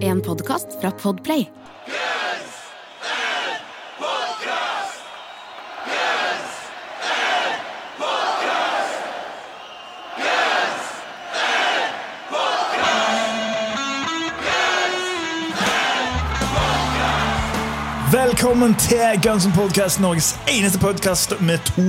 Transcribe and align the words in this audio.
En 0.00 0.22
podkast 0.22 0.66
fra 0.80 0.90
Podplay. 0.90 1.46
Velkommen 18.12 18.74
til 18.74 18.98
Guns 19.22 19.46
N' 19.46 19.52
Podcast, 19.54 20.00
Norges 20.00 20.38
eneste 20.48 20.78
podkast 20.78 21.40
med 21.40 21.58
to 21.58 21.82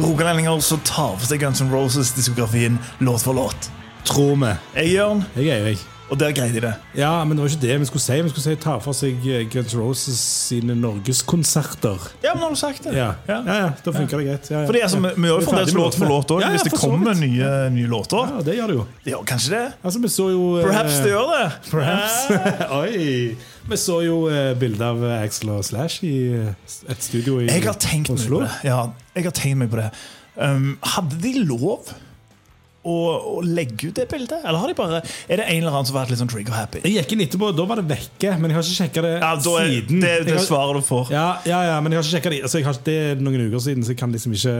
rogalendinger 0.00 0.58
som 0.60 0.80
tar 0.84 1.14
for 1.18 1.26
seg 1.26 1.38
Guns 1.44 1.62
N' 1.62 1.70
Roses-diskografien 1.70 2.80
låt 2.98 3.22
for 3.22 3.32
låt. 3.32 3.70
Tror 4.04 4.34
vi. 4.34 4.46
Jeg 4.74 4.84
er 4.86 4.90
Jørn, 4.96 5.24
Jeg 5.36 5.46
er 5.46 5.56
Eirik. 5.62 5.97
Og 6.08 6.16
der 6.20 6.32
greide 6.32 6.56
de 6.56 6.62
det. 6.64 6.72
Ja, 6.96 7.10
men 7.24 7.36
det 7.36 7.44
var 7.44 7.52
ikke 7.52 7.66
det 7.66 7.74
vi 7.82 7.88
skulle 7.90 8.04
si. 8.04 8.16
Vi 8.24 8.30
skulle 8.32 8.44
si 8.44 8.54
ta 8.62 8.76
for 8.80 8.96
seg 8.96 9.26
eh, 9.28 9.44
Guns 9.52 9.74
Roses 9.76 10.20
sine 10.48 10.76
norgeskonserter. 10.78 12.08
Ja, 12.24 12.32
men 12.34 12.46
har 12.46 12.54
du 12.54 12.60
sagt 12.60 12.86
det? 12.88 12.94
Ja. 12.96 13.10
Ja, 13.28 13.42
ja, 13.44 13.68
da 13.84 13.92
funker 13.92 14.22
det 14.22 14.28
greit. 14.30 14.48
Ja, 14.50 14.62
ja. 14.62 14.70
Fordi 14.70 14.82
altså, 14.86 15.02
Vi 15.04 15.28
gjør 15.28 15.42
jo 15.42 15.50
fremdeles 15.50 15.76
låt 15.76 15.98
for 16.00 16.12
låt 16.14 16.32
òg, 16.32 16.42
Ja, 16.42 16.48
ja, 16.48 16.56
hvis 16.56 16.66
det 16.68 16.74
kommer 16.80 17.18
nye, 17.18 17.52
nye 17.74 17.90
låter. 17.92 18.32
Ja, 18.32 18.42
det 18.46 18.56
gjør 18.56 18.72
det 18.72 18.78
jo. 18.80 18.88
Det 19.04 19.14
gjør 19.14 19.28
kanskje 19.34 19.54
det. 19.56 19.62
Altså, 19.82 20.02
vi 20.06 20.12
så 20.16 20.30
jo 20.32 20.48
eh, 20.56 20.66
Perhaps 20.70 20.98
det 21.04 21.12
gjør 21.12 21.30
det. 21.34 21.46
Perhaps. 21.70 22.18
Oi! 22.80 23.58
Vi 23.68 23.76
så 23.76 23.98
jo 24.00 24.20
eh, 24.32 24.54
bilde 24.56 24.84
av 24.84 25.02
eh, 25.04 25.18
Axel 25.26 25.50
og 25.52 25.64
Slash 25.66 26.00
i 26.08 26.14
eh, 26.32 26.76
et 26.88 27.04
studio 27.04 27.36
i 27.44 27.50
Oslo. 28.14 28.46
Ja, 28.64 28.86
jeg 29.12 29.28
har 29.28 29.36
tenkt 29.36 29.60
meg 29.60 29.68
på 29.74 29.82
det. 29.82 29.90
Um, 30.38 30.78
hadde 30.96 31.18
de 31.20 31.34
lov 31.42 31.90
å, 32.86 32.94
å 33.38 33.40
legge 33.44 33.88
ut 33.90 33.94
det 33.98 34.04
bildet? 34.10 34.38
Eller 34.44 34.58
har 34.62 34.70
de 34.70 34.74
bare 34.78 35.00
Er 35.28 35.40
det 35.40 35.46
en 35.48 35.58
eller 35.62 35.72
annen 35.74 35.86
som 35.88 35.96
har 35.96 36.04
vært 36.06 36.12
litt 36.14 36.20
sånn 36.22 36.30
trigger-happy? 36.30 36.82
Jeg 36.86 36.94
gikk 37.02 37.14
inn 37.16 37.24
etterpå, 37.26 37.50
da 37.58 37.64
var 37.68 37.80
det 37.82 37.88
vekke, 37.90 38.34
men 38.38 38.50
jeg 38.52 38.58
har 38.58 38.66
ikke 38.68 38.78
sjekka 38.78 39.04
det 39.04 39.12
Ja, 39.18 39.32
da 39.34 39.54
er, 39.62 39.68
siden. 39.72 40.00
det, 40.04 40.12
det 40.28 40.36
har- 40.38 40.46
svaret 40.46 40.78
du 40.78 40.86
får. 40.86 41.10
Ja, 41.12 41.26
ja, 41.48 41.58
ja, 41.72 41.80
men 41.84 41.92
jeg 41.92 41.98
har 42.00 42.06
ikke 42.06 42.14
sjekket 42.16 42.36
det. 42.36 42.40
Altså, 42.48 42.62
har, 42.64 42.80
det 42.88 42.96
er 43.10 43.20
noen 43.26 43.44
uker 43.48 43.64
siden, 43.66 43.82
så 43.84 43.92
jeg 43.94 44.00
kan 44.04 44.14
liksom 44.14 44.32
ikke 44.38 44.56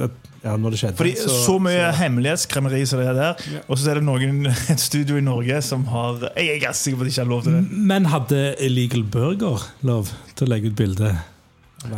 det, 0.00 0.10
Ja, 0.46 0.54
når 0.62 0.70
det 0.76 0.78
skjedde. 0.78 0.96
Fordi 1.00 1.14
så, 1.18 1.56
mye 1.58 1.86
hemmelighetskremmeri 1.98 2.84
som 2.86 3.00
det 3.02 3.08
er 3.10 3.16
der, 3.18 3.62
og 3.66 3.78
så 3.78 3.90
er 3.90 3.98
det 4.00 4.04
noen 4.06 4.46
et 4.72 4.80
studio 4.82 5.16
i 5.18 5.24
Norge 5.26 5.58
som 5.66 5.84
har 5.90 6.20
Jeg 6.36 6.54
er 6.56 6.60
ganske 6.68 6.84
sikker 6.86 7.00
på 7.00 7.06
at 7.06 7.10
de 7.10 7.14
ikke 7.16 7.24
har 7.24 7.32
lov 7.34 7.42
til 7.48 7.56
det. 7.58 7.64
Men 7.92 8.06
hadde 8.12 8.42
Illegal 8.62 9.02
Burger 9.02 9.66
lov 9.82 10.12
til 10.36 10.46
å 10.46 10.50
legge 10.54 10.70
ut 10.70 10.78
bilde? 10.78 11.16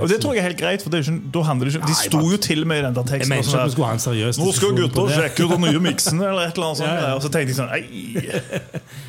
Og 0.00 0.08
det 0.10 0.18
tror 0.22 0.34
jeg 0.36 0.42
er 0.42 0.46
helt 0.50 0.58
greit, 0.60 0.82
for 0.84 0.92
det 0.92 1.00
ikke, 1.04 1.14
da 1.34 1.42
handler 1.48 1.68
det 1.70 1.74
ikke 1.78 1.88
De 1.88 1.96
sto 1.98 2.20
jo 2.32 2.36
til 2.44 2.64
med 2.68 2.78
i 2.80 2.84
den 2.86 2.94
der 2.98 3.02
Jeg 3.06 3.10
teksten. 3.14 3.32
mener 3.32 3.42
ikke 3.42 3.50
sånn 3.50 3.60
at 3.62 3.70
vi 3.70 3.74
skulle 3.76 3.88
ha 3.88 3.96
en 3.96 4.02
seriøs 4.04 4.38
Nå 4.42 4.48
skal 4.56 4.74
gutter 4.76 5.14
sjekke 5.14 5.46
ut 5.46 5.54
de 5.54 5.58
nye 5.64 5.80
miksen, 5.88 6.20
eller 6.20 6.42
et 6.50 6.58
eller 6.60 6.66
annet 6.68 6.80
sånt. 6.82 6.92
Ja, 6.98 7.08
ja. 7.08 7.14
Og 7.14 7.22
så 7.24 7.30
tenkte 7.32 7.54
jeg 7.54 7.58
sånn 7.58 7.72
Ei. 7.72 7.84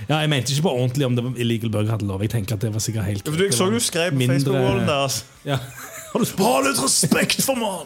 Ja, 0.10 0.22
jeg 0.24 0.30
mente 0.32 0.54
ikke 0.56 0.66
på 0.70 0.74
ordentlig 0.80 1.06
om 1.10 1.16
det 1.20 1.24
var 1.28 1.42
Illegal 1.46 1.70
Burger 1.76 1.92
hadde 1.98 2.08
lov. 2.10 2.24
Jeg 2.26 2.32
tenker 2.34 2.56
at 2.58 2.64
det 2.66 2.72
var 2.74 2.84
sikkert 2.84 3.06
helt 3.10 3.28
For 3.30 3.44
Jeg 3.44 3.54
så 3.58 3.68
du 3.70 3.80
skrev 3.84 4.12
på 4.16 4.22
Mindre- 4.24 4.40
Facebook-wallen 4.40 4.88
deres. 4.90 5.24
Ja. 5.46 5.60
Har 6.14 6.24
du? 6.24 6.32
Ha 6.42 6.54
litt 6.66 6.80
respekt 6.82 7.44
for 7.46 7.60
mann! 7.60 7.86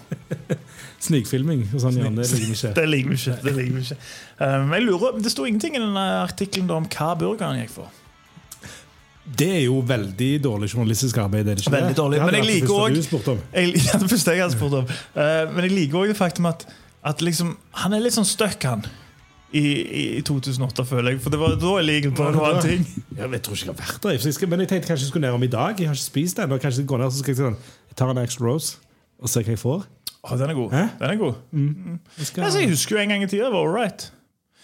Snikfilming 1.03 1.65
og 1.73 1.81
sånn, 1.83 1.97
Jan. 1.99 2.15
Det 2.15 2.29
liker 2.31 2.47
vi 2.47 2.55
ikke. 2.55 2.69
Det 2.77 2.85
liker 2.87 3.09
vi 3.11 3.17
ikke. 3.19 3.33
det 3.43 3.53
liker 3.57 3.73
vi 3.75 3.81
ikke 3.83 3.97
um, 4.39 4.69
jeg 4.77 4.85
lurer, 4.85 5.17
Det 5.25 5.31
sto 5.33 5.43
ingenting 5.49 5.75
i 5.75 5.81
denne 5.83 6.05
artikkelen 6.21 6.71
om 6.71 6.87
hva 6.87 7.09
burgeren 7.19 7.59
gikk 7.59 7.73
for. 7.75 7.91
Det 9.23 9.47
er 9.55 9.61
jo 9.65 9.77
veldig 9.87 10.31
dårlig 10.43 10.67
journalistisk 10.73 11.17
arbeid. 11.23 11.47
Er 11.47 11.55
det 11.55 11.63
ikke 11.63 11.71
Veldig 11.77 11.95
dårlig, 11.95 12.17
men 12.25 12.35
jeg 12.35 12.45
liker 12.49 12.73
også-. 12.75 13.37
Jeg, 13.53 13.69
ja, 13.87 13.99
det 14.01 14.09
første 14.11 14.31
jeg 14.35 14.41
hadde 14.43 14.55
spurt 14.57 14.73
om. 14.81 14.89
Eh, 15.15 15.53
men 15.53 15.63
jeg 15.69 15.71
liker 15.77 16.01
òg 16.01 16.11
det 16.11 16.17
faktum 16.19 16.49
at, 16.49 16.65
at 17.07 17.21
liksom, 17.23 17.53
han 17.83 17.95
er 17.95 18.03
litt 18.03 18.17
sånn 18.17 18.27
stuck, 18.27 18.59
han. 18.67 18.83
I, 19.53 19.61
i 20.17 20.21
2008, 20.25 20.83
føler 20.89 21.13
jeg. 21.13 21.21
For 21.21 21.29
det 21.29 21.37
var 21.39 21.53
da 21.61 21.73
jeg 21.77 21.85
liker 21.85 22.13
på 22.17 22.25
en 22.25 22.39
annen 22.41 22.63
ting. 22.65 22.85
Ja, 23.19 23.27
jeg 23.29 23.43
tror 23.45 23.53
ikke 23.55 23.67
jeg 23.69 23.75
har 23.75 23.79
vært 23.85 24.01
der. 24.01 24.15
jeg 24.17 24.33
skal- 24.33 24.49
Men 24.49 24.59
jeg 24.65 24.69
tenkte 24.73 24.87
kanskje 24.89 25.05
jeg 25.05 25.11
skulle 25.13 25.27
ned 25.27 25.35
om 25.37 25.43
i 25.45 25.51
dag. 25.53 25.77
Jeg 25.79 25.87
har 25.87 25.95
ikke 25.95 26.03
spist 26.09 26.37
den. 26.41 26.49
Kanskje 26.57 26.81
jeg 26.81 26.87
går 26.89 27.03
ned, 27.03 27.13
så 27.13 27.21
skal 27.21 27.31
jeg, 27.35 27.37
sånn, 27.43 27.57
jeg 27.93 27.95
tar 28.01 28.09
en 28.15 28.17
extra 28.23 28.47
rose 28.49 28.75
og 29.21 29.29
ser 29.29 29.45
hva 29.45 29.53
jeg 29.53 29.61
får. 29.61 29.85
Å, 30.23 30.37
den 30.39 30.49
er 30.49 30.57
god. 30.57 30.73
Hæ? 30.73 30.83
Den 30.99 31.13
er 31.13 31.19
god. 31.21 31.35
Jeg 31.53 32.27
skal, 32.27 32.43
Altså, 32.47 32.59
jeg 32.65 32.69
husker 32.73 32.95
jo 32.97 33.01
en 33.05 33.13
gang 33.13 33.23
i 33.23 33.27
tida 33.29 33.45
det 33.47 33.53
var 33.53 33.61
all 33.67 33.71
right. 33.75 34.09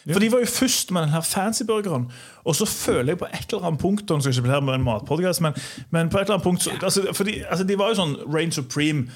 For 0.07 0.19
de 0.19 0.29
var 0.31 0.39
jo 0.39 0.45
først 0.45 0.91
med 0.95 1.01
den 1.03 1.09
her 1.13 1.21
fancy 1.21 1.63
burgeren. 1.67 2.05
Og 2.45 2.55
så 2.55 2.65
føler 2.65 3.11
jeg 3.13 3.17
på 3.19 3.27
et 3.27 3.51
eller 3.53 3.67
annet 3.67 3.79
punkt 3.81 4.05
nå 4.09 4.19
skal 4.21 4.31
jeg 4.31 4.37
ikke 4.39 4.45
bli 4.47 4.53
her 4.55 4.61
med 4.65 4.73
en 4.79 4.83
matpodcast, 4.87 5.41
men, 5.41 5.53
men 5.91 6.09
på 6.09 6.17
et 6.17 6.23
eller 6.29 6.37
annet 6.39 6.43
punkt 6.47 6.63
så, 6.63 6.71
altså, 6.81 7.03
fordi, 7.13 7.41
altså, 7.49 7.63
De 7.67 7.77
var 7.77 7.91
jo 7.91 7.99
sånn 7.99 8.15
Rain 8.33 8.51
Supreme 8.55 9.07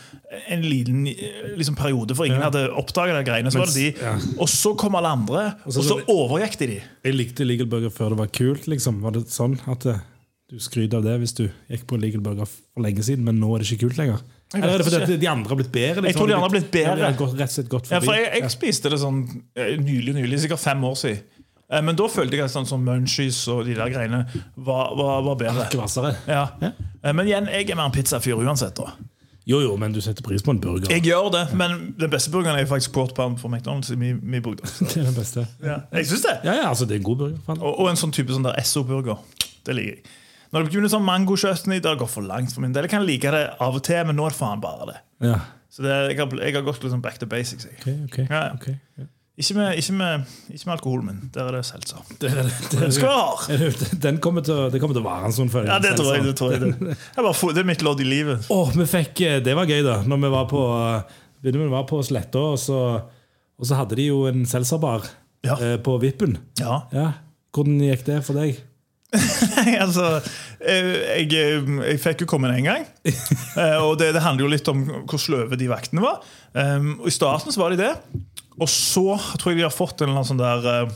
en 0.51 0.61
liten 0.61 1.07
liksom, 1.57 1.75
periode, 1.79 2.15
for 2.15 2.25
ingen 2.25 2.39
Ja. 2.43 2.49
hadde 2.51 2.65
oppdaga 2.77 3.17
de 3.17 3.23
greiene. 3.31 3.51
Så 3.51 3.59
var 3.63 3.71
det 3.71 3.75
de, 3.75 4.03
ja. 4.03 4.13
Og 4.37 4.49
så 4.49 4.75
kom 4.77 4.95
alle 4.95 5.07
andre, 5.15 5.53
og 5.65 5.73
så- 5.73 5.83
så 5.87 6.01
overgikk 6.07 6.57
de 6.59 6.67
de. 6.67 6.81
jeg 7.05 7.15
likte 7.15 7.45
Legal 7.47 7.67
Burger 7.67 7.89
før 7.89 8.09
det 8.09 8.17
var 8.17 8.27
kult. 8.27 8.67
liksom. 8.67 9.01
Var 9.01 9.11
det 9.11 9.25
sånn 9.29 9.59
at 9.67 9.85
eh, 9.85 9.99
du 10.49 10.57
skryter 10.59 10.97
av 10.97 11.03
det 11.03 11.19
hvis 11.21 11.33
du 11.33 11.49
gikk 11.71 11.87
på 11.87 11.99
Legal 11.99 12.21
Burger 12.21 12.45
for 12.45 12.81
lenge 12.83 13.01
siden, 13.03 13.23
men 13.23 13.39
nå 13.39 13.55
er 13.55 13.59
det 13.63 13.71
ikke 13.71 13.87
kult 13.87 13.97
lenger? 13.97 14.19
Eller 14.53 14.73
er 14.73 14.81
det 14.83 14.87
fordi 14.89 15.17
de 15.21 15.29
andre 15.29 15.49
har 15.49 15.59
blitt 15.59 15.71
bedre? 15.73 16.01
Liksom? 16.01 16.09
Jeg 16.09 16.15
tror 16.17 16.27
de 16.29 16.33
andre 16.37 16.47
har 16.47 16.53
blitt 16.53 16.71
bedre. 16.73 16.97
Ja, 17.07 17.11
gått, 17.17 17.37
rett 17.39 17.49
og 17.49 17.55
slett 17.57 17.69
gått 17.71 17.91
Ja, 17.91 18.01
for 18.03 18.17
jeg, 18.17 18.27
jeg 18.41 18.51
spiste 18.53 18.91
det 18.93 18.99
sånn 19.01 19.23
nylig, 19.57 20.13
nylig, 20.19 20.41
sikkert 20.43 20.61
fem 20.61 20.83
år 20.89 20.99
siden. 20.99 21.23
Eh, 21.73 21.81
Men 21.81 21.97
da 21.97 22.07
følte 22.11 22.37
jeg 22.37 22.45
at 22.45 22.53
sånn 22.53 22.67
som 22.69 22.83
munchies 22.85 23.39
og 23.53 23.63
de 23.67 23.75
der 23.77 23.89
greiene 23.93 24.23
var, 24.55 24.93
var, 24.99 25.23
var 25.25 25.39
bedre. 25.39 25.65
Ikke. 25.71 26.13
Ja. 26.29 26.45
Ja. 26.61 26.71
Eh, 27.01 27.13
Men 27.13 27.25
igjen, 27.29 27.49
jeg 27.51 27.69
er 27.69 27.79
mer 27.79 27.89
en 27.89 27.95
pizzafyr 27.95 28.39
uansett. 28.43 28.77
da 28.77 28.93
Jo, 29.49 29.59
jo, 29.63 29.75
men 29.79 29.91
du 29.95 30.01
setter 30.01 30.23
pris 30.23 30.43
på 30.45 30.53
en 30.53 30.61
burger. 30.63 30.91
Jeg 30.93 31.03
gjør 31.07 31.31
det, 31.33 31.43
men 31.59 31.93
den 31.99 32.11
beste 32.13 32.31
burgeren 32.31 32.59
er 32.59 32.67
faktisk 32.69 32.93
quarter 32.95 33.15
pound 33.17 33.39
fra 33.41 33.49
McDonald's 33.49 33.91
i 33.91 33.97
min, 33.99 34.19
min 34.23 34.41
bok. 34.45 34.61
Det 34.79 34.97
er 35.01 35.09
den 35.09 35.17
beste. 35.17 35.47
Ja. 35.63 35.81
Jeg 35.91 36.07
synes 36.11 36.27
det. 36.29 36.37
Ja, 36.45 36.53
ja, 36.61 36.67
altså, 36.69 36.85
det 36.85 36.95
er 36.95 37.01
en 37.03 37.09
god 37.09 37.17
burger. 37.23 37.57
Og, 37.59 37.71
og 37.79 37.89
en 37.89 37.99
sånn 37.99 38.13
type 38.15 38.31
sånn 38.35 38.45
der 38.47 38.59
SO-burger. 38.63 39.17
Det 39.65 39.75
liker 39.75 39.97
jeg. 39.97 40.19
Når 40.53 40.63
det 40.63 40.69
begynner 40.71 40.91
sånn 40.93 41.05
mangokjøtt 41.07 41.65
i, 41.73 41.79
det 41.81 41.95
gått 41.97 42.13
for 42.13 42.25
langt 42.29 42.53
for 42.53 42.61
min 42.61 42.73
del. 42.75 42.85
Jeg 42.85 42.93
kan 42.93 43.05
like 43.07 43.31
det 43.33 43.43
av 43.59 43.75
og 43.79 43.83
til, 43.87 44.03
men 44.05 44.15
nå 44.19 44.27
er 44.29 44.35
det 44.35 44.37
faen 44.37 44.61
bare 44.61 44.85
det. 44.91 44.99
Ja. 45.25 45.39
Så 45.73 45.81
det, 45.81 45.95
jeg, 46.13 46.19
har, 46.21 46.35
jeg 46.45 46.53
har 46.53 46.61
gått 46.67 46.83
liksom 46.85 47.01
back 47.01 47.17
to 47.17 47.25
basics. 47.25 47.65
Jeg. 47.65 47.79
Okay, 47.81 47.95
okay, 48.05 48.25
Ja, 48.29 48.43
ja. 48.51 48.53
ok. 48.59 48.67
Ja. 49.01 49.09
Ikke, 49.33 49.55
med, 49.57 49.79
ikke, 49.81 49.93
med, 49.97 50.25
ikke 50.53 50.67
med 50.69 50.73
alkoholen 50.75 51.05
min. 51.09 51.21
Der 51.33 51.47
er 51.49 51.55
det 51.57 51.63
seltzer. 51.65 52.03
Det, 52.21 52.29
det, 52.37 52.51
Den 52.77 52.91
skal! 52.93 53.39
Den 54.03 54.19
kommer 54.21 54.45
til, 54.45 54.53
å- 54.53 54.67
det 54.69 54.77
kommer 54.83 54.93
til 54.93 55.01
å 55.01 55.07
vare 55.07 55.25
en 55.25 55.33
stund 55.33 55.49
før. 55.49 55.65
Ja, 55.71 55.79
det 55.81 55.95
tror 55.97 56.11
jeg. 56.13 56.27
Det, 56.27 56.35
tror 56.37 56.53
jeg 56.53 56.61
det. 56.61 56.93
Jeg 57.17 57.25
bare, 57.25 57.49
det 57.57 57.63
er 57.63 57.69
mitt 57.71 57.81
lodd 57.87 58.03
i 58.05 58.05
livet. 58.05 58.45
Åh, 58.53 58.75
vi 58.77 58.85
fikk, 58.91 59.23
eh, 59.25 59.39
Det 59.41 59.55
var 59.57 59.65
gøy, 59.65 59.81
da. 59.87 59.95
Når 60.05 60.21
vi 60.21 60.31
var 60.35 60.45
på, 60.53 60.61
eh, 60.77 61.17
vi 61.49 61.65
var 61.73 61.87
på 61.89 62.03
Sletta, 62.05 62.43
og 62.53 62.61
så, 62.61 62.77
og 63.57 63.65
så 63.71 63.81
hadde 63.81 63.97
de 63.97 64.05
jo 64.11 64.21
en 64.29 64.45
selserbar 64.45 65.09
Ja. 65.49 65.57
eh, 65.57 65.79
på 65.81 65.97
Vippen. 66.05 66.37
Ja. 66.61 66.83
Ja. 66.93 67.07
Hvordan 67.57 67.81
gikk 67.89 68.05
det 68.11 68.19
for 68.29 68.37
deg? 68.37 68.61
Nei, 69.13 69.75
altså 69.85 70.07
jeg, 70.63 71.27
jeg 71.29 71.99
fikk 72.01 72.23
jo 72.23 72.27
komme 72.33 72.49
inn 72.49 72.61
én 72.63 72.69
gang. 72.71 72.85
Eh, 73.53 73.77
Og 73.85 73.97
det, 73.99 74.07
det 74.15 74.21
handler 74.25 74.47
jo 74.47 74.51
litt 74.55 74.69
om 74.71 74.79
hvor 75.05 75.19
sløve 75.21 75.57
de 75.59 75.67
vaktene 75.69 76.01
var. 76.01 76.23
Um, 76.57 76.95
og 77.03 77.09
I 77.11 77.13
starten 77.13 77.53
så 77.53 77.61
var 77.61 77.73
de 77.75 77.83
det. 77.83 77.91
Og 78.57 78.69
så 78.69 79.03
tror 79.37 79.51
jeg 79.53 79.59
de 79.61 79.67
har 79.67 79.73
fått 79.73 80.01
en 80.01 80.07
eller 80.09 80.23
annen 80.23 80.29
sånn 80.31 80.41
der 80.41 80.65
eh, 80.71 80.95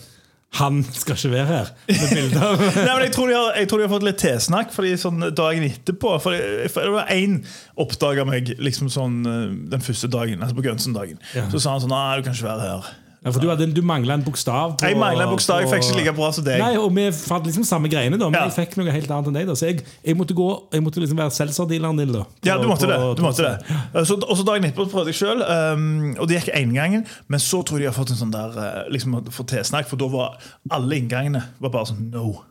Han 0.58 0.80
skal 0.88 1.18
ikke 1.20 1.32
være 1.36 1.48
her! 1.52 1.70
Nei, 1.92 2.94
men 2.96 3.04
jeg 3.06 3.14
tror, 3.14 3.30
har, 3.36 3.52
jeg 3.62 3.70
tror 3.70 3.82
de 3.82 3.86
har 3.86 3.92
fått 3.94 4.06
litt 4.08 4.20
tilsnakk 4.22 4.70
Fordi 4.74 4.94
sånn 5.02 5.26
dagen 5.38 5.66
etterpå. 5.68 6.16
For, 6.24 6.34
det- 6.38 6.70
for 6.74 6.88
det 6.88 6.94
var 6.98 7.12
én 7.14 7.40
oppdaga 7.84 8.26
meg 8.30 8.54
liksom 8.58 8.90
sånn 8.94 9.20
eh, 9.28 9.44
den 9.76 9.84
første 9.86 10.10
dagen, 10.14 10.42
altså 10.42 10.58
på 10.58 10.66
Gønsen-dagen. 10.66 11.20
Ja. 11.38 11.46
Så 11.54 11.62
sa 11.62 11.76
han 11.76 11.84
sånn 11.86 11.94
Nei, 11.94 12.18
du 12.22 12.26
kan 12.30 12.38
ikke 12.38 12.50
være 12.50 12.72
her. 12.72 12.90
Ja, 13.28 13.32
For 13.36 13.44
du, 13.44 13.50
hadde, 13.52 13.68
du 13.76 13.82
mangla 13.86 14.16
en 14.18 14.24
bokstav. 14.24 14.78
på- 14.80 14.88
Jeg 14.88 14.98
mangla 14.98 15.28
en 15.28 15.34
bokstav. 15.36 15.60
Jeg 15.62 15.70
fikk 15.70 15.84
ikke 15.92 15.98
like 16.00 16.14
bra 16.16 16.32
som 16.32 16.44
deg. 16.48 16.60
Nei, 16.64 16.78
og 16.80 16.94
Vi 16.96 17.06
fant 17.12 17.46
liksom 17.46 17.66
samme 17.68 17.90
greiene, 17.92 18.18
da 18.18 18.30
men 18.32 18.40
Ja. 18.40 18.48
jeg 18.48 18.56
fikk 18.58 18.78
noe 18.80 18.92
helt 18.92 19.12
annet 19.12 19.28
enn 19.28 19.34
deg. 19.38 19.48
da 19.48 19.54
Så 19.54 19.68
jeg, 19.68 19.84
jeg 20.06 20.16
måtte 20.18 20.34
gå 20.34 20.48
Jeg 20.74 20.82
måtte 20.84 21.02
liksom 21.04 21.18
være 21.20 21.36
selserdealeren 21.36 21.98
din. 21.98 22.12
da 22.14 22.24
Ja, 22.44 22.58
du 22.58 22.68
måtte 22.68 22.88
på- 22.88 22.94
det. 22.94 23.18
du 23.18 23.22
måtte 23.24 23.44
det 23.44 23.64
Eh, 23.94 24.04
så, 24.04 24.16
Og 24.24 24.38
så 24.38 24.46
dagen 24.46 24.64
etterpå 24.64 24.90
prøvde 24.90 25.12
jeg 25.12 25.16
sjøl, 25.22 25.42
um, 25.74 26.16
og 26.20 26.28
det 26.28 26.42
gikk 26.44 26.56
én 26.56 26.74
gangen. 26.74 27.06
Men 27.28 27.40
så 27.40 27.64
tror 27.66 27.80
jeg 27.80 27.92
de 27.92 27.94
har 27.94 28.06
fått 28.06 28.12
en 28.12 28.18
sånn 28.18 28.32
der 28.32 28.58
eh, 28.58 28.90
liksom 28.90 29.14
fått 29.30 29.48
tilsnakk, 29.48 29.86
for 29.88 29.98
da 29.98 30.08
var 30.08 30.38
alle 30.72 30.96
inngangene 30.96 31.44
var 31.60 31.70
bare 31.70 31.86
sånn 31.86 32.12
no. 32.12 32.44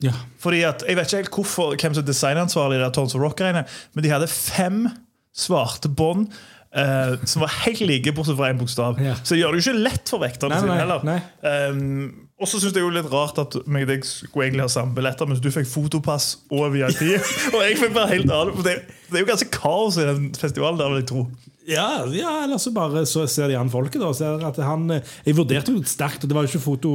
Ja. 0.00 0.12
Fordi 0.40 0.64
at, 0.66 0.82
Jeg 0.88 0.96
vet 0.96 1.06
ikke 1.06 1.16
helt 1.16 1.30
hvorfor, 1.30 1.76
hvem 1.76 1.94
som 1.94 2.02
er 2.02 2.06
designansvarlig 2.08 2.86
i 2.86 2.90
Tons 2.90 3.14
of 3.14 3.20
Rock-greiene, 3.20 3.66
men 3.94 4.02
de 4.02 4.08
hadde 4.08 4.28
fem 4.28 4.90
svarte 5.36 5.88
bånd 5.94 6.28
eh, 6.74 7.14
som 7.24 7.44
var 7.44 7.54
helt 7.64 7.80
like, 7.86 8.12
bortsett 8.16 8.38
fra 8.38 8.50
én 8.52 8.58
bokstav. 8.60 9.00
Ja. 9.02 9.16
Så 9.22 9.34
det 9.34 9.42
gjør 9.42 9.54
det 9.54 9.62
jo 9.62 9.66
ikke 9.70 9.84
lett 9.88 10.12
for 10.12 10.22
vekterne 10.22 10.56
Nei, 10.56 10.64
sine 10.64 10.80
heller. 10.80 11.06
nei. 11.06 11.20
Um, 11.42 12.28
og 12.40 12.48
så 12.48 12.56
syns 12.60 12.72
jeg 12.72 12.86
jo 12.86 12.92
litt 12.94 13.10
rart 13.12 13.36
at 13.42 13.58
meg 13.68 13.84
og 13.84 13.92
deg 13.92 14.06
skulle 14.08 14.46
egentlig 14.48 14.64
ha 14.64 14.72
samme 14.72 14.96
billetter, 14.96 15.28
mens 15.28 15.42
du 15.44 15.50
fikk 15.52 15.68
fotopass 15.68 16.32
og 16.48 16.72
VIP. 16.72 17.02
og 17.54 17.60
jeg 17.66 17.76
fikk 17.82 17.94
bare 17.96 18.14
helt 18.14 18.32
annet. 18.32 18.62
Det, 18.64 18.76
det 19.10 19.18
er 19.18 19.26
jo 19.26 19.32
ganske 19.34 19.52
kaos 19.52 20.00
i 20.00 20.08
den 20.08 20.30
festivalen 20.38 20.80
der, 20.80 20.92
vil 20.94 21.02
jeg 21.02 21.10
tro. 21.12 21.26
Ja, 21.68 22.06
ja, 22.08 22.30
eller 22.44 22.58
så 22.58 22.72
bare 22.72 23.02
så 23.06 23.26
ser 23.28 23.50
de 23.50 23.56
an 23.58 23.68
folket. 23.70 24.00
da 24.00 24.08
ser 24.16 24.40
at 24.48 24.56
han, 24.64 24.90
eh, 24.90 25.02
Jeg 25.26 25.36
vurderte 25.36 25.74
jo 25.74 25.82
sterkt, 25.84 26.24
og 26.24 26.30
det 26.30 26.34
var 26.34 26.46
jo 26.46 26.48
ikke 26.48 26.64
foto 26.64 26.92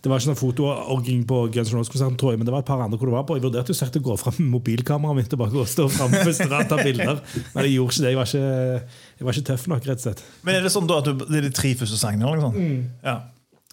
Det 0.00 0.08
var 0.08 0.20
ikke 0.20 0.30
sånn 0.30 0.38
fotoorging 0.38 1.24
på 1.26 1.40
Guns 1.52 1.72
N' 1.72 1.78
Roses-konserten, 1.80 2.16
tror 2.16 2.32
jeg, 2.32 2.38
men 2.38 2.46
det 2.46 2.54
var 2.54 2.62
et 2.62 2.70
par 2.70 2.80
andre 2.80 2.96
hvor 2.96 3.10
det 3.10 3.16
var 3.16 3.26
på. 3.26 3.36
Jeg 3.36 3.44
vurderte 3.44 3.74
jo 3.74 3.76
sterkt 3.76 3.98
å 3.98 4.04
gå 4.06 4.16
fram 4.20 4.38
med 4.38 4.52
mobilkameraet 4.54 5.18
mitt 5.18 5.34
og 5.34 5.42
bare 5.42 5.54
gå 5.56 5.64
og 5.64 5.68
stå 5.68 5.88
fram 5.90 6.14
på 6.14 6.22
første 6.30 6.46
og 6.46 6.70
ta 6.70 6.78
bilder. 6.78 7.20
Men 7.56 7.66
jeg 7.66 7.74
gjorde 7.74 7.92
ikke 7.92 8.04
det. 8.06 8.12
Jeg 8.14 8.20
var 8.20 8.30
ikke, 8.30 9.03
jeg 9.18 9.26
var 9.26 9.36
ikke 9.36 9.48
tøff 9.52 9.68
nok, 9.70 9.86
rett 9.86 10.00
og 10.02 10.06
slett. 10.08 10.24
Men 10.42 10.58
er 10.58 10.66
det 10.66 10.72
sånn 10.74 10.88
da 10.90 10.98
at 11.02 11.06
du, 11.06 11.24
det 11.24 11.38
er 11.38 11.48
de 11.48 11.54
tre 11.54 11.74
første 11.78 12.00
sangene? 12.00 12.34
Liksom? 12.34 12.58
Mm. 12.58 12.82
Ja. 13.04 13.20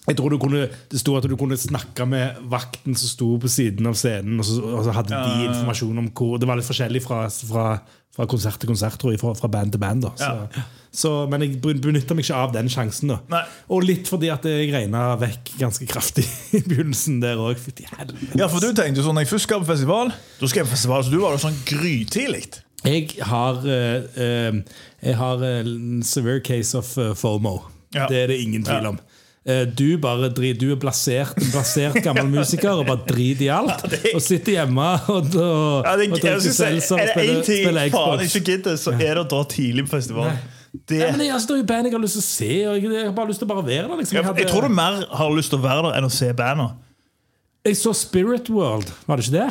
Jeg 0.07 0.17
tror 0.17 0.33
du 0.33 0.39
kunne, 0.41 0.65
Det 0.89 0.99
sto 0.99 1.13
at 1.17 1.25
du 1.29 1.35
kunne 1.37 1.57
snakke 1.59 2.07
med 2.09 2.39
vakten 2.49 2.97
som 2.97 3.09
sto 3.11 3.31
på 3.41 3.49
siden 3.51 3.85
av 3.89 3.97
scenen, 3.99 4.39
og 4.41 4.47
så, 4.47 4.57
og 4.65 4.85
så 4.87 4.95
hadde 4.97 5.13
de 5.13 5.49
informasjon 5.51 6.01
om 6.01 6.07
hvor 6.17 6.39
Det 6.41 6.49
var 6.49 6.57
litt 6.57 6.67
forskjellig 6.67 7.03
fra, 7.05 7.27
fra, 7.29 7.65
fra 8.15 8.27
konsert 8.29 8.57
til 8.61 8.71
konsert, 8.71 8.97
tror 9.01 9.13
jeg, 9.13 9.21
fra, 9.21 9.35
fra 9.37 9.49
band 9.51 9.75
til 9.75 9.83
band. 9.83 10.07
da 10.07 10.13
så, 10.17 10.63
så, 11.03 11.11
Men 11.29 11.45
jeg 11.45 11.61
benytta 11.61 12.17
meg 12.17 12.25
ikke 12.25 12.39
av 12.47 12.55
den 12.55 12.71
sjansen. 12.73 13.13
da 13.13 13.19
Nei. 13.35 13.43
Og 13.69 13.85
litt 13.85 14.09
fordi 14.09 14.33
at 14.33 14.47
jeg 14.49 14.73
regna 14.73 15.11
vekk 15.21 15.53
ganske 15.61 15.85
kraftig 15.93 16.25
i 16.57 16.63
begynnelsen 16.65 17.21
der 17.21 17.37
òg. 17.37 17.61
Ja, 18.33 18.49
for 18.49 18.57
du 18.57 18.71
tenkte 18.73 19.03
jo 19.03 19.05
sånn, 19.05 19.19
Når 19.19 19.27
jeg 19.27 19.33
først 19.35 19.49
skal 19.51 19.61
på 19.61 19.69
festival, 19.69 20.15
da 20.41 20.49
skal 20.49 20.63
jeg 20.63 20.71
på 20.71 20.75
festival, 20.79 21.05
så 21.05 21.13
du 21.13 21.21
var 21.21 21.37
jo 21.37 21.45
sånn 21.45 21.61
grytidlig. 21.69 22.47
Jeg 22.87 23.13
har 23.21 23.61
eh, 23.67 24.03
eh, 24.17 24.59
Jeg 25.01 25.17
har 25.17 25.43
en 25.45 26.03
severe 26.03 26.41
case 26.41 26.77
of 26.77 26.97
eh, 26.97 27.13
FOMO. 27.15 27.59
Ja. 27.93 28.07
Det 28.09 28.23
er 28.23 28.31
det 28.31 28.41
ingen 28.41 28.63
tvil 28.65 28.93
om. 28.93 28.99
Du 29.77 29.97
bare 29.97 30.29
drit, 30.29 30.59
du 30.61 30.67
er 30.69 30.77
blasert, 30.77 31.33
en 31.41 31.49
blasert 31.49 31.95
gammel 32.05 32.27
musiker 32.37 32.77
og 32.77 32.85
bare 32.85 33.01
driter 33.07 33.47
i 33.47 33.49
alt. 33.49 33.87
Og 34.13 34.21
sitter 34.21 34.59
hjemme 34.59 34.85
og, 35.09 35.33
og, 35.33 35.87
Ja, 35.87 35.95
det, 35.97 36.11
og 36.11 36.19
drikker 36.21 36.35
er 36.37 36.43
seltzer 36.45 37.01
og 37.01 37.09
spiller, 37.09 37.41
spiller 37.47 37.89
Xbox. 37.89 38.05
faen 38.05 38.27
ikke 38.27 38.43
gidder, 38.51 38.77
så 38.77 38.93
er 38.93 39.17
det 39.17 39.23
å 39.23 39.25
dra 39.33 39.41
tidlig 39.49 39.87
på 39.87 39.95
festival. 39.95 40.29
Det, 40.71 41.01
Nei, 41.01 41.09
men 41.09 41.25
jeg, 41.25 41.33
altså, 41.33 41.49
det 41.49 41.57
er 41.57 41.63
jo 41.63 41.67
band 41.73 41.89
jeg 41.89 41.95
har 41.97 42.03
lyst 42.05 42.15
til 42.19 42.23
å 42.23 42.27
se, 42.27 42.51
og 42.69 42.77
jeg, 42.77 42.93
jeg 42.93 43.07
har 43.09 43.17
bare 43.17 43.31
lyst 43.33 43.41
til 43.41 43.49
å 43.49 43.51
bare 43.55 43.65
være 43.65 43.87
der. 43.89 43.97
Liksom. 44.03 44.19
jeg, 44.19 44.27
hadde... 44.29 44.43
jeg 44.45 44.51
tror 44.53 44.69
du 44.69 44.75
mer 44.77 45.01
har 45.19 45.33
lyst 45.35 45.51
til 45.51 45.59
å 45.59 45.65
være 45.65 45.81
der 45.87 45.97
enn 45.97 46.07
å 46.07 46.13
se 46.21 46.29
bandet. 46.37 46.77
jeg 47.65 47.81
så 47.81 47.97
Spirit 47.97 48.53
World, 48.53 48.93
var 49.09 49.19
det 49.19 49.25
ikke 49.25 49.39
det? 49.41 49.49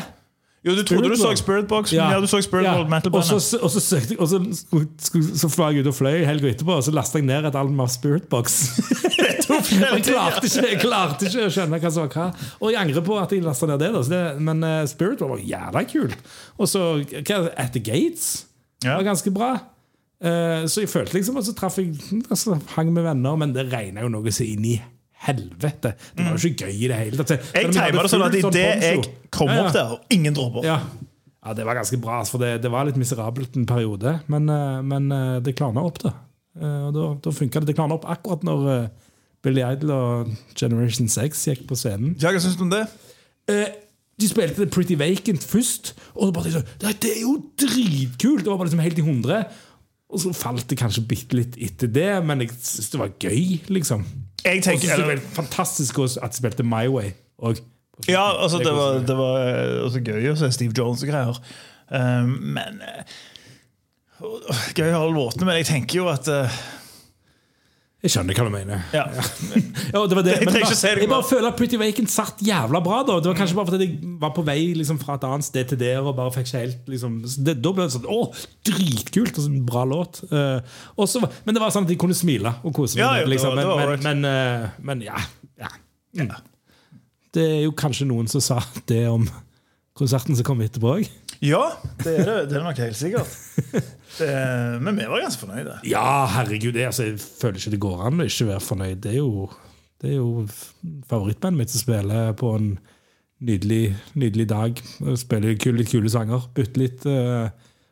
Jo, 0.65 0.75
du 0.77 0.83
trodde 0.85 1.09
du 1.09 1.17
så. 1.17 1.31
Spirit 1.41 1.69
Box, 1.69 1.93
men 1.93 2.11
ja, 2.13 2.19
du 2.21 2.27
så 2.29 2.41
Spirit 2.45 2.67
Ja. 2.67 2.73
Metal 2.85 2.91
Metal 2.91 3.15
Og 3.17 3.25
så, 3.25 3.39
Bandet. 3.39 3.63
og 3.65 3.71
så, 3.71 3.81
søkte, 3.81 4.17
og 4.21 4.29
så, 4.29 4.41
skulle, 4.53 4.89
skulle, 5.01 5.39
så 5.39 5.49
fløy 5.49 5.71
jeg 5.73 5.81
ut 5.81 5.89
og 5.89 5.95
fløy 5.97 6.19
helga 6.29 6.51
etterpå, 6.51 6.75
og 6.77 6.85
så 6.85 6.93
lasta 6.93 7.19
jeg 7.19 7.27
ned 7.31 7.49
et 7.49 7.57
album 7.57 7.81
av 7.81 7.89
Spirit 7.89 8.27
Box. 8.29 8.59
jeg, 9.17 10.05
klarte 10.05 10.45
ikke, 10.47 10.67
jeg 10.69 10.81
klarte 10.83 11.31
ikke 11.31 11.47
å 11.47 11.55
skjønne 11.55 11.81
hva 11.81 11.91
som 11.95 12.05
var 12.05 12.13
hva. 12.13 12.51
Og 12.61 12.75
jeg 12.75 12.81
angrer 12.83 13.07
på 13.09 13.17
at 13.23 13.33
jeg 13.33 13.47
lasta 13.47 13.71
ned 13.71 13.81
det. 13.81 13.89
Da, 13.97 14.05
så 14.05 14.13
det 14.13 14.23
men 14.51 14.63
uh, 14.67 14.85
Spirit 14.91 15.25
World 15.25 15.39
var 15.39 15.49
jævla 15.49 15.85
kult. 15.89 16.31
Og 16.61 16.69
så 16.69 16.85
At 17.57 17.73
the 17.73 17.81
Gates 17.81 18.47
Ja. 18.85 18.97
var 19.01 19.09
ganske 19.09 19.33
bra. 19.33 19.51
Uh, 20.21 20.69
så 20.69 20.83
jeg 20.85 20.89
følte 20.93 21.15
liksom 21.17 21.37
Og 21.41 21.45
så 21.47 21.55
traff 21.57 21.79
jeg 21.81 21.95
altså, 22.29 22.59
hang 22.77 22.93
med 22.93 23.03
venner, 23.09 23.37
men 23.41 23.55
det 23.57 23.71
regna 23.73 24.05
jo 24.05 24.13
noe 24.13 24.33
så 24.33 24.45
inn 24.45 24.65
i 24.75 24.77
helvete. 25.27 25.93
Det 26.17 26.25
var 26.25 26.37
jo 26.39 26.49
ikke 26.51 26.67
gøy 26.71 26.75
i 26.79 26.89
det 26.91 26.99
hele 27.03 27.21
tatt. 27.21 27.35
Mm. 27.37 27.55
Jeg 27.61 27.73
timer 27.77 28.07
det 28.07 28.11
sånn 28.15 28.25
at 28.27 28.37
idet 28.41 28.65
jeg 28.87 29.05
kom 29.35 29.53
opp 29.53 29.73
der, 29.77 29.95
og 29.99 30.15
ingen 30.17 30.37
dropper 30.37 30.65
ja. 30.65 30.79
ja, 31.45 31.55
det 31.59 31.67
var 31.69 31.77
ganske 31.81 31.99
bra. 32.01 32.23
altså, 32.23 32.37
For 32.37 32.45
det, 32.45 32.55
det 32.65 32.73
var 32.73 32.89
litt 32.89 32.99
miserabelt 33.01 33.59
en 33.61 33.69
periode. 33.69 34.17
Men, 34.33 34.49
eh, 34.49 34.81
men 34.87 35.11
eh, 35.13 35.37
det 35.45 35.57
klarna 35.61 35.85
opp, 35.85 36.01
da. 36.03 36.15
Eh, 36.61 36.81
Og 36.89 36.97
da, 36.97 37.07
da 37.27 37.35
funka 37.37 37.61
det. 37.61 37.73
Det 37.73 37.77
klarna 37.79 37.99
opp 38.01 38.09
akkurat 38.09 38.43
når 38.49 38.89
Billy 39.45 39.63
Idol 39.65 39.93
og 39.95 40.33
Generation 40.59 41.09
6 41.09 41.47
gikk 41.49 41.63
på 41.69 41.77
scenen. 41.79 42.17
Ja, 42.21 42.33
hva 42.35 42.41
syns 42.43 42.59
du 42.61 42.67
om 42.67 42.73
det? 42.73 42.83
Eh, 43.49 43.69
De 44.21 44.29
spilte 44.29 44.61
det 44.65 44.73
Pretty 44.75 44.97
Vacant 45.01 45.45
først, 45.49 45.95
og 46.13 46.29
så 46.29 46.33
bare 46.37 46.51
sånn, 46.53 46.67
det 46.83 47.09
er 47.09 47.23
jo 47.23 47.39
dritkult! 47.57 48.43
Det 48.45 48.51
var 48.51 48.59
bare 48.61 48.69
liksom 48.69 48.83
helt 48.85 48.99
i 49.01 49.05
hundre. 49.07 49.39
Og 50.11 50.21
så 50.21 50.33
falt 50.35 50.67
det 50.69 50.77
kanskje 50.81 51.05
bitte 51.09 51.39
litt 51.39 51.55
etter 51.63 51.89
det, 51.89 52.09
men 52.27 52.43
jeg 52.43 52.51
syntes 52.59 52.91
det 52.93 53.01
var 53.01 53.13
gøy, 53.23 53.61
liksom. 53.73 54.03
Jeg 54.45 54.63
tenker, 54.65 54.95
eller, 54.95 55.21
fantastisk 55.37 55.99
at 56.01 56.33
de 56.33 56.41
spilte 56.41 56.67
My 56.67 56.87
Way. 56.89 57.13
Og, 57.39 57.61
ja, 58.09 58.43
altså, 58.43 58.59
det 58.59 58.73
var, 58.77 59.01
det 59.07 59.17
var 59.17 59.43
eh, 59.45 60.01
gøy 60.01 60.31
å 60.33 60.39
se 60.41 60.51
Steve 60.55 60.77
Jones 60.77 61.05
og 61.05 61.13
greier. 61.13 61.41
Um, 61.91 62.37
men 62.55 62.81
eh, 62.87 63.19
Gøy 64.77 64.91
å 64.93 65.01
ha 65.01 65.07
låtene, 65.09 65.47
men 65.49 65.57
jeg 65.61 65.71
tenker 65.71 66.03
jo 66.03 66.11
at 66.13 66.29
eh, 66.31 66.59
Jeg 68.01 68.13
skjønner 68.15 68.33
hva 68.39 68.45
du 68.49 68.53
mener. 68.55 68.85
Ja. 68.97 69.03
Ja, 69.93 70.01
det 70.07 70.15
var 70.17 70.23
det. 70.25 70.37
Men 70.47 70.55
jeg, 70.55 70.63
bare- 70.71 71.01
jeg 71.03 71.09
bare 71.11 71.25
føler 71.27 71.49
at 71.51 71.57
Pretty 71.59 71.77
Vacant 71.81 72.09
satt 72.13 72.39
jævla 72.47 72.79
bra. 72.85 73.01
da 73.05 73.17
Det 73.21 73.27
var 73.33 73.37
kanskje 73.41 73.57
bare 73.59 73.67
fordi 73.69 73.87
jeg 73.89 74.13
var 74.23 74.31
på 74.37 74.45
vei 74.47 74.61
liksom, 74.79 75.01
fra 75.03 75.17
et 75.19 75.25
annet 75.27 75.45
sted 75.49 75.69
til 75.73 75.81
der 75.81 75.99
og 76.01 76.15
bare 76.17 76.31
fikk 76.33 76.47
ikke 76.49 76.61
helt 76.63 76.89
liksom, 76.95 77.17
det, 77.45 77.57
Da 77.61 77.73
ble 77.77 77.85
det 77.89 77.95
sånn 77.97 78.07
Å, 78.09 78.21
dritkult! 78.71 79.35
Og 79.35 79.43
så 79.45 79.51
en 79.51 79.67
bra 79.69 79.83
låt. 79.91 80.23
Uh, 80.31 80.63
også, 80.97 81.21
men 81.45 81.57
det 81.59 81.61
var 81.65 81.75
sånn 81.75 81.85
at 81.89 81.93
de 81.93 81.99
kunne 82.01 82.17
smile 82.17 82.55
og 82.63 82.73
kose 82.77 82.95
seg. 82.95 83.03
Ja, 83.03 83.11
jo, 83.21 83.29
liksom. 83.35 83.57
det 83.59 83.67
var- 83.69 83.83
var 83.83 83.97
men, 83.97 84.07
men, 84.07 84.23
men, 84.23 84.63
eh, 84.65 84.81
men 84.93 85.05
ja. 85.05 85.21
ja. 85.61 85.73
Mm. 86.21 86.31
Det 87.35 87.45
er 87.59 87.61
jo 87.67 87.75
kanskje 87.79 88.07
noen 88.09 88.31
som 88.31 88.41
sa 88.43 88.61
det 88.91 89.05
om 89.11 89.27
konserten 89.99 90.39
som 90.39 90.47
kom 90.47 90.63
etterpå 90.65 90.95
òg. 91.01 91.11
Ja, 91.41 91.63
det 92.05 92.19
er 92.21 92.27
det, 92.27 92.37
det 92.51 92.59
er 92.59 92.65
nok 92.67 92.79
helt 92.83 92.99
sikkert. 92.99 93.39
Det, 94.19 94.29
men 94.83 94.99
vi 94.99 95.07
var 95.09 95.23
ganske 95.23 95.41
fornøyde. 95.41 95.79
Ja, 95.89 96.27
herregud. 96.35 96.75
Det, 96.77 96.85
altså, 96.91 97.07
jeg 97.09 97.21
føler 97.21 97.57
ikke 97.57 97.71
det 97.73 97.81
går 97.81 98.03
an 98.09 98.21
å 98.21 98.27
ikke 98.29 98.49
være 98.51 98.65
fornøyd. 98.67 98.99
Det 99.07 99.13
er 99.15 99.21
jo, 99.21 99.47
det 100.03 100.11
er 100.11 100.19
jo 100.19 100.47
favorittbandet 101.09 101.63
mitt 101.63 101.73
som 101.73 101.81
spiller 101.81 102.35
på 102.37 102.53
en 102.59 102.75
nydelig, 103.41 103.97
nydelig 104.21 104.47
dag. 104.51 104.83
Spiller 105.17 105.57
kule, 105.63 105.81
litt 105.81 105.93
kule 105.93 106.13
sanger. 106.13 106.45
Bytte 106.57 106.83
litt 106.83 107.07
uh, 107.09 107.49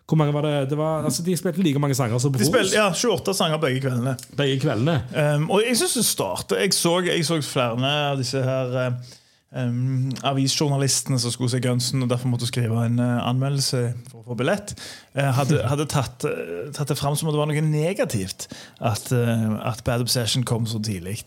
Hvor 0.09 0.21
mange 0.21 0.35
var 0.37 0.45
det? 0.45 0.56
det 0.75 0.79
var, 0.81 1.06
altså, 1.09 1.25
de 1.25 1.37
spilte 1.37 1.65
like 1.65 1.81
mange 1.81 1.97
sanger 1.97 2.21
som 2.21 2.35
De 2.35 2.45
spilte 2.45 2.77
ja, 2.77 2.91
28 2.93 3.35
sanger 3.39 3.62
begge 3.62 3.81
kveldene. 3.87 4.17
begge 4.37 4.61
kveldene. 4.67 4.99
Um, 5.15 5.49
og 5.50 5.65
jeg 5.65 5.79
synes 5.81 5.97
det 6.00 6.05
startet 6.05 6.61
Jeg 6.61 6.77
jeg 7.15 7.25
så 7.25 7.41
flere 7.41 7.95
av 8.11 8.21
disse 8.21 8.43
her 8.43 8.93
um, 9.56 10.11
avisjournalistene 10.29 11.19
som 11.23 11.33
skulle 11.35 11.50
se 11.53 11.61
Gunsen 11.65 12.03
og 12.05 12.11
derfor 12.12 12.33
måtte 12.33 12.49
skrive 12.49 12.85
en 12.87 12.99
uh, 13.03 13.21
anmeldelse 13.29 13.83
for 14.11 14.23
å 14.23 14.27
få 14.33 14.39
billett, 14.41 14.75
uh, 15.19 15.31
hadde, 15.39 15.62
hadde 15.73 15.87
tatt, 15.91 16.27
uh, 16.29 16.69
tatt 16.77 16.89
det 16.93 16.99
fram 17.00 17.17
som 17.19 17.29
at 17.31 17.37
det 17.37 17.43
var 17.45 17.53
noe 17.53 17.69
negativt 17.69 18.49
at, 18.81 19.12
at 19.12 19.85
Bad 19.87 20.05
Obsession 20.05 20.45
kom 20.49 20.67
så 20.69 20.81
tidlig. 20.83 21.23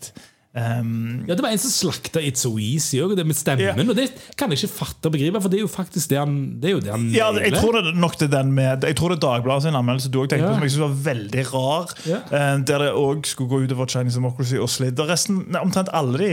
Um, 0.52 1.24
Ja, 1.24 1.32
Det 1.34 1.40
var 1.40 1.48
en 1.54 1.60
som 1.62 1.72
slakta 1.72 2.20
It's 2.20 2.42
So 2.44 2.58
Easy 2.60 2.98
òg, 3.00 3.14
det 3.16 3.24
med 3.24 3.36
stemmen. 3.38 3.64
Yeah. 3.64 3.88
Og 3.88 3.96
det 3.96 4.10
kan 4.36 4.52
jeg 4.52 4.60
ikke 4.60 4.74
fatte 4.84 5.08
og 5.08 5.14
begripe, 5.14 5.40
for 5.40 5.48
det 5.48 5.62
er 5.62 5.64
jo 5.64 5.70
faktisk 5.72 6.10
det 6.12 6.18
han, 6.20 6.34
det 6.60 6.74
det 6.84 6.92
han 6.92 7.06
ja, 7.14 7.30
jeg 7.40 7.54
tror 7.56 7.78
det 7.80 7.94
nok 7.96 8.18
det 8.20 8.26
er 8.28 8.34
den 8.34 8.50
med 8.52 8.84
Jeg 8.84 8.98
tror 9.00 9.14
det 9.14 9.16
er 9.16 9.22
Dagbladet 9.24 9.64
sin 9.64 9.78
anmeldelse 9.78 10.10
du 10.12 10.18
òg 10.20 10.28
tenkte 10.28 10.44
Ja. 10.44 10.50
på, 10.52 10.58
som 10.60 10.66
jeg 10.68 10.74
synes 10.74 10.84
var 10.84 10.98
veldig 11.06 11.44
rar. 11.54 11.94
Eh, 12.04 12.58
Der 12.68 12.84
det 12.84 12.90
òg 12.92 13.24
skulle 13.30 13.48
gå 13.48 13.62
utover 13.64 13.88
Chinese 13.88 14.20
Democracy 14.20 14.60
og 14.60 14.68
Slid. 14.68 15.00
Og 15.00 15.08
resten, 15.08 15.40
omtrent 15.56 15.88
alle 15.92 16.18
de, 16.20 16.32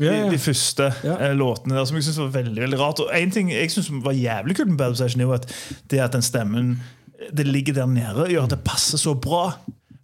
de, 0.00 0.08
de 0.32 0.38
første 0.40 0.88
eh, 1.04 1.34
låtene 1.36 1.76
der 1.76 1.84
som 1.88 1.98
jeg 1.98 2.06
synes 2.06 2.20
var 2.22 2.32
veldig 2.38 2.62
veldig 2.64 2.80
rart. 2.80 3.02
Og 3.04 3.12
en 3.12 3.34
ting 3.34 3.52
jeg 3.52 3.70
synes 3.70 3.90
var 4.04 4.16
jævlig 4.16 4.56
kult 4.56 4.72
med 4.72 4.80
Bad 4.80 4.94
Obsession, 4.94 5.20
er 5.20 5.34
at 5.36 5.48
det 5.90 6.00
at 6.00 6.16
den 6.16 6.24
stemmen 6.24 6.74
det 7.36 7.46
ligger 7.46 7.76
der 7.76 7.86
nede, 7.86 8.26
gjør 8.32 8.48
at 8.48 8.50
det 8.56 8.64
passer 8.66 8.98
så 8.98 9.14
bra. 9.14 9.52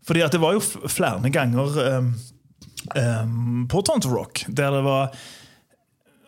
Fordi 0.06 0.20
at 0.24 0.32
det 0.32 0.40
var 0.40 0.54
jo 0.54 0.60
flere 0.88 1.30
ganger 1.30 1.98
um, 1.98 2.14
um, 2.96 3.66
på 3.68 3.82
Tonto 3.82 4.08
Rock 4.08 4.46
der 4.48 4.70
det 4.70 4.84
var 4.84 5.12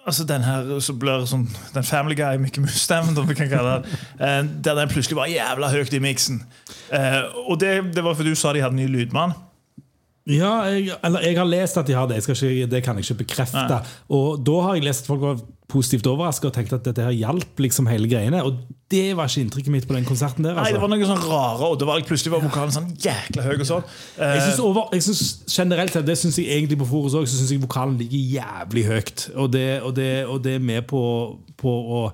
Altså 0.07 0.25
den 0.25 0.43
her 0.43 0.79
som 0.81 0.97
blir 0.99 1.27
sånn 1.29 1.43
Den 1.75 1.85
Family 1.85 2.17
Guy 2.17 2.39
Mickey 2.41 2.62
Mouse-stemmen, 2.65 3.12
som 3.14 3.29
vi 3.29 3.37
kan 3.37 3.50
kalle 3.50 3.75
det, 3.79 3.99
eh, 4.25 4.38
der 4.64 4.79
den 4.79 4.88
plutselig 4.88 5.19
var 5.19 5.29
jævla 5.29 5.69
høyt 5.71 5.93
i 5.95 6.00
miksen. 6.00 6.40
Uh, 6.88 7.29
og 7.45 7.61
det, 7.61 7.75
det 7.95 8.02
var 8.02 8.17
fordi 8.17 8.33
du 8.33 8.40
sa 8.40 8.55
de 8.57 8.62
hadde 8.64 8.79
ny 8.81 8.88
lydmann. 8.88 9.37
Ja, 10.29 10.50
jeg, 10.69 10.91
eller 11.03 11.21
jeg 11.25 11.37
har 11.39 11.49
lest 11.49 11.79
at 11.81 11.87
de 11.89 11.95
har 11.97 12.07
det. 12.11 12.21
Jeg 12.21 12.37
ikke, 12.37 12.67
det 12.71 12.83
kan 12.85 12.97
jeg 13.00 13.05
ikke 13.09 13.23
bekrefte. 13.25 13.62
Nei. 13.71 13.81
Og 14.12 14.43
da 14.45 14.59
har 14.67 14.75
jeg 14.77 14.85
lest 14.85 15.07
at 15.07 15.07
folk 15.15 15.21
var 15.25 15.41
positivt 15.71 16.07
overraska 16.11 16.49
og 16.50 16.55
tenkte 16.55 16.75
at 16.81 16.85
dette 16.85 17.03
her 17.07 17.15
hjalp 17.15 17.61
liksom 17.62 17.87
hele 17.87 18.09
greiene. 18.11 18.43
Og 18.45 18.59
det 18.91 19.15
var 19.17 19.31
ikke 19.31 19.45
inntrykket 19.47 19.73
mitt 19.73 19.87
på 19.89 19.95
den 19.95 20.05
konserten 20.05 20.45
der. 20.45 20.55
Nei, 20.59 20.65
det 20.67 20.75
Altså. 20.77 20.81
var 20.83 20.91
noe 20.93 21.07
sånn 21.09 21.25
rare, 21.31 21.69
og 21.71 21.79
det 21.79 21.87
var 21.89 22.03
plutselig 22.07 22.33
var 22.35 22.43
vokalen 22.45 22.75
sånn 22.75 22.91
jækla 23.00 23.43
høy. 23.47 23.55
og 23.61 23.67
sånn. 23.71 23.85
Eh, 24.19 24.35
Jeg 24.35 24.43
synes 24.49 24.61
over, 24.67 24.89
jeg 24.93 25.03
synes 25.03 25.23
generelt 25.57 25.93
Det 26.07 26.19
synes 26.19 26.37
jeg 26.39 26.47
egentlig 26.47 26.79
på 26.79 26.87
Forus 26.91 27.15
òg, 27.15 27.27
så 27.27 27.37
synes 27.39 27.50
jeg 27.53 27.62
vokalen 27.62 27.97
ligger 27.99 28.43
jævlig 28.43 28.85
høyt. 28.87 29.31
Og 29.37 29.50
det, 29.53 29.83
og 29.83 29.95
det, 29.95 30.27
og 30.27 30.43
det 30.43 30.55
er 30.55 30.59
med 30.59 30.87
på, 30.87 31.39
på 31.57 31.69
å 31.71 32.12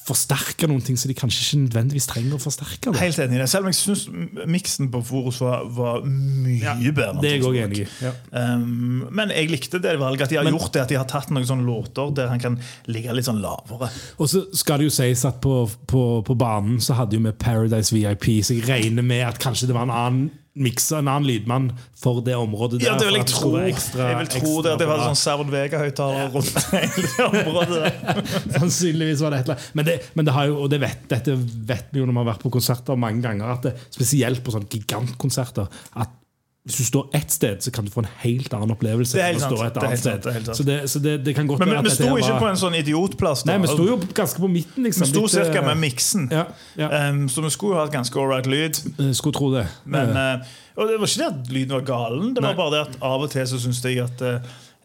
forsterke 0.00 0.68
noen 0.70 0.80
ting 0.84 0.96
som 0.96 1.10
de 1.10 1.14
kanskje 1.16 1.42
ikke 1.44 1.58
nødvendigvis 1.66 2.06
trenger 2.08 2.38
å 2.38 2.40
forsterke. 2.40 2.92
Det. 2.92 3.00
Helt 3.02 3.18
enig 3.20 3.36
i 3.36 3.40
det. 3.42 3.48
Selv 3.52 3.66
om 3.66 3.72
jeg 3.72 3.76
syns 3.76 4.06
miksen 4.48 4.88
på 4.92 5.02
Forus 5.04 5.40
var, 5.44 5.66
var 5.68 6.06
mye 6.08 6.92
bedre. 6.96 7.20
Det 7.20 7.28
er 7.28 7.36
jeg 7.36 7.44
også 7.44 7.64
enig 7.66 7.82
i. 7.84 7.86
Ja. 8.00 8.12
Um, 8.54 9.04
men 9.12 9.34
jeg 9.36 9.50
likte 9.52 9.82
det 9.84 9.98
valget. 10.00 10.26
At 10.26 10.32
de 10.32 10.40
har 10.40 10.48
Men- 10.48 10.56
gjort 10.56 10.72
det, 10.72 10.82
at 10.86 10.88
de 10.94 10.96
har 10.96 11.08
tatt 11.10 11.30
noen 11.30 11.44
sånne 11.48 11.66
låter 11.68 12.14
der 12.16 12.32
han 12.32 12.40
kan 12.40 12.58
ligge 12.88 13.12
litt 13.12 13.28
sånn 13.28 13.42
lavere. 13.44 13.90
Og 14.18 14.28
så 14.32 14.46
skal 14.56 14.80
det 14.80 14.88
jo 14.88 14.96
sies 14.96 15.24
at 15.28 15.40
på, 15.44 15.68
på, 15.86 16.22
på 16.24 16.38
banen 16.40 16.80
så 16.80 16.96
hadde 16.96 17.18
jo 17.18 17.26
vi 17.26 17.32
Paradise 17.36 17.92
VIP, 17.92 18.40
så 18.42 18.56
jeg 18.56 18.68
regner 18.68 19.04
med 19.04 19.26
at 19.28 19.38
kanskje 19.42 19.68
det 19.68 19.76
var 19.76 19.84
en 19.88 19.96
annen 19.98 20.30
mikser, 20.54 20.98
en 21.00 21.08
annen 21.08 21.24
lydmann 21.30 21.70
for 21.96 22.20
det 22.24 22.34
området 22.36 22.80
der. 22.82 22.90
Ja, 22.90 22.96
det 23.00 23.06
vil 23.08 23.16
jeg 23.20 23.26
tro. 23.30 23.52
ekstra- 23.62 24.08
jeg 24.10 24.18
vil 24.18 24.30
tro 24.34 24.40
ekstra 24.42 24.62
det, 24.66 24.72
at 24.74 24.82
det 24.82 24.88
var 24.90 25.04
sånn 25.06 25.16
Sound 25.22 25.52
Vega-høyttaler 25.54 26.32
rundt 26.34 26.64
hele 26.74 27.04
det 27.08 27.26
området. 27.28 27.78
der. 27.82 28.22
Sannsynligvis 28.58 29.22
var 29.24 29.32
det 29.32 29.40
et 29.42 29.46
eller 29.48 29.56
annet. 29.56 29.70
Men 29.80 29.88
det, 29.88 29.96
men 30.18 30.28
det 30.28 30.34
har 30.36 30.50
jo, 30.50 30.58
og 30.66 30.72
det 30.74 30.80
vet, 30.84 31.06
dette 31.12 31.36
vet 31.72 31.88
vi 31.94 32.02
jo 32.02 32.08
når 32.10 32.18
vi 32.18 32.22
har 32.24 32.30
vært 32.34 32.44
på 32.44 32.52
konserter 32.58 33.00
mange 33.00 33.24
ganger, 33.24 33.54
at 33.56 33.68
det, 33.70 33.74
spesielt 33.96 34.44
på 34.44 34.52
sånne 34.54 34.68
gigantkonserter 34.76 35.72
at 36.04 36.18
hvis 36.64 36.76
du 36.78 36.84
står 36.86 37.08
ett 37.18 37.30
sted, 37.34 37.58
så 37.62 37.70
kan 37.74 37.84
du 37.84 37.90
få 37.90 38.04
en 38.04 38.08
helt 38.22 38.52
annen 38.54 38.70
opplevelse. 38.70 39.16
Det 39.18 39.22
er 39.22 39.32
helt 39.32 39.40
sant. 39.42 39.52
et 39.52 39.74
Det 39.74 39.82
er 39.82 39.86
annet 39.86 39.90
helt 39.90 40.02
sant. 40.02 40.22
sted. 40.22 40.22
Det 40.22 40.30
er 40.30 40.36
helt 40.36 40.46
sant. 40.46 40.56
Så, 40.56 40.62
det, 40.68 40.76
så 40.92 40.98
det, 41.02 41.14
det 41.26 41.34
kan 41.34 41.46
godt 41.50 41.58
Men 41.58 41.68
vi, 41.72 41.80
vi 41.88 41.90
sto 41.90 42.04
ikke 42.16 42.28
var- 42.28 42.38
på 42.44 42.48
en 42.52 42.60
sånn 42.60 42.76
idiotplass. 42.78 43.42
da. 43.42 43.50
Nei, 43.56 43.66
vi 43.66 43.72
sto 43.72 43.86
jo 43.88 43.96
ganske 44.14 44.38
på 44.44 44.50
midten, 44.52 44.84
liksom. 44.86 45.02
Vi 45.02 45.10
sto 45.10 45.22
Litt, 45.26 45.30
cirka 45.34 45.58
eh, 45.58 45.66
med 45.66 45.76
miksen. 45.82 46.28
Ja, 46.30 46.44
ja. 46.78 47.08
Um, 47.10 47.24
så 47.28 47.42
vi 47.42 47.50
skulle 47.50 47.74
jo 47.74 47.80
hatt 47.82 47.90
ganske 47.92 48.14
ålreit 48.22 48.46
lyd. 48.46 48.78
Skulle 49.18 49.34
tro 49.34 49.50
det. 49.56 49.66
Men, 49.84 50.14
Eh, 50.14 50.32
eh, 50.34 50.46
og 50.76 50.88
det 50.88 51.00
var 51.02 51.06
ikke 51.10 51.18
det 51.18 51.30
at 51.34 51.52
lyden 51.52 51.74
var 51.74 51.80
galen, 51.90 52.34
det 52.34 52.42
var 52.46 52.54
Nei. 52.54 52.56
bare 52.62 52.70
det 52.70 52.80
at 52.86 52.96
av 53.02 53.22
og 53.26 53.30
til 53.34 53.42
så 53.50 53.58
syns 53.58 53.82
jeg 53.82 53.98
at 54.06 54.22
eh, 54.22 54.38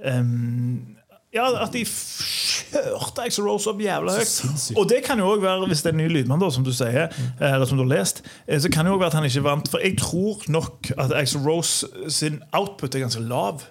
ehm, 0.04 0.97
ja, 1.38 1.46
at 1.64 1.76
de 1.76 1.84
kjørte 1.86 3.24
Axel 3.28 3.46
Rose 3.48 3.70
opp 3.72 3.82
jævla 3.84 4.18
høyt. 4.18 4.36
Og 4.78 4.90
det 4.90 5.04
kan 5.06 5.22
jo 5.22 5.30
også 5.36 5.46
være, 5.46 5.70
hvis 5.72 5.86
det 5.86 5.92
er 5.92 5.96
en 5.98 6.02
ny 6.04 6.10
lydmann, 6.18 6.42
da, 6.44 6.50
som 6.54 6.66
du 6.68 6.74
sier, 6.76 7.08
eh, 7.08 7.48
eller 7.54 7.70
som 7.70 7.80
du 7.80 7.86
har 7.86 7.94
lest, 7.96 8.24
eh, 8.48 8.60
så 8.60 8.72
kan 8.74 8.86
det 8.86 8.92
jo 8.92 8.98
også 8.98 9.06
være 9.06 9.14
at 9.14 9.20
han 9.22 9.30
ikke 9.30 9.46
vant. 9.48 9.72
For 9.72 9.84
jeg 9.86 9.98
tror 10.02 10.46
nok 10.58 10.92
at 10.98 11.16
Axel 11.22 11.46
Rose 11.46 11.88
sin 12.14 12.42
output 12.58 12.96
er 12.96 13.06
ganske 13.08 13.24
lav. 13.24 13.66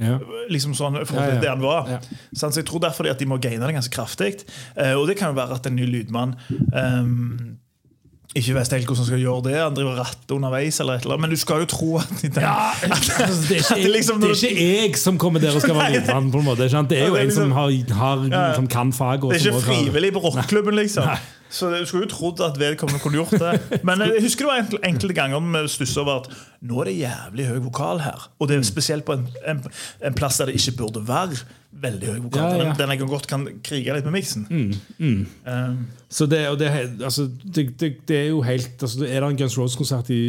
Ja. 0.00 0.16
Liksom 0.48 0.72
sånn 0.78 0.96
for 1.04 1.18
Ja, 1.18 1.34
ja. 1.34 1.40
det 1.42 1.50
han 1.50 1.60
var. 1.64 1.90
Så 2.32 2.48
jeg 2.56 2.64
tror 2.68 2.80
derfor 2.80 3.08
at 3.10 3.20
de 3.20 3.26
må 3.28 3.36
gaine 3.42 3.66
det 3.66 3.74
ganske 3.76 3.92
kraftig. 3.92 4.44
Eh, 4.76 4.94
og 4.96 5.06
det 5.10 5.18
kan 5.20 5.34
jo 5.34 5.40
være 5.40 5.58
at 5.60 5.66
en 5.68 5.76
ny 5.76 5.84
lydmann 5.90 6.36
ehm, 6.72 7.58
ikke 8.38 8.54
vet 8.54 8.68
helt 8.76 8.86
hvordan 8.86 9.00
han 9.00 9.06
skal 9.08 9.18
gjøre 9.24 9.42
det. 9.48 9.54
Han 9.58 9.74
driver 9.74 9.96
rett 10.04 10.30
underveis, 10.36 10.76
eller 10.80 10.94
et 11.00 11.02
eller 11.02 11.16
annet. 11.16 11.24
Men 11.26 11.30
du 11.34 11.40
skal 11.40 11.64
jo 11.64 11.66
tro 11.72 11.88
at 11.98 12.12
den, 12.22 12.36
Altså, 12.44 13.48
det, 13.48 13.58
er 13.58 13.74
At 13.74 13.82
det 13.82 13.90
liksom- 13.90 14.20
det 14.22 14.30
er 14.30 14.44
ikke 14.50 14.68
jeg 14.84 14.96
som 15.02 15.18
kommer 15.18 15.40
der 15.42 15.54
og 15.54 15.60
skal 15.64 15.74
være 15.74 15.90
Nei. 15.90 15.98
lydmann. 15.98 16.30
på 16.30 16.38
en 16.38 16.44
måte 16.46 16.62
Det 16.62 16.72
er, 16.72 17.06
jo 17.08 17.16
Ja, 17.16 17.20
det 17.20 17.20
er 17.20 17.24
en 17.24 17.30
som 17.34 17.50
liksom- 17.50 17.52
har, 17.52 17.94
har, 17.94 18.24
Ja, 18.30 18.46
ja. 18.48 18.54
som 18.54 18.66
kan 18.68 18.92
faget. 18.92 19.20
Det 19.22 19.40
er 19.46 19.50
ikke 19.50 19.66
frivillig 19.66 20.12
på 20.12 20.18
rockeklubben, 20.28 20.74
liksom. 20.78 21.04
Så 21.50 21.70
du 21.74 21.86
skulle 21.86 22.06
jo 22.06 22.12
trodd 22.14 22.40
at 22.46 22.58
vedkommende 22.60 23.02
kunne 23.02 23.18
gjort 23.20 23.34
det. 23.42 23.80
Men 23.86 24.04
jeg 24.06 24.22
husker 24.22 24.46
det 24.46 24.52
var 24.52 24.60
enkelte, 24.62 24.84
enkelte 24.86 25.16
ganger 25.18 25.46
vi 25.50 25.62
stussa 25.68 26.04
over 26.04 26.20
at 26.22 26.28
nå 26.60 26.82
er 26.82 26.90
det 26.90 26.98
jævlig 27.00 27.46
høy 27.48 27.62
vokal 27.64 28.02
her. 28.04 28.28
Og 28.38 28.48
det 28.48 28.58
er 28.58 28.68
spesielt 28.68 29.04
på 29.08 29.16
en, 29.18 29.24
en, 29.48 29.64
en 30.06 30.14
plass 30.14 30.38
der 30.38 30.50
det 30.50 30.60
ikke 30.60 30.76
burde 30.84 31.02
være 31.08 31.40
veldig 31.80 32.08
høy 32.12 32.20
vokal. 32.26 32.42
Ja, 32.42 32.50
ja. 32.56 32.68
Den, 32.70 32.78
den 32.78 32.92
jeg 32.94 33.08
godt 33.10 33.26
kan 33.30 33.46
krige 33.66 33.94
litt 33.96 34.06
med 34.06 34.14
miksen. 34.18 34.46
Um, 35.00 35.76
Så 36.10 36.26
det, 36.26 36.40
det, 36.58 36.70
altså, 37.06 37.28
det, 37.54 37.66
det, 37.80 38.16
er 38.16 38.24
jo 38.28 38.40
helt 38.42 38.82
altså, 38.82 39.04
Er 39.06 39.20
det 39.20 39.28
en 39.30 39.36
Guns 39.38 39.58
Roses-konsert 39.58 40.10
i, 40.10 40.20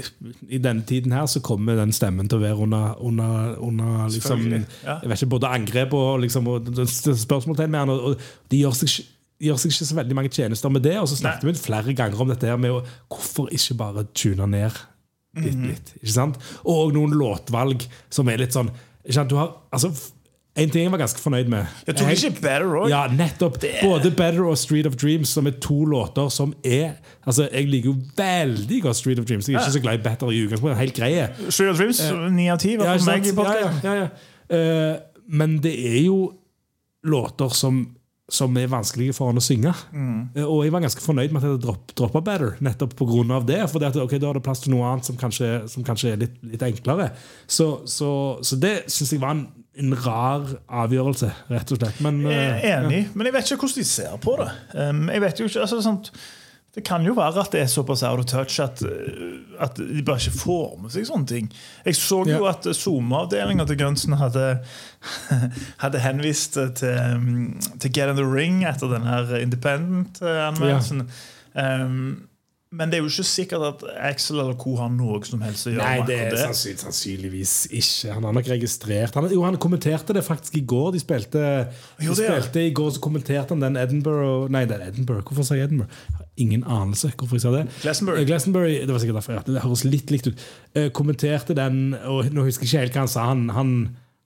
i, 0.00 0.04
i 0.48 0.58
denne 0.58 0.82
tiden 0.88 1.12
her, 1.12 1.26
så 1.26 1.40
kommer 1.44 1.76
den 1.76 1.92
stemmen 1.92 2.28
til 2.28 2.38
å 2.40 2.44
være 2.44 2.56
under, 2.68 2.96
under, 3.04 3.56
under 3.60 4.08
liksom, 4.12 4.46
ja. 4.48 4.96
jeg 5.02 5.10
vet 5.12 5.22
ikke, 5.22 5.34
både 5.36 5.52
angrep 5.58 5.92
og, 5.96 6.20
liksom, 6.24 6.48
og 6.48 6.72
spørsmålstegn 6.88 7.70
med 7.70 7.84
han. 7.84 7.92
Og, 7.96 8.00
og 8.12 8.50
de 8.50 8.64
gjør 8.64 8.80
seg, 8.80 8.92
ikke- 8.92 9.12
gjør 9.42 9.58
seg 9.60 9.72
ikke 9.74 9.86
så 9.90 9.96
veldig 9.98 10.16
mange 10.16 10.30
tjenester 10.32 10.72
med 10.72 10.82
det. 10.86 10.96
Og 11.00 11.08
så 11.10 11.18
snakket 11.20 11.44
vi 11.50 11.54
flere 11.60 11.94
ganger 11.96 12.20
om 12.24 12.28
dette 12.32 12.48
her 12.48 12.56
med 12.60 12.70
å, 12.72 12.82
hvorfor 13.12 13.50
ikke 13.52 13.76
bare 13.78 14.06
tune 14.16 14.46
ned 14.48 14.72
litt. 15.36 15.54
Mhm. 15.56 15.66
litt 15.68 15.94
ikke 16.00 16.12
sant? 16.14 16.38
Og 16.64 16.94
noen 16.96 17.12
låtvalg 17.12 17.82
som 18.08 18.28
er 18.32 18.38
litt 18.40 18.54
sånn 18.56 18.70
ikke 19.04 19.14
sant? 19.20 19.28
Du 19.30 19.36
har, 19.36 19.52
altså, 19.72 19.92
En 20.56 20.70
ting 20.72 20.86
jeg 20.86 20.90
var 20.90 21.02
ganske 21.02 21.20
fornøyd 21.20 21.50
med 21.52 21.66
jeg 21.84 21.96
tok 21.98 22.08
ikke 22.14 22.30
Better 22.40 22.70
òg. 22.78 22.86
ja, 22.88 23.02
nettopp. 23.12 23.58
Det. 23.60 23.74
Både 23.82 24.08
Better 24.10 24.46
og 24.48 24.56
Street 24.56 24.86
of 24.88 24.94
Dreams, 24.96 25.28
som 25.28 25.46
er 25.46 25.50
to 25.60 25.84
låter 25.84 26.30
som 26.32 26.54
er 26.64 26.94
Altså, 27.26 27.48
Jeg 27.52 27.68
liker 27.68 27.90
jo 27.90 27.96
veldig 28.16 28.78
godt 28.82 28.96
Street 28.96 29.18
of 29.20 29.26
Dreams. 29.26 29.48
Jeg 29.48 29.54
er 29.54 29.60
ikke 29.60 29.72
så 29.76 29.82
glad 29.84 29.98
i 30.00 30.02
Better 30.02 30.32
i 30.32 30.40
utgangspunktet. 30.46 30.78
Helt 30.78 30.94
greie. 30.96 31.28
Street 31.50 31.70
of 31.70 31.76
Dreams, 31.76 32.00
ni 32.32 32.48
av 32.48 32.58
ti. 32.58 32.76
var 32.78 32.96
fall 32.96 33.04
meg 33.12 33.26
i 33.26 33.34
sant? 33.34 33.84
ja, 33.84 33.92
ja, 33.92 33.92
ja, 33.92 34.08
ja. 34.48 34.94
Uh, 34.94 34.96
men 35.28 35.58
det 35.60 35.74
er 35.76 36.00
jo 36.06 36.32
låter 37.04 37.52
som 37.52 37.95
som 38.26 38.56
er 38.58 38.70
vanskelige 38.70 39.14
for 39.14 39.30
han 39.30 39.38
å 39.38 39.44
synge. 39.44 39.70
Mm. 39.94 40.32
Og 40.42 40.64
jeg 40.64 40.72
var 40.74 40.82
ganske 40.82 41.02
fornøyd 41.02 41.34
med 41.34 41.44
at 41.44 41.52
jeg 41.52 41.60
dropp, 41.62 41.92
droppa 41.98 42.22
Better, 42.26 42.56
nettopp 42.64 42.96
pga. 42.98 43.38
det. 43.46 43.60
For 43.70 43.82
det 43.82 43.92
at, 43.92 43.98
okay, 44.02 44.18
da 44.22 44.32
er 44.32 44.40
det 44.40 44.42
plass 44.46 44.64
til 44.64 44.74
noe 44.74 44.88
annet 44.88 45.06
som 45.06 45.18
kanskje, 45.20 45.50
som 45.70 45.86
kanskje 45.86 46.12
er 46.12 46.24
litt, 46.24 46.40
litt 46.42 46.64
enklere. 46.66 47.12
Så, 47.46 47.86
så, 47.86 48.10
så 48.42 48.58
det 48.58 48.74
syns 48.90 49.14
jeg 49.14 49.22
var 49.22 49.36
en, 49.36 49.44
en 49.78 49.94
rar 50.02 50.56
avgjørelse, 50.66 51.30
rett 51.52 51.70
og 51.70 51.78
slett. 51.80 52.02
Men, 52.02 52.24
Jeg 52.26 52.48
eh, 52.48 52.66
er 52.72 52.80
enig, 52.80 53.04
men 53.14 53.30
jeg 53.30 53.36
vet 53.38 53.52
ikke 53.52 53.62
hvordan 53.62 53.78
de 53.78 53.86
ser 53.92 54.18
på 54.26 54.36
det. 54.42 54.50
Um, 54.74 55.06
jeg 55.14 55.24
vet 55.26 55.40
jo 55.40 55.48
ikke, 55.52 55.62
altså 55.62 55.80
sånt, 55.86 56.10
Det 56.76 56.82
kan 56.84 57.00
jo 57.08 57.14
være 57.16 57.40
at 57.40 57.54
det 57.54 57.62
er 57.64 57.70
såpass 57.72 58.02
out 58.04 58.20
of 58.20 58.26
touch 58.28 58.58
at, 58.60 58.82
uh, 58.84 59.62
at 59.64 59.78
de 59.80 60.02
bare 60.04 60.20
ikke 60.20 60.36
får 60.42 60.74
med 60.82 60.92
seg 60.92 61.06
sånne 61.08 61.26
ting. 61.30 61.46
Jeg 61.86 61.96
så 61.96 62.18
jo 62.28 62.42
Ja. 62.44 62.50
at 62.52 62.68
SoMe-avdelinga 62.76 63.64
til 63.66 63.78
Gunsen 63.80 64.12
hadde, 64.20 64.58
hadde 65.82 66.04
henvist 66.04 66.58
til, 66.76 66.92
um, 67.16 67.56
til 67.80 67.92
Get 67.96 68.12
in 68.12 68.20
the 68.20 68.28
Ring 68.28 68.60
etter 68.68 68.92
den 68.92 69.08
her 69.08 69.32
Independent-anmeldelsen. 69.40 71.06
Um, 71.56 72.28
men 72.76 72.90
det 72.90 72.98
er 72.98 73.04
jo 73.04 73.08
ikke 73.08 73.24
sikkert 73.24 73.62
at 73.64 73.82
Axel 74.10 74.40
eller 74.42 74.56
co 74.58 74.74
har 74.76 74.90
noe 74.92 75.20
som 75.24 75.40
helst 75.46 75.68
å 75.68 75.72
gjøre 75.72 75.86
Nei, 75.86 76.06
det 76.08 76.16
er 76.26 76.34
sannsynlig, 76.42 76.80
sannsynligvis 76.82 77.52
ikke. 77.70 78.10
Han 78.18 78.26
har 78.26 78.34
nok 78.36 78.48
registrert 78.50 79.14
han, 79.16 79.28
Jo, 79.32 79.44
han 79.46 79.56
kommenterte 79.62 80.12
det 80.16 80.24
faktisk 80.26 80.58
i 80.58 80.64
går. 80.66 80.90
De 80.96 81.00
spilte, 81.00 81.44
de 82.02 82.08
Jo, 82.08 82.16
spilte 82.18 82.66
I 82.66 82.74
går 82.76 82.90
så 82.98 83.02
kommenterte 83.06 83.54
han 83.54 83.62
den 83.64 83.78
Edinburgh 83.80 84.50
Nei, 84.52 84.64
det 84.68 84.80
er 84.80 84.90
Edinburgh. 84.90 85.22
Hvorfor 85.24 85.46
sa 85.46 85.56
jeg 85.56 85.70
Edinburgh? 85.70 85.94
Ingen 86.38 86.64
anelse 86.68 87.08
hvorfor 87.16 87.38
jeg 87.38 87.44
sa 87.46 87.50
det. 87.54 87.62
Glastonbury. 87.82 88.20
Eh, 88.20 88.26
Glastonbury, 88.28 88.74
Det 88.84 88.92
var 88.92 88.98
sikkert 89.00 89.20
derfor. 89.22 89.38
Ja. 89.38 89.44
Det 89.46 89.62
høres 89.64 89.84
litt 89.88 90.10
likt 90.12 90.26
ut. 90.28 90.42
Eh, 90.76 90.90
kommenterte 90.92 91.54
den, 91.56 91.94
og 92.04 92.28
nå 92.32 92.44
husker 92.44 92.66
jeg 92.66 92.72
ikke 92.72 92.82
helt 92.84 92.98
hva 92.98 93.04
han 93.06 93.08
sa. 93.14 93.24
Han, 93.30 93.46
han, 93.56 93.70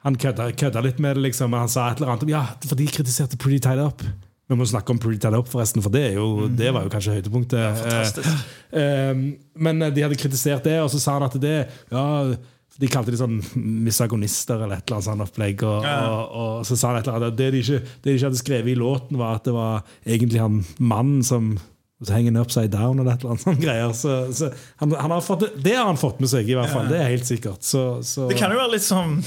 han 0.07 0.17
kødda, 0.17 0.49
kødda 0.59 0.83
litt 0.83 0.99
med 0.99 1.15
det, 1.17 1.23
liksom. 1.29 1.55
Han 1.55 1.69
sa 1.71 1.91
et 1.93 2.01
eller 2.03 2.11
annet 2.17 2.27
om 2.27 2.33
ja, 2.35 2.43
for 2.67 2.75
de 2.81 2.89
kritiserte 2.91 3.39
Pretty 3.39 3.61
Tied 3.63 3.79
Up. 3.79 4.03
Vi 4.51 4.57
må 4.59 4.67
snakke 4.67 4.91
om 4.91 4.99
Pretty 4.99 5.21
Tied 5.23 5.37
Up, 5.39 5.47
forresten, 5.47 5.79
for 5.85 5.95
det, 5.95 6.09
jo, 6.17 6.49
det 6.51 6.73
var 6.75 6.83
jo 6.83 6.91
kanskje 6.91 7.13
høydepunktet. 7.21 7.85
fantastisk. 7.85 8.41
Eh, 8.73 8.81
eh, 8.83 9.21
men 9.63 9.79
de 9.95 10.03
hadde 10.03 10.19
kritisert 10.19 10.65
det, 10.67 10.81
og 10.83 10.91
så 10.91 10.99
sa 10.99 11.15
han 11.21 11.29
at 11.29 11.37
det 11.39 11.55
ja, 11.93 12.07
De 12.81 12.89
kalte 12.89 13.13
de 13.13 13.19
sånn 13.21 13.39
misagonister 13.85 14.57
eller 14.65 14.79
et 14.81 14.87
eller 14.89 14.97
annet 14.99 15.07
sånt 15.09 15.25
opplegg. 15.27 15.63
Og, 15.69 15.85
Ja. 15.85 15.97
og, 16.09 16.31
og 16.61 16.67
så 16.67 16.77
sa 16.79 16.91
han 16.95 17.01
et 17.01 17.07
eller 17.09 17.19
annet 17.27 17.37
det 17.39 17.49
de, 17.55 17.61
ikke, 17.65 17.81
det 18.03 18.07
de 18.09 18.15
ikke 18.17 18.29
hadde 18.31 18.41
skrevet 18.41 18.73
i 18.73 18.79
låten, 18.79 19.19
var 19.21 19.37
at 19.41 19.45
det 19.49 19.55
var 19.55 19.83
egentlig 20.07 20.41
han 20.41 20.61
mannen 20.79 21.23
som 21.27 21.53
så 22.03 22.13
henger 22.17 22.33
han 22.33 22.41
upside 22.41 22.71
down 22.73 23.01
og 23.03 23.07
et 23.07 23.21
eller 23.21 23.31
annet 23.35 23.43
sånne 23.45 23.61
greier. 23.61 23.91
Så, 23.97 24.15
så 24.33 24.49
han, 24.81 24.93
han 24.97 25.11
har 25.13 25.21
fått, 25.27 25.41
det- 25.47 25.63
det 25.67 25.75
har 25.77 25.85
han 25.91 25.99
fått 26.01 26.21
med 26.21 26.31
seg, 26.33 26.49
i 26.49 26.55
hvert 26.57 26.71
fall. 26.73 26.89
Det 26.89 26.97
er 27.01 27.11
helt 27.13 27.27
sikkert. 27.29 27.63
Så, 27.67 27.83
så, 28.07 28.29
Det 28.31 28.39
kan 28.41 28.51
jo 28.55 28.59
være 28.63 28.73
litt 28.77 28.87
som 28.87 29.19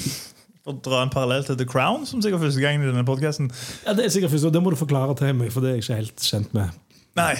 å 0.65 0.73
dra 0.81 1.01
en 1.03 1.11
parallell 1.11 1.43
til 1.43 1.57
The 1.59 1.65
Crown, 1.67 2.05
som 2.07 2.21
sikkert 2.23 2.39
første 2.45 2.61
gang 2.63 2.81
i 2.81 2.87
denne 2.87 3.03
podcasten. 3.05 3.49
ja, 3.85 3.93
det 3.93 4.05
er 4.05 4.13
sikkert 4.15 4.31
første, 4.31 4.47
og 4.47 4.53
det 4.55 4.61
må 4.63 4.71
du 4.71 4.79
forklare 4.79 5.15
til 5.19 5.33
meg, 5.35 5.51
for 5.51 5.61
det 5.61 5.69
er 5.73 5.75
jeg 5.79 5.83
ikke 5.85 5.97
helt 6.01 6.23
kjent 6.29 6.53
med. 6.55 6.69
Nei. 7.19 7.33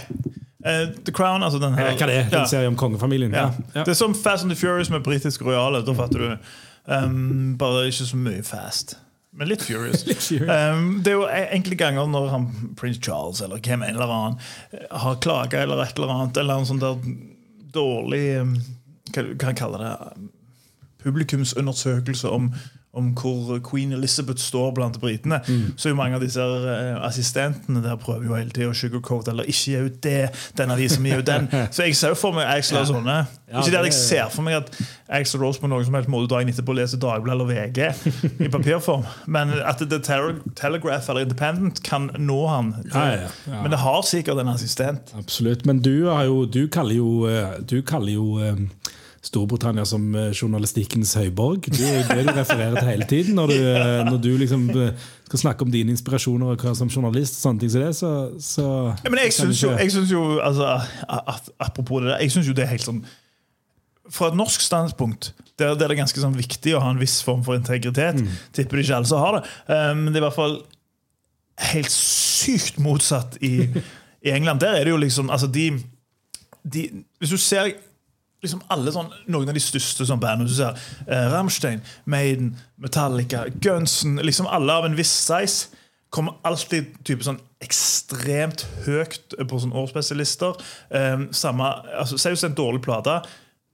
Uh, 0.63 0.91
The 1.07 1.11
Crown, 1.11 1.41
altså 1.43 1.59
den 1.59 1.73
her 1.75 1.89
Hva 1.97 2.05
det 2.07 2.17
er, 2.21 2.27
Ja. 2.31 2.43
serien 2.47 2.71
om 2.71 2.75
kongefamilien? 2.79 3.33
Ja. 3.33 3.49
Ja. 3.49 3.63
Ja. 3.79 3.83
Det 3.87 3.95
er 3.95 3.99
som 3.99 4.13
Fast 4.15 4.43
and 4.45 4.51
the 4.53 4.55
Furious 4.59 4.89
med 4.93 5.03
britisk 5.03 5.41
rojale. 5.43 5.81
Da 5.87 5.93
fatter 5.97 6.19
du. 6.19 6.37
Um, 6.87 7.55
bare 7.59 7.87
ikke 7.89 8.05
så 8.07 8.15
mye 8.19 8.43
fast. 8.43 8.97
Men 9.33 9.49
litt 9.49 9.63
furious. 9.65 10.03
Litt 10.09 10.21
furious. 10.21 10.49
Um, 10.75 10.99
det 11.03 11.09
er 11.13 11.17
jo 11.17 11.25
e- 11.25 11.49
enkelte 11.55 11.79
ganger 11.79 12.09
når 12.11 12.27
han, 12.29 12.43
prins 12.77 12.99
Charles 13.01 13.41
eller 13.41 13.61
hvem 13.65 13.81
eller 13.87 14.13
annen 14.13 14.37
eh, 14.71 14.85
har 15.03 15.17
klaga 15.25 15.63
eller 15.63 15.81
et 15.81 15.97
eller 15.97 16.13
annet, 16.13 16.37
eller 16.37 16.61
en 16.61 16.69
sånn 16.69 16.81
der 16.83 16.99
dårlig 17.73 18.21
um, 18.43 18.53
Hva 19.09 19.23
hva 19.25 19.37
kan 19.41 19.53
jeg 19.53 19.59
kalle 19.63 19.81
det? 19.81 20.29
Publikumsundersøkelse 21.03 22.29
om, 22.31 22.51
om 22.93 23.09
hvor 23.17 23.57
queen 23.65 23.93
Elizabeth 23.93 24.37
står 24.37 24.71
blant 24.77 24.99
britene. 25.01 25.39
Mm. 25.47 25.73
Så 25.77 25.89
jo 25.89 25.95
mange 25.97 26.15
av 26.15 26.21
disse 26.21 26.43
eh, 26.43 26.93
assistentene 27.01 27.81
der 27.81 27.95
prøver 27.97 28.27
jo 28.27 28.35
hele 28.37 28.53
tida 28.53 28.69
å 28.69 28.75
sugarcoat 28.77 29.31
eller 29.31 29.49
ikke 29.49 29.71
gi 29.71 29.79
ut 29.81 29.95
det. 30.05 30.27
Den 30.59 30.73
avisen 30.75 31.07
gir 31.09 31.23
ut 31.23 31.29
den. 31.29 31.47
Så 31.73 31.87
jeg 31.87 31.97
ser 31.97 32.13
jo 32.13 32.19
for 32.19 32.37
meg 32.37 32.51
Axel 32.51 32.77
og 32.83 32.91
sånne. 32.91 33.17
Ja, 33.49 33.63
ikke 33.63 33.73
det 33.73 33.79
at 33.81 33.89
jeg 33.89 33.97
ser 33.97 34.29
for 34.33 34.45
meg 34.45 34.59
at 34.59 34.69
Axel 35.13 35.41
Rose 35.41 35.61
på 35.61 35.69
noen 35.69 35.85
som 35.87 35.97
helst 35.97 36.11
måte 36.13 36.29
dagen 36.29 36.53
etterpå 36.53 36.77
leser 36.77 37.01
Dagbladet 37.01 37.33
eller 37.33 37.49
VG 37.49 38.45
i 38.45 38.51
papirform. 38.53 39.07
Men 39.25 39.55
at 39.57 39.81
The 39.81 39.99
Telegraph 40.01 41.09
eller 41.09 41.25
Independent 41.25 41.81
kan 41.85 42.11
nå 42.17 42.39
han. 42.49 42.73
Ja, 42.93 43.05
ja, 43.09 43.29
ja. 43.49 43.61
Men 43.61 43.73
det 43.73 43.81
har 43.81 44.01
sikkert 44.05 44.41
en 44.41 44.53
assistent. 44.53 45.15
Absolutt. 45.17 45.65
Men 45.65 45.81
du, 45.81 46.05
har 46.11 46.27
jo, 46.29 46.43
du 46.45 46.67
kaller 46.69 47.01
jo, 47.01 47.11
eh, 47.29 47.57
du 47.65 47.79
kaller 47.81 48.13
jo 48.13 48.37
eh, 48.37 48.67
Storbritannia 49.23 49.85
som 49.87 50.03
eh, 50.19 50.31
journalistikkens 50.35 51.13
høyborg. 51.15 51.69
Det 51.71 51.87
er 51.87 52.09
det 52.09 52.25
du 52.27 52.33
refererer 52.35 52.75
til 52.75 52.89
hele 52.89 53.05
tiden 53.07 53.37
når 53.39 53.53
du, 53.53 53.59
eh, 53.79 53.99
når 54.09 54.17
du 54.19 54.31
liksom 54.41 54.65
eh, 54.75 55.05
skal 55.29 55.41
snakke 55.45 55.63
om 55.63 55.71
dine 55.71 55.93
inspirasjoner 55.95 56.51
og 56.51 56.65
hva 56.65 56.73
som 56.75 56.91
journalist. 56.91 57.37
og 57.39 57.47
sånne 57.47 57.63
ting 57.63 57.71
som 57.71 57.85
det, 57.85 57.93
så, 57.95 58.11
så 58.43 58.65
Ja, 58.97 59.09
Men 59.13 59.21
jeg 59.23 59.35
syns 59.37 59.63
jo, 59.63 59.71
jeg 59.79 59.93
synes 59.95 60.11
jo 60.11 60.23
altså, 60.43 60.75
Apropos 61.59 62.03
det 62.03 62.11
der, 62.11 62.19
jeg 62.25 62.35
syns 62.35 62.51
jo 62.51 62.57
det 62.57 62.65
er 62.65 62.73
helt 62.73 62.83
sånn 62.83 62.99
Fra 64.11 64.27
et 64.27 64.37
norsk 64.37 64.61
standpunkt 64.61 65.31
der, 65.59 65.77
der 65.77 65.85
er 65.85 65.93
det 65.93 66.01
ganske 66.01 66.19
sånn 66.19 66.35
viktig 66.35 66.73
å 66.75 66.81
ha 66.83 66.91
en 66.91 66.99
viss 66.99 67.19
form 67.21 67.43
for 67.45 67.53
integritet. 67.53 68.17
Mm. 68.17 68.29
Tipper 68.57 68.79
det 68.79 68.87
ikke 68.87 68.95
alle 68.97 69.05
som 69.05 69.19
har 69.21 69.35
det. 69.35 69.41
Um, 69.69 70.07
det 70.07 70.17
er 70.17 70.23
i 70.23 70.23
hvert 70.25 70.35
fall 70.35 70.55
helt 71.69 71.93
sykt 71.93 72.79
motsatt 72.81 73.37
i, 73.45 73.67
i 74.25 74.33
England. 74.33 74.63
Der 74.63 74.79
er 74.79 74.87
det 74.87 74.95
jo 74.95 74.97
liksom 74.97 75.29
altså 75.29 75.45
de, 75.47 75.67
de, 76.65 76.87
Hvis 77.21 77.35
du 77.35 77.37
ser 77.37 77.69
liksom 78.43 78.63
alle 78.73 78.91
sånn, 78.93 79.11
noen 79.31 79.49
av 79.49 79.55
de 79.57 79.63
største 79.63 80.07
sånn 80.07 80.21
bandene 80.21 80.51
du 80.51 80.59
eh, 80.63 81.29
Rammstein, 81.31 81.83
Maiden, 82.05 82.53
Metallica, 82.81 83.45
Gunsen 83.63 84.19
liksom 84.23 84.49
Alle 84.51 84.75
av 84.75 84.87
en 84.87 84.97
viss 84.99 85.13
size 85.23 85.79
kommer 86.13 86.35
alltid 86.45 86.91
type 87.07 87.25
sånn 87.25 87.39
ekstremt 87.63 88.65
høyt 88.85 89.33
på 89.49 89.59
sånn 89.63 89.73
årsspesialister. 89.73 90.59
Um, 90.93 91.23
samme, 91.33 91.71
altså, 91.97 92.19
Si 92.21 92.29
hvis 92.29 92.43
det 92.43 92.51
er 92.51 92.51
en 92.51 92.59
dårlig 92.59 92.83
plate. 92.85 93.15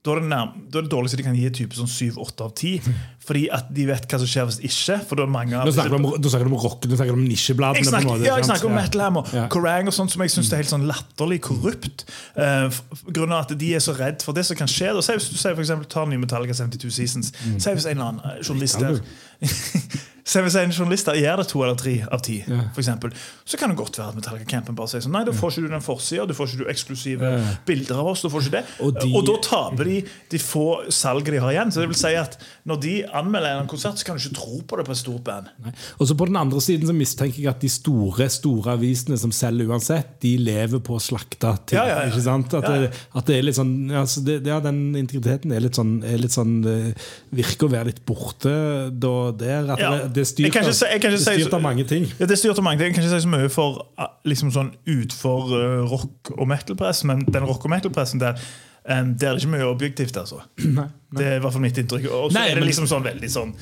Da 0.00 0.14
er, 0.14 0.22
det 0.22 0.30
nærm, 0.30 0.52
da 0.72 0.78
er 0.80 0.84
det 0.86 0.90
dårligste 0.94 1.18
de 1.20 1.24
kan 1.26 1.34
gi 1.36 1.48
type 1.52 1.76
sånn 1.76 1.88
7-8 1.90 2.44
av 2.46 2.52
10. 2.56 2.86
Fordi 3.30 3.42
at 3.52 3.66
de 3.76 3.84
vet 3.84 4.06
hva 4.08 4.18
som 4.22 4.30
skjer 4.32 4.46
hvis 4.48 4.56
ikke. 4.64 4.94
For 5.10 5.20
da 5.20 5.26
er 5.26 5.32
mange 5.34 5.58
av 5.58 5.68
Nå 5.68 5.74
snakker 5.76 5.92
du 5.92 5.96
om, 5.98 6.06
snakker 6.24 6.48
om 6.48 6.54
rock, 6.62 6.86
nå 6.88 6.96
snakker 6.96 7.12
du 7.12 7.18
om 7.20 7.26
nisjebladene. 7.28 7.82
jeg 7.84 7.90
snakker, 7.90 8.24
ja, 8.24 8.38
jeg 8.40 8.48
snakker 8.48 8.70
om 8.70 8.78
Ja. 8.78 8.80
Metal 8.80 9.02
Hammer, 9.04 9.28
Ja. 9.36 9.44
Kerrang 9.52 9.90
og 9.92 9.96
sånt 9.98 10.14
som 10.14 10.24
jeg 10.24 10.32
syns 10.32 10.48
er 10.56 10.62
helt 10.62 10.72
sånn 10.72 10.86
latterlig 10.88 11.42
korrupt. 11.44 12.06
Uh, 12.32 12.72
Grunnen 13.12 13.36
av 13.36 13.44
at 13.44 13.52
de 13.60 13.74
er 13.76 13.84
så 13.84 13.92
redd 13.98 14.24
for 14.24 14.32
det 14.32 14.46
som 14.48 14.56
kan 14.56 14.72
skje. 14.72 14.94
Da. 14.96 15.04
Si 15.04 15.18
hvis 15.18 15.28
du 15.28 15.36
sier 15.36 15.52
for 15.52 15.60
eksempel, 15.66 15.84
tar 15.92 16.08
nye 16.08 16.22
Metallica 16.24 16.56
72 16.56 16.90
Seasons. 16.96 17.34
Si 17.60 17.76
hvis 17.76 17.84
en 17.92 18.00
eller 18.00 18.08
annen 18.08 18.24
eh, 18.24 18.40
journalist 18.40 18.80
der 18.80 19.02
Så 20.30 20.42
hvis 20.44 20.54
en 20.60 20.70
journalist 20.70 21.08
gjør 21.10 21.18
gir 21.18 21.40
det 21.40 21.46
to 21.50 21.62
eller 21.64 21.78
tre 21.80 21.94
av 22.12 22.20
ti, 22.22 22.36
Ja. 22.46 22.60
for 22.74 22.80
eksempel, 22.84 23.10
så 23.44 23.58
kan 23.58 23.72
det 23.72 23.78
godt 23.80 23.98
være 23.98 24.12
at 24.12 24.18
Metallica 24.20 24.46
Campen 24.52 24.76
bare 24.78 24.86
sier 24.92 25.02
sånn 25.02 25.10
Nei, 25.16 25.24
da 25.26 25.32
får 25.34 25.50
ikke 25.56 25.64
du 25.66 25.68
den 25.74 25.82
forsida, 25.82 26.26
du 26.28 26.34
får 26.36 26.46
ikke 26.52 26.58
du 26.62 26.70
eksklusive 26.70 27.30
Ja. 27.30 27.54
bilder 27.66 27.98
av 27.98 28.06
oss. 28.12 28.22
du 28.22 28.28
får 28.30 28.44
ikke 28.46 28.50
det 28.60 28.64
Og 28.80 28.96
Og, 29.16 29.26
da 29.26 29.36
taper 29.42 29.84
de 29.84 30.04
de 30.30 30.38
få 30.38 30.86
salget 30.90 31.32
de 31.34 31.40
har 31.42 31.50
igjen. 31.52 31.72
Så 31.72 31.80
det 31.82 31.88
vil 31.90 31.98
si 31.98 32.14
at 32.14 32.36
når 32.66 32.80
de 32.80 32.94
anmelder 33.12 33.60
en 33.60 33.66
konsert, 33.66 33.98
så 33.98 34.04
kan 34.04 34.16
du 34.16 34.22
ikke 34.22 34.36
tro 34.36 34.60
på 34.68 34.76
det 34.78 34.86
på 34.86 34.92
et 34.92 35.00
stort 35.02 35.24
band. 35.24 35.46
Nei. 35.64 35.72
Og 36.00 36.06
så 36.06 36.14
På 36.16 36.26
den 36.26 36.36
andre 36.36 36.60
siden 36.60 36.86
så 36.86 36.94
mistenker 36.94 37.38
jeg 37.42 37.48
at 37.48 37.60
de 37.60 37.68
store 37.68 38.28
store 38.30 38.76
avisene 38.76 39.18
som 39.18 39.30
selger 39.32 39.66
uansett, 39.66 40.20
de 40.20 40.36
lever 40.38 40.78
på 40.80 40.94
å 40.94 41.00
slakte 41.00 41.50
ting. 41.66 41.78
Ja. 41.78 42.06
Ikke 42.06 42.22
sant? 42.22 42.54
At. 42.54 42.62
Det, 42.70 42.92
at 43.16 43.26
det 43.26 43.36
er 43.38 43.42
litt 43.42 43.56
sånn 43.56 43.90
altså 43.90 44.22
det, 44.24 44.44
ja, 44.46 44.60
Den 44.60 44.94
integriteten 44.94 45.50
er 45.52 45.60
litt 45.60 45.74
sånn, 45.74 46.04
er 46.04 46.18
litt 46.18 46.30
sånn 46.36 46.64
eh, 46.66 46.92
virker 47.34 47.66
å 47.66 47.70
være 47.72 47.86
litt 47.86 48.04
borte 48.06 48.90
da 48.92 49.32
der. 49.32 49.70
At 49.72 50.12
det, 50.14 50.19
det 50.20 50.26
er 50.26 50.28
styrt, 50.30 50.52
si- 50.76 51.24
styrt 51.24 51.54
av 51.56 51.62
mange 51.64 51.84
ting. 51.88 52.04
Ja, 52.18 52.26
det 52.28 52.36
er 52.36 52.40
styrt 52.42 52.58
av 52.60 52.66
mange 52.66 52.78
ting. 52.82 52.90
Jeg 52.90 52.98
kan 52.98 53.04
ikke 53.06 53.12
si 53.16 53.24
så 53.24 53.30
mye 53.32 53.50
for 53.52 53.80
ah, 54.00 54.12
liksom 54.28 54.52
sånn 54.54 54.70
utfor 54.94 55.50
uh, 55.54 55.84
rock- 55.90 56.32
og 56.36 56.48
metal-press, 56.50 57.02
men 57.08 57.24
den 57.26 57.46
rock- 57.48 57.64
og 57.66 57.72
metal-pressen 57.72 58.20
der 58.22 58.36
um, 58.84 59.14
det 59.16 59.28
er 59.28 59.40
ikke 59.40 59.52
mye 59.56 59.68
objektivt. 59.68 60.16
altså. 60.20 60.42
Det 61.16 61.26
er 61.26 61.36
i 61.38 61.42
hvert 61.42 61.52
fall 61.56 61.64
mitt 61.64 61.78
inntrykk. 61.80 62.06
Og 62.14 62.30
så 62.32 62.44
er 62.46 62.60
det 62.60 62.68
liksom 62.68 62.86
sånn 62.86 63.02
veldig 63.02 63.30
sånn 63.32 63.54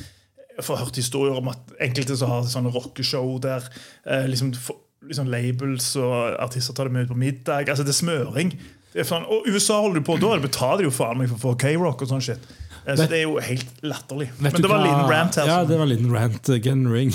Jeg 0.59 0.67
har 0.67 0.81
hørt 0.83 0.97
historier 0.99 1.39
om 1.39 1.49
at 1.53 1.73
enkelte 1.87 2.17
som 2.19 2.29
har 2.35 2.43
sånne 2.51 2.73
rockeshow 2.75 3.39
der 3.41 3.63
uh, 3.65 4.27
liksom, 4.29 4.51
for, 4.59 4.83
liksom 5.07 5.31
labels 5.33 5.93
og 5.97 6.35
artister 6.43 6.75
tar 6.75 6.91
det 6.91 6.97
med 6.97 7.07
ut 7.07 7.13
på 7.15 7.21
middag. 7.23 7.69
altså 7.71 7.87
Det 7.87 7.95
er 7.95 8.01
smøring. 8.03 8.51
Det 8.93 9.05
er 9.05 9.07
sånn, 9.09 9.27
og 9.29 9.47
USA 9.47 9.79
holder 9.85 10.01
du 10.01 10.07
på, 10.09 10.17
da 10.19 10.35
betaler 10.43 10.83
de 10.83 10.89
jo 10.89 10.95
faen 10.97 11.19
meg 11.21 11.31
for 11.31 11.55
4K-rock 11.55 12.03
og 12.03 12.11
sånn 12.11 12.25
shit. 12.25 12.49
Eh, 12.89 12.97
Så 12.97 13.05
det 13.11 13.19
er 13.19 13.25
jo 13.27 13.35
helt 13.45 13.83
latterlig. 13.85 14.31
Vet 14.39 14.53
Men 14.57 14.63
det 14.65 14.69
var 14.71 14.79
en 14.81 14.87
liten 14.89 15.11
rant 15.13 15.37
her. 15.37 15.47
Ja, 15.51 15.59
det 15.69 15.77
var 15.77 15.85
en 15.85 15.93
liten 15.93 16.13
rant. 16.15 16.49
uh, 16.49 16.55
Ring. 16.55 16.89
Ring. 16.93 17.13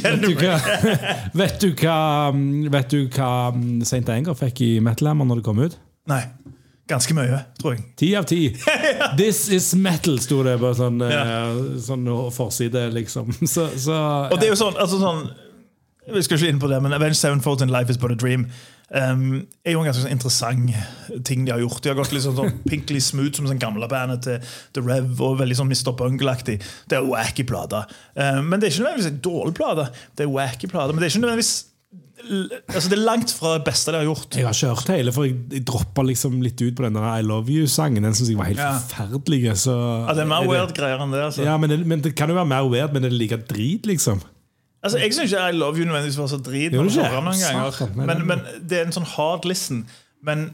vet, 0.00 0.22
du 0.22 0.30
hva, 0.40 0.54
vet 1.42 1.60
du 1.60 1.68
hva 1.76 1.98
mm, 2.32 2.70
Vet 2.72 2.94
du 2.94 3.02
hva 3.12 3.32
St. 3.84 4.06
Anger 4.08 4.38
fikk 4.38 4.62
i 4.64 4.70
Metal 4.80 5.10
Hammer 5.12 5.28
når 5.28 5.42
det 5.42 5.44
kom 5.50 5.60
ut? 5.60 5.76
Nei. 6.08 6.22
Ganske 6.90 7.14
mye, 7.14 7.36
tror 7.60 7.76
jeg. 7.76 7.84
Ti 8.00 8.08
av 8.18 8.24
ti. 8.26 8.40
This 9.20 9.44
is 9.54 9.68
metal, 9.78 10.16
sto 10.18 10.40
det 10.42 10.56
på 10.58 10.72
sånn, 10.74 10.98
Ja. 11.06 11.20
eh, 11.52 11.60
sånn 11.84 12.08
forside, 12.34 12.88
liksom. 12.96 13.30
Så, 13.46 13.68
så 13.78 14.00
Og 14.32 14.40
det 14.40 14.48
er 14.48 14.54
jo 14.56 14.58
sånn, 14.58 14.74
altså 14.80 14.98
sånn 14.98 15.22
Vi 16.08 16.22
skal 16.24 16.38
ikke 16.40 16.48
inn 16.54 16.60
på 16.62 16.68
det, 16.70 16.78
men 16.82 16.92
Avenged 16.96 17.18
Sevenfold 17.20 17.62
and 17.62 17.70
Life 17.70 17.90
is 17.92 17.98
but 18.00 18.10
a 18.10 18.16
Dream 18.18 18.46
um, 18.90 19.46
er 19.64 19.74
jo 19.76 19.82
en 19.82 19.86
ganske 19.86 20.02
sånn 20.02 20.14
interessant 20.16 20.72
ting 21.28 21.44
de 21.46 21.52
har 21.52 21.60
gjort. 21.62 21.82
De 21.84 21.92
har 21.92 21.98
gått 22.00 22.12
litt 22.16 22.24
sånn, 22.24 22.34
sånn 22.38 22.56
pinkly 22.66 22.98
smooth 23.04 23.36
som 23.38 23.46
sånn 23.46 23.60
gamle 23.62 23.86
bandet 23.90 24.24
til 24.26 24.40
The 24.74 24.82
Rev, 24.86 25.12
og 25.22 25.38
veldig 25.42 25.58
sånn 25.60 25.70
Mr. 25.70 25.92
Bungle-aktig. 26.00 26.56
Det 26.90 26.98
er 26.98 27.06
wacky 27.06 27.44
plater. 27.46 27.84
Um, 28.16 28.48
men 28.50 28.58
det 28.58 28.70
er 28.70 28.74
ikke 28.74 28.86
nødvendigvis 28.86 29.10
en 29.12 29.20
dårlig 29.28 29.54
plate. 29.60 29.90
Det 30.18 30.26
er 30.26 30.32
wacky 30.34 30.70
plater, 30.72 30.96
men 30.96 31.04
det 31.04 31.10
er 31.10 31.14
ikke 31.16 31.26
nødvendigvis 31.26 31.58
Altså 32.20 32.90
Det 32.90 32.98
er 32.98 33.00
langt 33.00 33.30
fra 33.32 33.54
det 33.56 33.62
beste 33.64 33.94
de 33.94 33.96
har 33.96 34.04
gjort. 34.04 34.36
Jeg 34.36 34.44
har 34.44 34.52
ikke 34.52 34.68
hørt 34.74 34.90
hele, 34.92 35.12
for 35.16 35.24
jeg, 35.24 35.38
jeg 35.56 35.62
droppa 35.66 36.02
liksom 36.04 36.34
litt 36.44 36.60
ut 36.60 36.74
på 36.76 36.84
den 36.84 36.98
der 36.98 37.06
I 37.16 37.22
Love 37.24 37.48
You-sangen. 37.48 38.04
Den 38.04 38.12
syns 38.14 38.28
jeg 38.28 38.36
var 38.36 38.50
helt 38.50 38.60
Ja. 38.60 38.74
forferdelig. 38.76 39.38
Så 39.62 39.72
Ja, 39.72 40.12
det 40.18 40.26
er 40.26 40.28
mer 40.28 40.44
weird 40.44 40.74
greier 40.76 41.00
enn 41.00 41.14
det. 41.16 41.22
altså 41.30 41.46
Ja, 41.48 41.56
men 41.56 41.70
det, 41.72 41.78
men 41.88 42.02
det 42.04 42.12
kan 42.14 42.28
jo 42.28 42.36
være 42.36 42.46
mer 42.52 42.68
weird, 42.68 42.92
men 42.92 43.04
er 43.08 43.08
det 43.08 43.18
like 43.18 43.38
drit, 43.48 43.88
liksom? 43.88 44.20
Altså, 44.82 44.98
Jeg 44.98 45.12
syns 45.12 45.32
ikke 45.32 45.48
I 45.48 45.52
Love 45.52 45.76
You 45.78 45.84
nødvendigvis 45.84 46.16
var 46.18 46.26
så 46.32 46.38
drit. 46.40 46.72
Jo, 46.72 46.82
det 46.84 46.94
noen 46.96 47.12
ganger 47.12 47.96
men- 48.06 48.26
men, 48.26 48.40
det 48.68 48.78
er 48.78 48.84
en 48.86 48.92
sånn 48.96 49.04
hard 49.16 49.44
listen. 49.44 49.82
Men, 50.22 50.46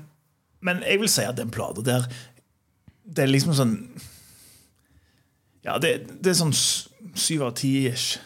men 0.61 0.83
jeg 0.83 0.99
vil 1.00 1.09
si 1.09 1.23
at 1.23 1.37
den 1.37 1.50
plata 1.50 1.83
der 1.83 2.09
Det 3.06 3.23
er 3.23 3.26
liksom 3.30 3.54
sånn 3.54 3.76
Ja, 5.64 5.78
det, 5.78 6.06
det 6.23 6.30
er 6.33 6.38
sånn 6.38 6.54
syv 7.16 7.42
av 7.49 7.54
ti-ish. 7.59 8.18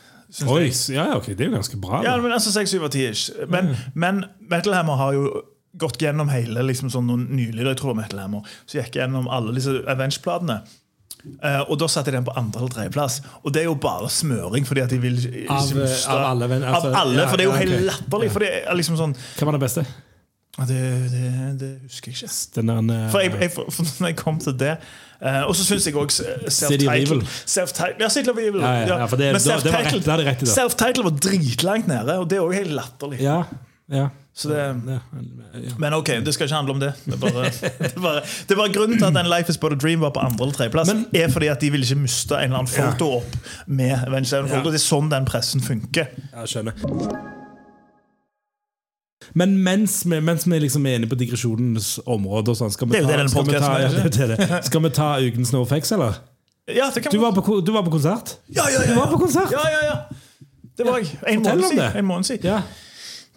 Oi, 0.46 0.66
jeg. 0.68 0.94
ja, 0.94 1.06
ok, 1.16 1.26
Det 1.34 1.40
er 1.40 1.48
jo 1.50 1.56
ganske 1.56 1.78
bra. 1.80 2.02
Ja, 2.04 2.16
men 2.22 2.32
altså 2.32 2.52
seks, 2.54 2.70
syv 2.70 2.84
av 2.86 2.90
ti-ish. 2.94 3.30
Men, 3.50 3.72
men 3.94 4.24
Metal 4.50 4.72
Hammer 4.76 4.96
har 5.00 5.12
jo 5.16 5.42
gått 5.80 5.98
gjennom 6.02 6.28
hele 6.32 6.62
liksom 6.66 6.90
sånn 6.92 7.06
noen 7.08 7.28
nylig, 7.34 7.64
jeg 7.64 7.78
tror 7.80 7.94
Metal 7.98 8.18
Hammer, 8.18 8.42
så 8.66 8.80
gikk 8.80 8.98
gjennom 9.00 9.28
alle 9.30 9.54
disse 9.56 9.70
Avenge-platene. 9.88 10.60
Eh, 11.42 11.60
og 11.68 11.78
da 11.80 11.88
satte 11.90 12.10
jeg 12.10 12.16
den 12.18 12.24
på 12.24 12.36
andre- 12.36 12.60
eller 12.62 12.72
tredjeplass. 12.74 13.20
Og 13.44 13.52
det 13.52 13.62
er 13.62 13.68
jo 13.68 13.74
bare 13.74 14.08
smøring. 14.08 14.66
fordi 14.66 14.80
at 14.80 14.90
de 14.90 14.98
vil 14.98 15.18
Av, 15.48 15.70
eh, 15.76 15.96
av 16.08 16.24
alle, 16.30 16.48
altså, 16.48 16.88
av 16.88 16.94
alle, 16.94 17.20
ja, 17.20 17.28
for 17.28 17.36
det 17.36 17.46
er 17.46 17.50
jo 17.50 17.56
ja, 17.56 17.64
helt 17.64 17.86
latterlig. 17.90 18.30
For 18.30 18.38
det 18.40 18.50
er 18.66 18.74
liksom 18.74 18.96
sånn 18.96 19.14
Hva 19.36 19.44
var 19.50 19.58
det 19.58 19.60
beste? 19.60 19.86
Det, 20.60 20.80
det, 21.10 21.58
det 21.60 21.68
husker 21.86 22.10
jeg 22.10 22.16
ikke. 22.16 22.32
Den 22.54 22.66
der, 22.66 23.04
eh, 23.06 23.10
For, 23.10 23.20
jeg, 23.20 23.32
jeg, 23.40 23.52
for, 23.54 23.70
for 23.70 24.02
når 24.02 24.12
jeg 24.12 24.16
kom 24.16 24.38
til 24.38 24.58
det 24.58 24.76
Uh, 25.20 25.44
Og 25.50 25.52
så 25.52 25.66
syns 25.68 25.84
jeg 25.84 25.92
òg. 26.00 26.08
Self-title 26.48 27.98
ja, 28.00 28.08
City 28.08 28.30
of 28.32 28.38
Evil. 28.40 28.62
Ja, 28.62 28.70
ja, 28.72 28.98
ja, 29.02 29.06
for 29.06 29.20
det- 29.20 29.34
Men 29.34 29.42
var 29.44 29.60
self-title 29.60 30.00
i 30.32 30.46
self-title 30.48 31.04
var 31.04 31.10
dritlangt 31.10 31.86
nede, 31.86 32.14
og 32.18 32.28
det 32.30 32.38
er 32.38 32.46
òg 32.46 32.54
helt 32.54 32.72
latterlig. 32.72 33.20
Ja, 33.20 33.42
ja. 33.92 34.08
Så 34.40 34.48
det, 34.48 34.56
ja, 34.56 34.98
ja. 35.52 35.72
men 35.78 35.92
ok, 35.92 36.06
det 36.24 36.32
skal 36.32 36.46
ikke 36.48 36.56
handle 36.56 36.72
om 36.72 36.80
det. 36.80 36.94
Det 37.04 37.12
er 37.12 37.18
bare, 37.20 37.50
det 37.82 37.90
er 37.90 38.00
bare, 38.00 38.20
det 38.24 38.54
er 38.54 38.60
bare 38.62 38.72
Grunnen 38.72 38.96
til 38.96 39.08
at 39.10 39.18
den 39.18 39.28
Life 39.28 39.52
is 39.52 39.58
but 39.60 39.74
a 39.74 39.76
Dream 39.76 40.00
var 40.00 40.14
på 40.16 40.22
andre 40.24 40.46
eller 40.46 40.56
tredjeplass, 40.56 40.92
er 41.12 41.28
fordi 41.28 41.50
at 41.52 41.60
de 41.60 41.68
ville 41.74 41.84
ikke 41.84 42.00
miste 42.00 42.38
en 42.38 42.48
eller 42.48 42.62
annen 42.62 42.72
foto 42.72 43.10
opp 43.18 43.36
med 43.66 43.92
Avenged 43.98 44.30
Sevenfold. 44.32 44.64
Ja. 44.64 44.72
Det 44.72 44.80
er 44.80 44.86
sånn 44.86 45.12
den 45.12 45.28
pressen 45.28 45.64
funker. 45.64 46.08
Jeg 46.32 46.54
skjønner. 46.54 46.80
Men 49.36 49.58
mens 49.62 50.00
vi, 50.08 50.16
mens 50.24 50.46
vi 50.48 50.58
liksom 50.64 50.88
er 50.88 50.98
inne 50.98 51.10
på 51.10 51.18
digresjonens 51.20 51.98
område, 52.08 52.56
sånn, 52.56 52.72
skal 52.72 52.88
vi 52.88 53.04
ta, 53.04 53.20
skal 53.34 53.44
vi 53.46 53.60
ta, 53.60 53.76
ja. 53.84 54.62
Skal 54.66 54.84
vi 54.86 54.94
ta 54.96 55.10
ukens 55.20 55.52
NoFX, 55.54 55.92
eller? 55.98 56.22
Ja, 56.70 56.88
det 56.94 57.04
kan 57.04 57.12
Du 57.12 57.20
var 57.20 57.36
på, 57.36 57.60
du 57.60 57.72
var 57.76 57.84
på 57.84 57.92
konsert? 57.92 58.38
ja, 58.48 58.64
ja, 58.72 58.80
ja, 58.80 58.94
Du 58.94 58.98
var 58.98 59.12
på 59.12 59.20
konsert? 59.20 59.52
Ja, 59.52 59.68
ja, 59.68 59.84
ja. 59.90 59.98
Det 60.80 60.86
var 60.88 61.02
jeg. 61.04 61.18
En 62.00 62.08
måned 62.08 62.24
siden. 62.24 62.62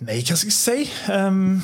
Nei, 0.04 0.20
hva 0.26 0.36
skal 0.36 0.52
jeg 0.52 0.58
si? 0.58 1.12
Um, 1.14 1.62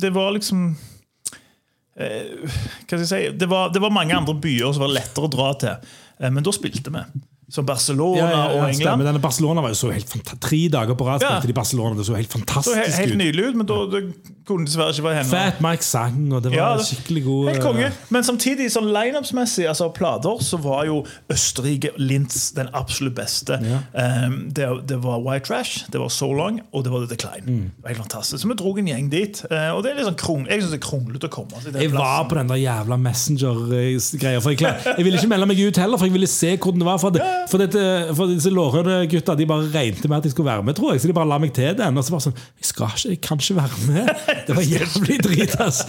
det 0.00 0.12
var 0.14 0.32
liksom 0.36 0.70
uh, 0.72 1.98
Hva 2.00 2.86
skal 2.86 3.02
jeg 3.02 3.10
si? 3.10 3.20
Det 3.40 3.48
var, 3.50 3.72
det 3.74 3.82
var 3.82 3.92
mange 3.94 4.16
andre 4.16 4.36
byer 4.40 4.72
som 4.72 4.86
var 4.86 4.94
lettere 4.94 5.28
å 5.28 5.32
dra 5.32 5.50
til. 5.60 5.90
uh, 6.22 6.30
men 6.30 6.46
da 6.46 6.54
spilte 6.56 6.92
vi. 6.94 7.04
Som 7.50 7.66
Barcelona 7.66 8.16
Ja, 8.20 8.26
ja, 8.30 8.40
ja, 8.54 8.62
og. 8.62 8.68
England. 8.70 9.02
Denne 9.08 9.18
Barcelona 9.22 9.60
var 9.64 9.72
jo 9.72 9.74
så 9.74 9.90
helt 9.92 10.06
Tre 10.40 10.60
dager 10.70 10.94
på 10.94 11.06
rad 11.08 11.20
Ja. 11.22 11.28
spilte 11.40 11.48
de 11.48 11.52
Barcelona. 11.56 11.96
Det 11.98 12.06
så 12.06 12.14
helt 12.14 12.30
Så 12.30 12.74
he 12.74 12.84
helt 13.02 13.12
ut. 13.12 13.18
nydelig 13.18 13.48
ut, 13.50 13.56
men 13.56 13.66
da 13.66 13.78
det 13.90 14.02
kunne 14.46 14.66
dessverre 14.66 14.90
ikke 14.94 15.02
være 15.04 15.14
henne. 15.20 15.30
Fat 15.30 15.60
Mike 15.60 15.84
sang, 15.84 16.32
og 16.32 16.42
det 16.42 16.52
var 16.56 16.78
skikkelig 16.78 17.24
god 17.24 17.48
Helt 17.50 17.62
konge. 17.62 17.84
eh, 17.86 17.92
Men 18.10 18.22
samtidig, 18.24 18.70
sånn 18.70 18.88
lineupsmessig, 18.94 19.66
altså 19.68 19.88
plater, 19.94 20.38
så 20.42 20.58
var 20.62 20.84
jo 20.86 21.04
Østerrike 21.30 21.90
Linz 21.98 22.52
den 22.56 22.68
absolutt 22.74 23.14
beste. 23.14 23.58
Um, 23.94 24.50
det, 24.54 24.66
det 24.88 24.98
var 25.02 25.18
White 25.20 25.46
Trash, 25.46 25.84
det 25.92 26.00
var 26.00 26.08
So 26.08 26.32
Long, 26.32 26.60
og 26.72 26.84
det 26.84 26.92
var 26.92 27.04
The 27.06 27.14
Decline. 27.14 27.44
Mm. 27.46 27.70
Det 27.76 27.82
var 27.82 27.88
helt 27.94 28.02
fantastisk. 28.02 28.42
Så 28.42 28.48
vi 28.48 28.54
dro 28.54 28.76
en 28.78 28.86
gjeng 28.88 29.10
dit. 29.10 29.42
eh, 29.50 29.70
og 29.74 29.82
det 29.84 29.92
er 29.92 29.96
litt 30.00 30.06
sånn 30.06 30.18
krong, 30.18 30.46
Jeg 30.48 30.62
syns 30.62 30.70
det 30.70 30.80
er 30.82 30.86
kronglete 30.88 31.26
å 31.28 31.30
komme 31.30 31.62
til 31.62 31.72
den 31.72 31.82
Jeg 31.82 31.92
var 31.92 32.24
på 32.30 32.34
den 32.38 32.48
der 32.48 32.56
jævla 32.62 32.96
Messenger-greia. 32.98 34.40
For 34.42 34.50
jeg, 34.50 34.76
jeg 34.96 35.04
ville 35.04 35.18
ikke 35.18 35.28
melde 35.30 35.46
meg 35.50 35.58
ut 35.60 35.76
heller, 35.76 35.98
for 36.00 36.06
jeg 36.06 36.12
ville 36.14 36.26
se 36.30 36.56
hvordan 36.56 36.78
det 36.82 36.86
var. 36.86 36.98
For, 37.02 37.10
det, 37.14 37.22
for, 37.48 37.58
dette, 37.62 37.82
for 38.18 38.30
disse 38.30 38.50
lårhøne 38.52 38.98
gutta 39.10 39.34
de 39.38 39.46
bare 39.48 39.68
regnet 39.72 40.04
med 40.08 40.18
at 40.18 40.26
de 40.26 40.32
skulle 40.32 40.50
være 40.50 40.64
med, 40.66 40.76
tror 40.78 40.92
jeg. 40.92 41.00
Så 41.04 41.10
de 41.10 41.14
bare 41.16 41.28
la 41.30 41.38
meg 41.42 41.52
til 41.56 41.72
den. 41.78 41.96
Og 41.96 42.04
så 42.06 42.14
bare 42.14 42.26
sånn 42.26 42.36
Jeg 42.60 42.68
skal 42.68 42.90
ikke, 42.92 43.08
jeg 43.14 43.20
kan 43.26 43.40
ikke 43.40 43.56
være 43.60 43.80
med. 43.88 44.12
Det 44.48 44.56
var 44.58 44.68
jævlig 44.68 45.18
drit, 45.26 45.56
ass. 45.64 45.80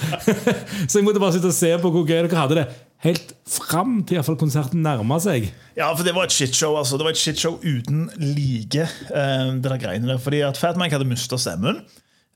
Så 0.90 1.00
jeg 1.00 1.06
måtte 1.08 1.22
bare 1.24 1.36
sitte 1.36 1.52
og 1.52 1.58
se 1.58 1.74
på 1.82 1.92
hvor 1.94 2.08
gøy 2.08 2.22
dere 2.24 2.40
hadde 2.40 2.60
det. 2.62 2.66
Helt 3.02 3.32
fram 3.50 4.04
til 4.06 4.14
i 4.14 4.20
hvert 4.20 4.28
fall 4.30 4.38
konserten 4.38 4.84
nærma 4.86 5.18
seg. 5.24 5.48
Ja, 5.78 5.88
for 5.98 6.06
det 6.06 6.14
var 6.14 6.28
et 6.30 6.36
shitshow. 6.36 6.76
altså. 6.78 7.00
Det 7.02 7.08
var 7.08 7.16
et 7.16 7.22
shitshow 7.22 7.58
uten 7.64 8.04
like. 8.22 8.86
eh, 9.10 9.48
det 9.58 9.66
der 9.72 9.82
greiene 9.82 10.12
der. 10.14 10.22
Fordi 10.22 10.44
at 10.46 10.60
Fat 10.62 10.78
Mike 10.78 10.94
hadde 10.98 11.10
mista 11.10 11.40
stemmen. 11.42 11.82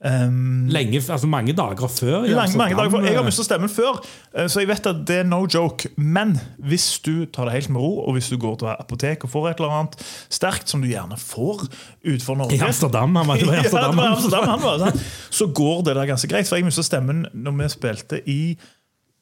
Um, 0.04 0.66
Lenge, 0.68 1.00
altså 1.08 1.26
Mange 1.26 1.54
dager 1.56 1.88
før. 1.88 2.24
i 2.24 2.34
Lang, 2.36 2.52
mange 2.56 2.76
dager 2.76 2.90
før. 2.90 3.04
Jeg 3.06 3.16
har 3.16 3.24
mistet 3.24 3.46
stemmen 3.48 3.70
før, 3.72 3.96
eh, 4.36 4.44
så 4.46 4.60
jeg 4.60 4.68
vet 4.68 4.86
at 4.90 4.98
det 5.08 5.16
er 5.22 5.24
no 5.24 5.46
joke. 5.48 5.88
Men 5.96 6.34
hvis 6.60 6.98
du 7.00 7.24
tar 7.32 7.48
det 7.48 7.54
helt 7.54 7.70
med 7.72 7.80
ro, 7.80 8.04
og 8.04 8.12
hvis 8.12 8.28
du 8.28 8.36
går 8.36 8.58
til 8.60 8.68
apotek 8.74 9.24
og 9.24 9.32
får 9.32 9.48
et 9.50 9.62
eller 9.62 9.72
annet 9.78 9.96
sterkt, 10.28 10.68
som 10.68 10.84
du 10.84 10.88
gjerne 10.90 11.16
får 11.16 11.64
utenfor 12.04 12.36
Norge 12.36 12.58
I 12.58 12.60
Amsterdam. 12.68 13.16
Han 13.16 13.26
var, 13.26 13.40
det 13.40 13.48
var 13.48 13.62
Amsterdam, 13.62 13.82
Ja, 13.82 13.88
det 13.90 13.96
var 13.96 14.16
Amsterdam 14.18 14.48
han 14.48 14.60
var? 14.60 15.00
Så 15.30 15.46
går 15.46 15.82
det 15.88 15.96
der 15.96 16.12
ganske 16.12 16.28
greit. 16.28 16.48
For 16.48 16.60
jeg 16.60 16.68
mistet 16.68 16.90
stemmen 16.90 17.24
når 17.32 17.56
vi 17.62 17.68
spilte 17.72 18.20
i 18.28 18.40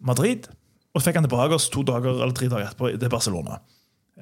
Madrid. 0.02 0.50
Og 0.94 1.00
så 1.00 1.08
fikk 1.08 1.22
han 1.22 1.28
tilbake 1.28 1.54
oss 1.54 1.70
to 1.70 1.86
dager 1.86 2.18
eller 2.18 2.34
tre 2.34 2.50
dager 2.50 2.66
etterpå 2.72 2.90
til 2.98 3.10
Barcelona. 3.14 3.62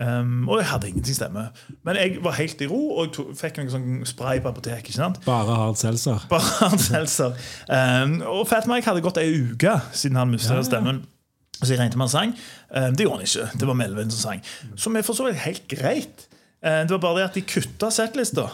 Um, 0.01 0.49
og 0.49 0.59
jeg 0.63 0.67
hadde 0.71 0.89
ingenting 0.89 1.15
stemme. 1.17 1.43
Men 1.85 1.97
jeg 2.01 2.17
var 2.25 2.33
helt 2.39 2.61
i 2.65 2.67
ro, 2.71 2.79
og 2.97 3.05
jeg 3.07 3.13
to, 3.19 3.25
fikk 3.37 3.59
noen 3.61 3.71
sånn 3.75 4.07
spray 4.09 4.41
på 4.41 4.49
apoteket. 4.49 4.97
Bare 5.27 5.57
hard 5.59 5.77
seltzer. 5.81 6.25
Bare 6.31 6.55
hard 6.63 6.81
seltzer. 6.81 7.35
Um, 7.69 8.15
og 8.25 8.47
Fat 8.49 8.69
Mike 8.71 8.89
hadde 8.89 9.05
gått 9.05 9.21
ei 9.21 9.29
uke 9.53 9.77
siden 9.93 10.17
han 10.17 10.33
mistet 10.33 10.55
Ja, 10.57 10.63
ja. 10.63 10.69
stemmen. 10.71 11.03
Så 11.63 11.75
jeg 11.75 11.79
regnet 11.83 11.99
med 12.01 12.09
han 12.09 12.15
sang. 12.15 12.33
Um, 12.73 12.97
det 12.97 13.05
gjorde 13.05 13.21
han 13.21 13.29
ikke. 13.29 13.61
Det 13.61 13.69
var 13.69 13.79
Melvin 13.83 14.11
som 14.15 14.23
sang. 14.33 14.43
Som 14.81 14.97
er 14.97 15.05
for 15.07 15.19
så 15.19 15.29
vidt 15.29 15.43
helt 15.45 15.69
greit. 15.71 16.27
Um, 16.65 16.83
det 16.89 16.97
var 16.97 17.05
bare 17.05 17.21
det 17.21 17.29
at 17.29 17.37
de 17.39 17.45
kutta 17.53 17.93
settlista. 17.93 18.49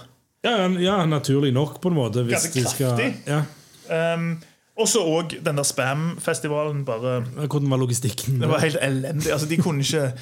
Ja, 0.45 0.67
ja, 0.79 0.99
naturlig 1.07 1.53
nok, 1.55 1.79
på 1.83 1.91
en 1.91 1.97
måte. 1.99 2.23
Hvis 2.27 2.51
de 2.55 2.67
skal, 2.67 3.01
ja. 3.27 3.45
Um, 3.89 4.37
og 4.79 4.87
så 4.87 5.01
òg 5.03 5.33
den 5.43 5.59
der 5.59 5.67
Spam-festivalen. 5.67 6.85
bare 6.87 7.23
Hvordan 7.47 7.71
var 7.71 7.81
logistikken? 7.81 8.41
Det 8.41 8.51
var 8.51 8.63
helt 8.63 8.77
elendig. 8.83 9.33
Altså, 9.33 9.49
de 9.51 9.57
kunne 9.59 9.83
ikke 9.83 10.13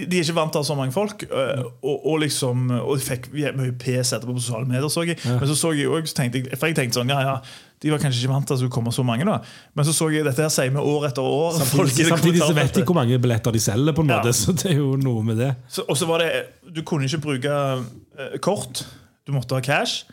de, 0.00 0.06
de 0.10 0.18
er 0.18 0.24
ikke 0.24 0.34
vant 0.36 0.52
til 0.52 0.60
å 0.60 0.62
ha 0.64 0.68
så 0.68 0.76
mange 0.78 0.92
folk. 0.94 1.24
øh, 1.30 1.64
Og, 1.82 2.06
og 2.12 2.20
liksom 2.24 2.70
Og 2.80 2.96
de 2.98 3.04
fikk 3.04 3.28
mye 3.34 3.72
PC 3.78 4.16
etterpå 4.16 4.34
på 4.36 4.40
sosiale 4.42 4.66
medier, 4.68 4.88
så 4.88 5.04
jeg. 5.06 5.18
Men 5.26 5.46
så 5.48 5.56
så 5.58 5.72
jeg 5.76 5.90
jeg, 5.90 6.56
for 6.58 6.66
jeg 6.70 6.76
tenkte 6.76 7.00
sånn, 7.00 7.12
ja, 7.12 7.20
ja, 7.20 7.34
de 7.80 7.90
var 7.90 7.98
kanskje 8.02 8.20
ikke 8.24 8.32
vant 8.34 8.44
til 8.46 8.52
at 8.54 8.58
det 8.58 8.64
skulle 8.66 8.74
komme 8.76 8.92
så 8.92 9.02
mange. 9.04 9.24
da 9.24 9.38
Men 9.74 9.84
så 9.88 9.92
så 9.96 10.10
jeg 10.12 10.24
dette 10.26 10.42
her 10.44 10.50
sier 10.52 10.70
vi 10.74 10.76
år 10.80 11.06
etter 11.08 11.22
år. 11.24 11.52
Samtidig, 11.60 12.08
samtidig 12.10 12.40
så 12.42 12.52
vet 12.56 12.74
de 12.76 12.82
hvor 12.84 12.94
mange 12.98 13.18
billetter 13.18 13.52
de 13.52 13.60
selger, 13.60 13.92
på 13.96 14.02
en 14.04 14.10
Ja. 14.10 14.18
måte, 14.20 14.32
så 14.36 14.52
det 14.52 14.72
er 14.72 14.76
jo 14.82 14.96
noe 14.96 15.22
med 15.24 15.36
det. 15.38 15.54
Så- 15.68 15.84
Og 15.88 15.96
så 15.96 16.06
var 16.06 16.18
det 16.18 16.46
Du 16.74 16.82
kunne 16.82 17.04
ikke 17.08 17.20
bruke 17.20 17.84
eh, 18.18 18.38
kort. 18.40 18.84
Du 19.26 19.32
måtte 19.32 19.54
ha 19.54 19.60
cash. 19.60 20.04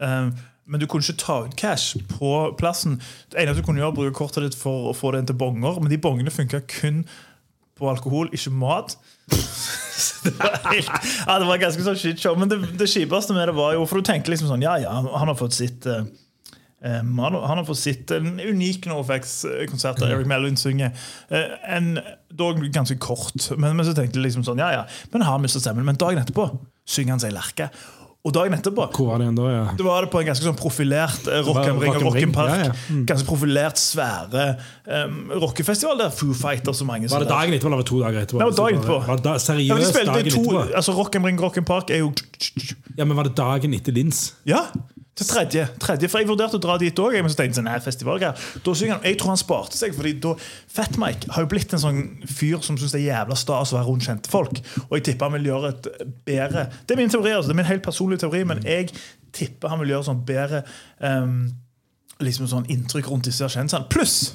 Um, 0.00 0.34
men 0.66 0.80
du 0.80 0.86
kunne 0.86 1.02
ikke 1.04 1.18
ta 1.20 1.44
ut 1.44 1.56
cash 1.56 1.96
på 2.08 2.56
plassen. 2.56 3.00
Det 3.30 3.40
eneste 3.40 3.60
du 3.60 3.66
kunne 3.66 3.80
gjøre, 3.80 3.94
bruke 3.94 4.14
kortet 4.16 4.42
ditt 4.42 4.54
for 4.54 4.90
å 4.92 4.94
få 4.96 5.12
det 5.12 5.20
inn 5.20 5.26
til 5.26 5.36
bonger. 5.36 5.80
Men 5.80 5.90
de 5.90 5.98
bongene 5.98 6.30
funka 6.32 6.60
kun 6.80 7.04
på 7.78 7.90
alkohol, 7.90 8.30
ikke 8.34 8.52
mat. 8.54 8.96
Det 10.24 10.32
var 10.38 10.54
helt, 10.72 10.88
ja, 11.26 11.34
det 11.38 11.46
var 11.46 11.58
ganske 11.60 11.84
sånn 11.84 11.98
shitshow. 12.00 12.36
Men 12.40 12.50
det, 12.50 12.56
det 12.80 12.88
kjipeste 12.90 13.36
med 13.36 13.46
det 13.50 13.54
var 13.56 13.74
jo 13.76 13.84
For 13.86 14.00
du 14.00 14.06
tenker 14.08 14.32
liksom 14.32 14.48
sånn 14.50 14.64
Ja, 14.64 14.72
ja, 14.80 14.90
han 14.90 15.30
har 15.30 15.36
fått 15.38 15.54
sitt 15.54 15.86
eh, 15.86 16.02
han, 16.84 17.16
han 17.20 17.60
har 17.60 17.64
fått 17.64 17.80
sitt 17.80 18.10
en 18.12 18.34
unik 18.40 18.88
NoFX-konsert 18.90 20.02
der 20.02 20.16
Eric 20.16 20.28
Mellon 20.28 20.58
synger. 20.60 20.92
Eh, 21.32 21.54
en, 21.76 21.94
dog 22.34 22.60
ganske 22.74 22.96
kort, 23.00 23.36
men, 23.56 23.76
men 23.78 23.86
så 23.86 23.94
tenkte 23.96 24.18
jeg 24.18 24.26
liksom 24.26 24.44
sånn 24.44 24.60
Ja, 24.60 24.72
ja, 24.74 24.82
men 25.12 25.24
har 25.24 25.38
mista 25.40 25.62
stemmen? 25.62 25.86
Men 25.86 26.00
dagen 26.00 26.20
etterpå 26.20 26.48
synger 26.84 27.14
han 27.14 27.22
seg 27.22 27.36
lerke. 27.36 27.70
Og 28.24 28.32
dagen 28.32 28.54
etterpå 28.56 28.86
Hvor 28.96 29.10
var 29.10 29.18
det 29.20 29.26
igjen 29.26 29.36
da? 29.36 29.46
ja? 29.52 29.64
det 29.76 29.84
var 29.84 30.06
det 30.06 30.08
på 30.14 30.20
en 30.22 30.28
ganske 30.30 30.46
sånn 30.46 30.56
profilert 30.56 31.26
eh, 31.28 31.42
Rock 31.44 31.58
Ring 31.60 31.74
og 31.76 31.82
am 31.98 32.04
Rock 32.06 32.14
Ring, 32.16 32.30
am 32.30 32.32
Park. 32.32 32.52
ja, 32.54 32.68
ja. 32.70 32.76
Mm. 32.88 33.02
Ganske 33.10 33.26
profilert, 33.28 33.80
svære 33.82 34.44
um, 34.88 35.18
rockefestival 35.42 36.00
der 36.00 36.14
Foo 36.14 36.32
Fighters 36.38 36.80
og 36.80 36.88
mange 36.88 37.10
Var 37.12 37.26
det 37.26 37.28
dagen 37.28 37.52
etterpå 37.58 37.68
eller 37.68 37.82
var 37.82 37.88
to 37.90 38.00
dager 38.00 38.24
etterpå? 38.24 38.40
Nei, 38.40 38.48
det 38.48 38.56
var 38.56 38.60
dagen 38.62 38.80
etterpå. 38.80 38.98
Var 39.10 39.20
det 39.20 39.26
da, 39.28 39.34
Ja, 39.34 39.42
de 39.42 39.44
seriøst 39.44 39.92
spilte 39.92 40.14
dagen 40.16 40.32
to, 40.38 40.44
etterpå? 40.46 40.64
altså 40.80 40.96
Rock 40.96 41.18
og 41.20 41.28
Ring 41.28 41.42
Rock 41.44 41.60
am 41.60 41.68
Park 41.68 41.92
er 41.92 42.00
jo 42.00 42.12
Ja, 42.96 43.04
men 43.04 43.12
var 43.20 43.28
det 43.28 43.34
dagen 43.36 43.76
etter 43.76 43.92
Lins? 44.00 44.22
Ja, 44.48 44.64
til 45.14 45.26
tredje. 45.26 45.64
tredje. 45.78 46.08
For 46.10 46.20
jeg 46.20 46.28
vurderte 46.28 46.58
å 46.58 46.62
dra 46.62 46.74
dit 46.80 46.98
òg, 46.98 47.14
men 47.22 47.30
så 47.30 47.38
tenkte 47.38 47.54
jeg 47.54 47.58
sånn, 47.60 47.68
nei, 47.70 47.80
festivalgreier. 47.82 48.46
Da 48.66 48.74
synger 48.74 48.96
han, 48.96 49.04
Jeg 49.06 49.18
tror 49.20 49.30
han 49.30 49.40
sparte 49.40 49.78
seg, 49.78 49.94
fordi 49.94 50.14
da 50.24 50.34
Fat 50.74 50.98
Mike 50.98 51.30
har 51.30 51.44
jo 51.44 51.50
blitt 51.52 51.72
en 51.72 51.82
sånn 51.82 52.00
fyr 52.26 52.62
som 52.66 52.78
syns 52.78 52.96
det 52.96 53.04
er 53.04 53.12
jævla 53.12 53.38
stas 53.38 53.72
å 53.72 53.78
være 53.78 53.88
rundt 53.90 54.08
kjente 54.08 54.32
folk. 54.32 54.58
Og 54.88 54.96
jeg 54.98 55.06
tipper 55.10 55.30
han 55.30 55.38
vil 55.38 55.52
gjøre 55.52 55.70
et 55.74 55.90
bedre 56.26 56.66
Det 56.82 56.96
er 56.96 57.02
min 57.02 57.12
teori, 57.12 57.30
altså, 57.30 57.50
det 57.50 57.54
er 57.54 57.62
min 57.62 57.70
helt 57.70 57.86
personlige 57.86 58.24
teori, 58.26 58.42
men 58.48 58.64
jeg 58.66 58.90
tipper 59.34 59.70
han 59.70 59.82
vil 59.82 59.94
gjøre 59.94 60.08
sånn 60.10 60.24
bedre 60.26 60.64
um, 60.98 61.38
liksom 62.22 62.50
sånn 62.50 62.68
inntrykk 62.70 63.10
rundt 63.10 63.30
disse 63.30 63.46
kjendisene. 63.46 63.86
Pluss 63.90 64.34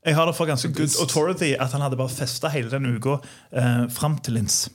jeg 0.00 0.16
har 0.16 0.24
det 0.24 0.32
for 0.32 0.48
ganske 0.48 0.70
good 0.72 0.94
authority 1.02 1.50
at 1.60 1.74
han 1.76 1.82
hadde 1.84 1.98
bare 2.00 2.08
festa 2.08 2.48
hele 2.48 2.70
den 2.72 2.86
uka 2.88 3.18
uh, 3.20 3.84
fram 3.92 4.16
til 4.24 4.38
Lins. 4.38 4.70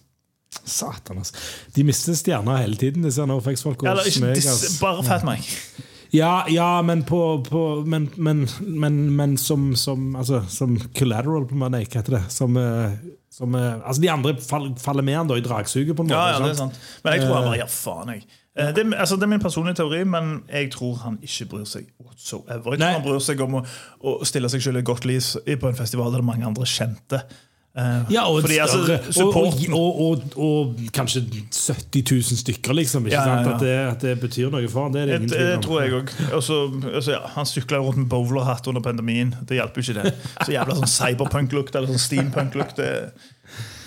Satan, 0.63 1.17
altså. 1.21 1.35
De 1.75 1.83
mister 1.83 2.15
stjerner 2.17 2.63
hele 2.63 2.79
tiden, 2.79 3.03
disse 3.03 3.25
NoFX-folka. 3.25 3.89
Altså. 3.91 4.71
bare 4.81 5.03
Fat 5.03 5.27
Mike. 5.27 5.83
Ja, 6.15 6.45
ja, 6.49 6.81
men 6.81 7.03
på, 7.03 7.43
på 7.49 7.83
Men, 7.85 8.09
men, 8.15 8.47
men, 8.59 9.15
men 9.15 9.37
som, 9.37 9.75
som, 9.75 10.15
altså, 10.15 10.43
som 10.49 10.77
collateral, 10.97 11.47
på 11.49 11.57
hva 11.59 11.69
heter 11.81 12.17
det? 12.19 12.23
Som, 12.33 12.57
eh, 12.57 12.95
som 13.31 13.55
eh, 13.55 13.73
Altså, 13.81 14.01
de 14.01 14.11
andre 14.11 14.35
faller 14.39 15.03
med 15.03 15.17
han 15.17 15.27
da 15.29 15.37
i 15.39 15.43
dragsuget, 15.45 15.95
på 15.95 16.05
en 16.05 16.09
måte. 16.09 16.19
Ja, 16.19 16.37
ja, 16.37 16.43
det 16.45 16.53
er 16.53 16.59
sant? 16.63 16.79
Men 17.03 17.17
jeg 17.17 17.25
tror 17.25 17.35
han 17.39 17.49
bare 17.49 17.61
gir 17.61 17.71
faen. 17.73 18.13
jeg. 18.15 18.25
Eh, 18.55 18.71
Det, 18.75 18.85
altså, 18.93 19.15
det 19.15 19.27
er 19.27 19.33
min 19.33 19.43
personlige 19.43 19.81
teori, 19.81 20.03
men 20.03 20.43
jeg 20.51 20.71
tror 20.71 20.95
han 21.03 21.19
ikke 21.21 21.49
bryr 21.51 21.65
seg 21.69 21.89
whatsoever. 21.99 22.53
Jeg 22.55 22.79
tror 22.79 22.85
Nei. 22.85 22.93
han 22.93 23.07
bryr 23.07 23.19
seg 23.19 23.41
om 23.43 23.59
å, 23.59 23.65
å 23.99 24.15
stille 24.27 24.49
seg 24.53 24.63
selv 24.63 24.79
i 24.79 24.87
godt 24.87 25.09
lys 25.09 25.35
på 25.43 25.71
en 25.71 25.75
festival 25.81 26.11
der 26.13 26.21
det 26.21 26.25
er 26.25 26.31
mange 26.31 26.47
andre 26.47 26.69
kjente. 26.69 27.25
Eh, 27.75 28.01
Ja, 28.09 28.23
og, 28.31 28.41
fordi, 28.41 28.57
altså, 28.57 28.99
og, 29.23 29.35
og, 29.35 29.53
og, 29.73 30.01
og, 30.01 30.21
og 30.37 30.75
kanskje 30.95 31.25
70 31.51 32.03
000 32.11 32.39
stykker, 32.39 32.73
liksom. 32.73 33.07
Ja, 33.11 33.25
ja? 33.27 33.53
At, 33.53 33.59
det, 33.59 33.75
at 33.91 34.01
det 34.01 34.15
betyr 34.21 34.49
noe 34.53 34.67
for 34.71 34.87
han, 34.87 34.95
det 34.95 35.07
det 35.09 35.29
Det, 35.33 35.61
tror 35.65 35.81
jeg 35.83 35.93
òg. 35.99 36.13
Altså, 36.31 36.71
ja, 37.11 37.21
han 37.35 37.45
sykla 37.49 37.83
rundt 37.83 37.97
med 38.05 38.09
bowlerhatt 38.11 38.67
under 38.71 38.81
pandemien. 38.81 39.35
Det 39.47 39.59
hjelper 39.59 39.81
jo 39.81 39.91
ikke, 39.91 40.01
det. 40.03 40.13
Så 40.45 40.55
jævla 40.55 40.79
sånn 40.79 40.93
cyberpunk-lukt 40.95 41.75
eller 41.75 41.91
sånn 41.91 42.05
steampunk-lukt. 42.07 42.79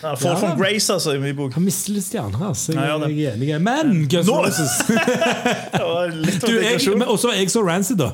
Ja, 0.03 0.15
Fall 0.15 0.31
Ja, 0.31 0.37
from 0.39 0.59
Grace, 0.61 0.93
altså, 0.93 1.17
i 1.17 1.19
min 1.19 1.35
bok. 1.37 1.57
Han 1.57 1.65
mister 1.67 1.97
litt 1.97 2.07
stjerner, 2.07 2.45
altså. 2.53 2.73
Jeg, 2.73 2.85
Ja, 2.85 2.99
ja, 3.01 3.09
jeg 3.09 3.25
er 3.25 3.35
enig. 3.41 3.51
Men 3.65 4.05
Guns 4.11 4.29
N' 4.29 4.37
Roses 4.37 4.77
så 7.19 7.29
var 7.29 7.35
jeg 7.41 7.51
så 7.51 7.65
Rancid, 7.65 7.99
da. 7.99 8.13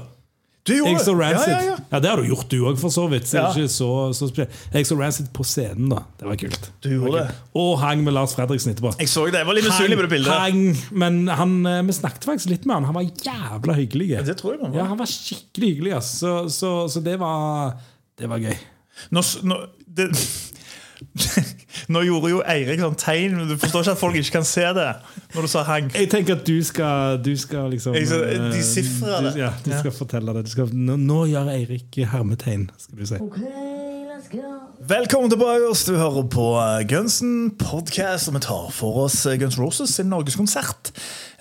Du 0.64 0.72
gjorde 0.78 1.00
så! 1.04 1.12
Rancid. 1.12 1.52
Ja, 1.52 1.58
ja, 1.60 1.74
ja. 1.90 1.98
det 2.00 2.08
har 2.08 2.16
du 2.22 2.28
gjort, 2.30 2.46
du 2.48 2.62
òg, 2.64 2.78
for 2.80 2.88
så 2.92 3.02
vidt. 3.12 3.26
Så 3.28 3.36
Ja. 3.36 3.50
ikke 3.52 3.68
så, 3.68 3.88
så 4.16 4.28
Exo 4.80 4.96
Rancid 4.96 5.26
på 5.36 5.44
scenen, 5.44 5.90
da. 5.92 5.98
Det 6.20 6.24
var 6.30 6.38
kult. 6.40 6.70
Du 6.80 6.88
gjorde 6.88 7.18
det. 7.18 7.34
Og 7.60 7.74
hang 7.82 8.00
med 8.06 8.16
Lars 8.16 8.32
Fredriksen 8.34 8.72
etterpå. 8.72 8.94
Jeg 8.98 9.10
så 9.12 9.26
det. 9.28 9.42
Jeg 9.42 9.46
var 9.50 9.58
litt 9.58 9.68
misunnelig 9.68 9.98
på 10.00 10.06
det 10.06 10.12
bildet. 10.14 10.32
hang, 10.32 10.62
men 11.04 11.20
han, 11.28 11.52
eh, 11.68 11.82
vi 11.84 11.92
snakket 11.92 12.24
faktisk 12.24 12.48
litt 12.54 12.64
med 12.64 12.78
han. 12.78 12.84
Han 12.88 12.96
var 12.96 13.04
jævla 13.04 13.76
hyggelig. 13.76 14.08
Det 14.24 14.38
tror 14.40 14.54
jeg 14.54 14.62
man 14.62 14.72
var. 14.72 14.78
Ja, 14.80 14.84
han 14.94 14.98
var 14.98 15.10
skikkelig 15.12 15.74
hyggelig. 15.74 16.02
Så, 16.08 16.48
så, 16.48 16.72
så 16.88 17.04
det 17.04 17.18
var 17.20 17.76
Det 18.18 18.28
var 18.30 18.38
gøy. 18.38 18.56
Nå, 19.10 19.20
nå, 19.42 19.56
det, 19.86 20.08
nå 21.94 22.02
gjorde 22.06 22.30
jo 22.32 22.42
Eirik 22.46 22.80
sånn 22.82 22.96
tegn, 23.00 23.36
men 23.38 23.48
du 23.50 23.56
forstår 23.60 23.84
ikke 23.84 23.94
at 23.96 24.00
folk 24.00 24.18
ikke 24.20 24.34
kan 24.38 24.46
se 24.48 24.66
det 24.76 24.88
når 25.34 25.46
du 25.48 25.50
sa 25.54 25.62
hang. 25.68 25.90
Jeg 25.94 26.10
tenker 26.12 26.38
at 26.38 26.44
du 26.46 26.56
skal, 26.64 27.18
du 27.24 27.32
skal 27.40 27.70
liksom 27.74 27.96
skal 27.98 28.24
eh, 28.28 28.50
desifre 28.54 29.20
du- 29.20 29.28
det. 29.30 29.34
Ja, 29.44 29.52
du 29.64 29.70
Ja. 29.72 29.78
skal 29.82 29.92
fortelle 29.96 30.34
det. 30.38 30.44
Du 30.46 30.50
skal, 30.50 30.70
nå, 30.72 30.96
nå 31.00 31.24
gjør 31.32 31.50
Eirik 31.54 32.00
hermetegn, 32.12 32.68
skal 32.78 32.98
du 32.98 33.06
si. 33.06 33.20
Okay. 33.20 33.93
Velkommen 34.78 35.30
tilbake. 35.30 35.64
oss. 35.70 35.84
Du 35.84 35.96
hører 35.96 36.26
på 36.30 36.44
eh, 36.60 36.84
Gunsen 36.86 37.50
podcast, 37.58 38.28
og 38.30 38.36
vi 38.36 38.42
tar 38.44 38.68
for 38.70 39.00
oss 39.04 39.16
eh, 39.26 39.34
Guns 39.40 39.56
Roses 39.58 39.94
sin 39.96 40.06
norgeskonsert. 40.12 40.92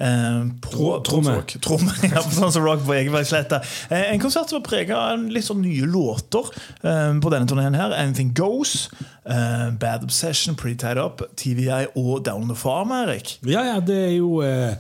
Eh, 0.02 0.40
tromme. 0.66 1.36
Tromme, 1.62 1.94
ja, 2.10 2.24
på 2.24 2.34
Sons 2.34 2.58
of 2.58 2.66
Rock 2.66 2.82
på 2.88 2.96
Egebergsletta. 2.98 3.60
Eh, 3.94 4.08
en 4.16 4.24
konsert 4.24 4.50
som 4.50 4.58
var 4.58 4.66
prega 4.66 4.98
av 5.12 5.28
litt 5.30 5.46
sånn 5.46 5.62
nye 5.62 5.86
låter 5.86 6.50
eh, 6.82 7.14
på 7.22 7.34
denne 7.34 7.50
turneen. 7.50 7.78
her 7.78 7.94
Anything 7.94 8.34
Goes, 8.38 8.88
eh, 9.30 9.70
Bad 9.78 10.08
Obsession, 10.08 10.58
Pretty 10.58 10.80
Tied 10.82 10.98
Up, 10.98 11.22
TVI 11.38 11.92
og 11.94 12.24
Down 12.26 12.48
on 12.48 12.56
the 12.56 12.58
Farm. 12.58 12.96
Erik. 13.04 13.38
Ja, 13.46 13.68
ja, 13.70 13.80
det 13.86 14.00
er 14.08 14.16
jo 14.16 14.40
eh, 14.42 14.80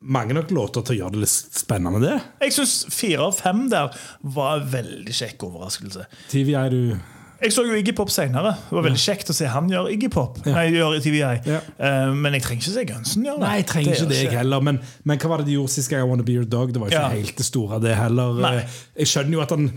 mange 0.00 0.36
nok 0.38 0.48
låter 0.54 0.80
til 0.80 0.96
å 0.96 1.02
gjøre 1.02 1.18
det 1.18 1.26
litt 1.26 1.58
spennende, 1.60 2.00
det. 2.00 2.16
Jeg 2.46 2.56
syns 2.56 2.78
fire 2.94 3.28
av 3.28 3.36
fem 3.36 3.66
der 3.72 3.92
var 4.22 4.62
en 4.62 4.70
veldig 4.78 5.18
kjekk 5.20 5.44
overraskelse. 5.50 6.08
TVI, 6.32 6.62
du 6.72 7.12
Jeg 7.44 7.52
så 7.52 7.64
jo 7.68 7.76
Iggy 7.76 7.92
Pop 7.96 8.10
senere. 8.12 8.54
Det 8.70 8.72
var 8.78 8.86
veldig 8.86 9.00
kjekt 9.04 9.30
å 9.30 9.36
se 9.36 9.48
han 9.52 9.66
gjøre 9.70 9.92
Iggy 9.94 10.08
Pop. 10.14 10.38
Ja. 10.46 10.54
Nei, 10.56 10.66
gjøre 10.74 11.00
TVI. 11.04 11.20
Ja. 11.44 11.58
Uh, 11.76 12.14
men 12.16 12.32
jeg 12.38 12.42
trenger 12.46 12.62
ikke 12.64 12.74
se 12.78 12.84
Gunsen 12.88 13.26
gjøre 13.28 13.38
det. 13.42 13.44
Nei, 13.46 13.56
jeg 13.60 13.66
trenger 13.70 13.92
ikke 13.98 14.08
det, 14.14 14.20
jeg 14.24 14.38
heller. 14.38 14.64
Men, 14.64 14.78
men 15.04 15.20
hva 15.20 15.30
var 15.34 15.42
det 15.44 15.50
de 15.50 15.58
gjorde 15.58 15.74
sist 15.76 15.92
gang? 15.92 16.04
I 16.06 16.08
Wanna 16.08 16.24
Be 16.26 16.38
Your 16.38 16.48
Dog? 16.48 16.72
Det 16.72 16.80
var 16.82 16.88
ikke 16.92 17.02
Ja. 17.02 17.10
helt 17.12 17.36
det 17.36 17.46
store, 17.46 17.80
det 17.84 17.94
heller. 18.00 18.40
Nei. 18.40 18.54
Eh, 18.62 18.80
Jeg 19.04 19.12
skjønner 19.12 19.36
jo 19.38 19.44
at 19.44 19.52
han 19.54 19.68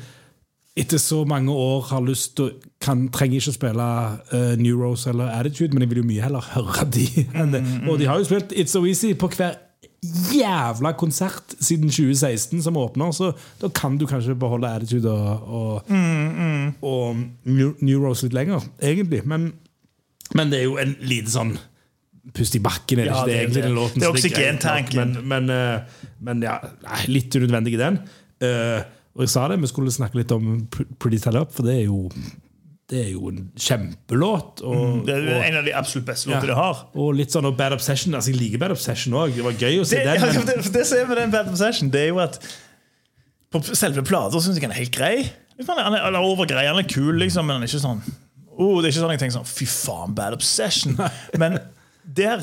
etter 0.77 0.99
så 1.01 1.23
mange 1.25 1.49
år 1.51 1.87
har 1.89 2.03
lyst 2.05 2.35
til 2.37 2.51
kan, 2.79 3.07
Trenger 3.09 3.39
ikke 3.41 3.49
å 3.49 3.55
spille 3.57 3.85
uh, 4.31 4.55
New 4.61 4.77
Rose 4.79 5.09
eller 5.09 5.31
Attitude, 5.33 5.73
men 5.73 5.81
jeg 5.83 5.89
vil 5.89 6.03
jo 6.03 6.07
mye 6.07 6.21
heller 6.27 6.51
høre 6.53 6.85
de. 6.93 7.07
enn 7.33 7.51
det. 7.55 7.63
Mm, 7.65 7.87
Og 7.89 7.97
de 7.99 8.05
har 8.07 8.21
jo 8.21 8.27
spilt 8.29 8.53
It's 8.53 8.75
So 8.77 8.83
Easy 8.85 9.13
på 9.17 9.27
hver 9.33 9.57
jævla 10.03 10.91
konsert 10.99 11.55
siden 11.59 11.89
2016 11.89 12.61
som 12.63 12.77
åpner, 12.77 13.11
så 13.15 13.31
da 13.61 13.69
kan 13.73 13.97
du 13.97 14.05
kanskje 14.07 14.35
beholde 14.37 14.69
Attitude 14.69 15.11
og, 15.11 15.47
og, 15.47 15.89
Mm, 15.89 16.75
og 16.81 17.15
New, 17.45 17.73
New 17.81 18.03
Rose 18.03 18.27
litt 18.27 18.35
lenger, 18.37 18.61
egentlig. 18.81 19.23
Men, 19.25 19.53
men 20.35 20.51
det 20.51 20.59
er 20.59 20.67
jo 20.67 20.77
en 20.81 20.95
lite 21.01 21.33
sånn 21.33 21.57
pust 22.35 22.57
i 22.59 22.61
bakken, 22.63 22.99
er 22.99 23.07
det 23.07 23.11
Ja, 23.11 23.21
ikke 23.23 23.31
det, 23.31 23.37
egentlig, 23.41 23.63
den 23.63 23.77
låten. 23.77 24.01
Det 24.01 24.07
er 24.07 24.15
oksygentanken. 24.15 24.99
Men, 24.99 25.27
men, 25.31 25.49
eh, 25.49 26.09
men 26.19 26.43
ja, 26.45 26.57
litt 27.07 27.35
unødvendig 27.35 27.77
i 27.77 27.81
den. 27.81 28.01
Uh, 28.43 28.83
og 29.17 29.23
jeg 29.25 29.31
sa 29.33 29.47
det, 29.49 29.57
vi 29.63 29.69
skulle 29.71 29.93
snakke 29.93 30.19
litt 30.19 30.33
om 30.35 30.67
Pretty 30.69 31.17
Tell 31.23 31.39
Up, 31.39 31.53
for 31.55 31.65
det 31.65 31.79
er 31.79 31.85
jo, 31.87 32.03
det 32.87 32.99
er 33.05 33.09
jo 33.11 33.27
en 33.27 33.51
kjempelåt. 33.59 34.61
Og, 34.63 34.75
Mm, 34.77 35.05
Det 35.05 35.15
er 35.15 35.25
og, 35.35 35.41
en 35.45 35.55
av 35.59 35.65
de 35.65 35.73
absolutt 35.75 36.05
beste 36.07 36.29
ja, 36.31 36.39
de 36.39 36.53
har. 36.55 36.85
og 36.95 37.09
litt 37.15 37.31
sånn 37.35 37.45
og 37.45 37.57
Bad 37.57 37.73
Obsession. 37.75 38.13
Altså, 38.15 38.31
jeg 38.31 38.39
liker 38.39 38.61
Bad 38.61 38.71
Obsession 38.71 39.13
òg. 39.13 39.35
Det 39.35 39.43
var 39.43 39.51
gøy 39.59 39.81
å 39.81 39.85
se 39.85 39.97
Det, 39.97 40.05
den. 40.05 40.21
men- 40.21 40.33
Ja, 40.35 40.43
det, 40.55 40.73
det 40.73 40.85
som 40.87 40.97
er 41.01 41.07
med 41.07 41.17
den 41.17 41.31
Bad 41.31 41.49
Obsession, 41.51 41.89
det 41.91 42.01
er 42.01 42.07
jo 42.13 42.19
at 42.23 42.39
på 43.51 43.61
selve 43.75 44.03
plata 44.07 44.39
syns 44.39 44.55
jeg 44.55 44.63
han 44.63 44.71
er 44.71 44.81
helt 44.81 44.95
grei. 44.95 45.29
Han 45.67 45.93
er, 45.95 45.99
han 46.03 46.15
er 46.15 46.19
over 46.21 46.45
grei, 46.45 46.65
han 46.67 46.77
er 46.77 46.87
kul, 46.87 47.15
liksom, 47.19 47.45
men 47.47 47.55
han 47.57 47.63
er 47.63 47.67
ikke 47.67 47.81
sånn 47.81 48.01
oh, 48.57 48.79
Det 48.81 48.87
er 48.87 48.91
ikke 48.93 49.01
sånn 49.01 49.11
jeg 49.15 49.19
tenker 49.23 49.35
sånn 49.39 49.47
Fy 49.49 49.65
faen, 49.65 50.13
Bad 50.15 50.33
Obsession. 50.37 50.95
Men 51.37 51.59
der, 52.05 52.39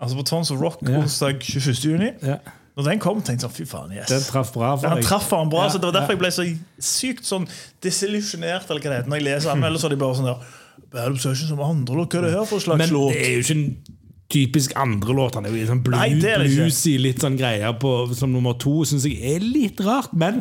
altså 0.00 0.16
på 0.18 0.24
Tons 0.26 0.50
of 0.50 0.60
Rock 0.60 0.82
onsdag 0.82 1.40
21. 1.40 1.84
juni, 1.86 2.12
Ja. 2.22 2.38
Når 2.72 2.86
den 2.88 3.00
kom, 3.04 3.18
tenkte 3.20 3.44
jeg 3.44 3.44
sånn 3.44 3.56
Fy 3.56 3.64
faen, 3.68 3.90
yes. 3.92 4.08
Den 4.08 4.22
traff 4.24 4.52
bra 4.54 4.72
for 4.80 4.88
han 4.88 5.02
traff 5.04 5.28
han 5.34 5.50
bra, 5.52 5.66
Ja, 5.66 5.72
så 5.74 5.80
Det 5.82 5.90
var 5.90 5.96
derfor 5.98 6.14
ja. 6.14 6.16
jeg 6.16 6.22
ble 6.22 6.30
så 6.32 6.46
sykt 6.88 7.28
sånn 7.28 7.44
desillusjonert 7.84 8.70
eller 8.70 8.80
hva 8.80 8.92
det 8.92 9.00
heter, 9.02 9.10
når 9.12 9.20
jeg 9.20 9.26
leser 9.28 9.52
anmeldelser. 9.52 9.92
De 9.92 9.98
bare 10.00 10.18
sånn 10.18 10.30
der 10.30 10.46
Bad 10.92 11.12
Obsession 11.12 11.50
som 11.50 11.60
andre 11.64 11.98
låt, 11.98 12.14
hva 12.14 12.22
er 12.22 12.28
det 12.30 12.32
her 12.38 12.48
for 12.48 12.64
slags 12.64 12.80
Men 12.80 12.94
låt? 12.94 13.12
det 13.12 13.26
er 13.26 13.34
jo 13.36 13.44
ikke 13.44 13.58
en 13.58 14.00
typisk 14.32 14.72
andre 14.80 15.16
låt. 15.16 15.36
Han 15.36 15.44
er 15.44 15.52
jo 15.52 15.58
litt 15.60 15.68
sånn 15.68 15.84
bluesy, 15.84 16.96
litt 17.00 17.20
sånn 17.20 17.36
greier 17.36 17.76
på, 17.80 17.92
som 18.16 18.32
nummer 18.32 18.56
to. 18.60 18.78
Syns 18.88 19.04
jeg 19.08 19.20
er 19.34 19.44
litt 19.44 19.80
rart, 19.84 20.14
men 20.16 20.40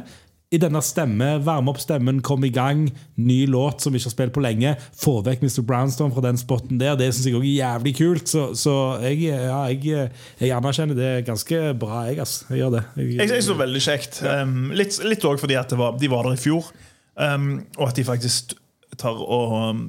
i 0.52 0.60
denne 0.60 0.82
stemme, 0.84 1.38
varme 1.46 1.72
opp 1.72 1.80
stemmen, 1.80 2.18
kom 2.28 2.44
i 2.44 2.52
gang. 2.52 2.84
Ny 3.16 3.46
låt 3.48 3.84
som 3.84 3.94
vi 3.94 4.02
ikke 4.02 4.10
har 4.10 4.16
spilt 4.18 4.34
på 4.36 4.44
lenge. 4.44 4.74
Få 5.00 5.22
vekk 5.24 5.46
Mr. 5.46 5.62
Brownstone 5.64 6.12
fra 6.12 6.24
den 6.26 6.40
spotten 6.40 6.82
der. 6.82 6.98
Det 7.00 7.08
syns 7.14 7.30
jeg 7.30 7.38
òg 7.40 7.46
er 7.48 7.54
jævlig 7.54 7.94
kult. 7.96 8.28
Så, 8.28 8.50
så 8.60 8.74
jeg, 9.06 9.22
ja, 9.30 9.62
jeg, 9.72 10.10
jeg 10.42 10.52
anerkjenner 10.58 10.98
det 10.98 11.12
ganske 11.30 11.62
bra, 11.80 12.04
jeg. 12.10 12.20
ass. 12.20 12.42
Jeg 12.50 12.66
gjør 12.66 12.74
det. 12.76 12.82
Jeg, 13.00 13.14
jeg 13.22 13.32
synes 13.32 13.48
det 13.54 13.56
veldig 13.62 13.84
kjekt. 13.86 14.20
Um, 14.28 14.58
litt 14.76 15.30
òg 15.32 15.40
fordi 15.40 15.58
at 15.62 15.72
var, 15.80 15.96
de 16.02 16.12
var 16.12 16.28
der 16.28 16.36
i 16.36 16.44
fjor, 16.44 16.68
um, 17.16 17.48
og 17.78 17.88
at 17.88 18.02
de 18.02 18.08
faktisk 18.12 18.52
tar 19.00 19.24
og 19.24 19.56
um, 19.56 19.82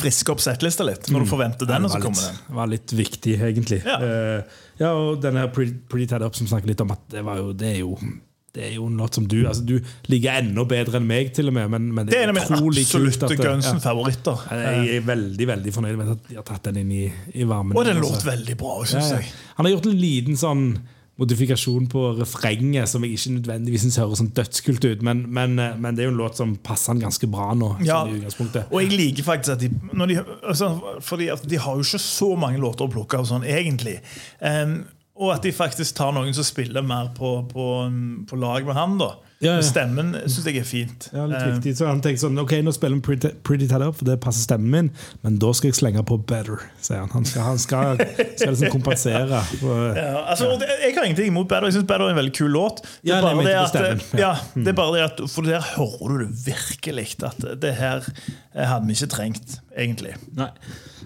frisker 0.00 0.32
opp 0.32 0.40
settlista 0.40 0.88
litt. 0.88 1.12
Når 1.12 1.26
du 1.26 1.32
forventer 1.34 1.68
den, 1.68 1.84
og 1.84 1.92
så 1.92 2.00
kommer 2.00 2.24
den. 2.24 2.40
Det 2.48 2.56
var 2.62 2.72
litt 2.72 2.96
viktig, 2.96 3.36
egentlig. 3.50 3.82
Ja. 3.84 4.00
Uh, 4.00 4.66
ja 4.80 4.96
og 4.96 5.20
denne 5.20 5.44
Pretty, 5.52 5.76
Pretty 5.92 6.08
Tied 6.08 6.24
Up 6.24 6.40
som 6.40 6.48
snakker 6.48 6.72
litt 6.72 6.80
om 6.80 6.96
at 6.96 7.04
det, 7.12 7.26
var 7.28 7.44
jo, 7.44 7.52
det 7.52 7.74
er 7.74 7.80
jo 7.82 7.92
det 8.56 8.64
er 8.66 8.72
jo 8.74 8.88
noe 8.90 9.06
som 9.14 9.26
du 9.30 9.36
altså 9.46 9.62
Du 9.62 9.76
ligger 10.10 10.40
enda 10.40 10.64
bedre 10.66 10.98
enn 10.98 11.06
meg, 11.06 11.32
til 11.36 11.50
og 11.52 11.54
med. 11.54 11.68
Men, 11.70 11.90
men 11.94 12.08
det, 12.08 12.16
er 12.18 12.26
en 12.26 12.32
av 12.32 12.38
mine 12.40 12.70
absolutte 12.82 13.36
Gunsen-favoritter. 13.38 14.46
Ja, 14.50 14.72
jeg 14.80 14.96
er 15.00 15.04
veldig 15.06 15.50
veldig 15.52 15.74
fornøyd 15.76 15.98
med 16.00 16.14
at 16.16 16.24
de 16.30 16.38
har 16.40 16.46
tatt 16.48 16.70
den 16.70 16.80
inn 16.82 16.94
i, 16.96 17.04
i 17.34 17.46
varmen. 17.46 17.76
Og 17.78 17.86
den 17.86 18.00
Altså. 18.00 18.16
låt 18.16 18.26
veldig 18.26 18.56
bra, 18.58 18.80
Ja, 18.80 18.88
syns 18.94 19.12
ja. 19.12 19.20
jeg. 19.20 19.30
Han 19.58 19.68
har 19.68 19.76
gjort 19.76 19.86
en 19.92 20.00
liten 20.00 20.40
sånn 20.40 20.64
modifikasjon 21.20 21.86
på 21.92 22.02
refrenget 22.16 22.88
som 22.88 23.04
jeg 23.04 23.18
ikke 23.18 23.34
nødvendigvis 23.34 23.82
synes 23.84 23.98
høres 24.00 24.22
sånn 24.22 24.30
dødskult 24.36 24.86
ut, 24.86 25.02
men, 25.04 25.26
men, 25.28 25.58
eh, 25.60 25.74
men 25.76 25.96
det 25.96 26.04
er 26.04 26.08
jo 26.08 26.14
en 26.14 26.20
låt 26.22 26.38
som 26.40 26.54
passer 26.64 26.94
han 26.94 27.02
ganske 27.02 27.28
bra 27.30 27.50
nå. 27.58 27.74
Ja, 27.84 28.00
og 28.06 28.78
jeg 28.80 28.94
liker 28.94 29.26
faktisk 29.26 29.52
at 29.58 29.60
de, 29.60 29.68
de 29.68 30.16
altså, 30.24 30.70
Fordi 31.04 31.28
de 31.44 31.60
har 31.60 31.76
jo 31.76 31.84
ikke 31.84 32.00
så 32.00 32.30
mange 32.40 32.62
låter 32.62 32.88
å 32.88 32.92
plukke 32.94 33.20
av 33.20 33.28
sånn, 33.28 33.44
egentlig. 33.44 33.98
Em, 34.40 34.80
og 35.20 35.34
at 35.34 35.44
de 35.44 35.52
faktisk 35.52 35.98
tar 35.98 36.14
noen 36.16 36.32
som 36.36 36.46
spiller 36.46 36.84
mer 36.86 37.10
på, 37.16 37.34
på, 37.50 37.66
på 38.28 38.38
lag 38.40 38.64
med 38.64 38.78
han. 38.78 38.96
da 39.00 39.10
Ja, 39.40 39.54
ja. 39.56 39.60
Stemmen 39.64 40.10
syns 40.28 40.44
jeg 40.50 40.58
er 40.60 40.66
fint. 40.68 41.06
Ja, 41.16 41.22
litt 41.24 41.38
Em, 41.40 41.54
viktig. 41.54 41.72
Så 41.78 41.86
han 41.88 42.02
tenker 42.04 42.20
sånn, 42.20 42.36
ok, 42.42 42.50
nå 42.60 42.74
spiller 42.76 42.98
han 42.98 43.00
Pretty, 43.06 43.30
pretty 43.46 43.64
Tied 43.70 43.80
Up, 43.86 43.94
for 43.96 44.04
det 44.04 44.18
passer 44.20 44.42
stemmen 44.44 44.68
min, 44.74 44.90
men 45.24 45.38
da 45.40 45.48
skal 45.56 45.70
jeg 45.70 45.78
slenge 45.78 46.02
på 46.04 46.18
Better, 46.28 46.60
sier 46.84 47.00
han. 47.00 47.08
Han 47.14 47.24
skal, 47.24 47.46
han 47.46 47.58
skal, 47.62 48.02
skal 48.36 48.52
liksom 48.52 48.74
kompensere. 48.74 49.40
For, 49.62 49.94
Ja, 49.96 50.26
altså, 50.34 50.50
det, 50.60 50.68
jeg 50.84 50.92
har 50.98 51.08
ingenting 51.08 51.30
imot 51.32 51.48
Better. 51.48 51.70
Jeg 51.70 51.78
synes 51.78 51.88
Better 51.88 52.04
er 52.10 52.12
en 52.12 52.20
veldig 52.20 52.34
kul 52.36 52.52
låt. 52.52 52.82
Det 52.84 53.08
Ja, 53.14 53.16
er 53.16 53.22
bare 53.30 53.46
det 53.48 53.56
at, 53.56 53.80
ja, 54.12 54.20
Ja. 54.26 54.32
Mm. 54.52 54.64
det 54.66 54.74
er 54.74 54.78
bare 54.82 54.92
det 54.98 55.06
at 55.08 55.24
For 55.32 55.48
der 55.48 55.64
hører 55.72 56.12
du 56.12 56.26
det 56.26 56.30
virkelig. 56.50 57.08
At 57.24 57.40
det 57.64 57.74
her 57.80 58.04
eh, 58.04 58.66
hadde 58.68 58.86
vi 58.90 58.92
ikke 58.98 59.08
trengt, 59.16 59.56
egentlig. 59.72 60.14
Nei. 60.36 60.50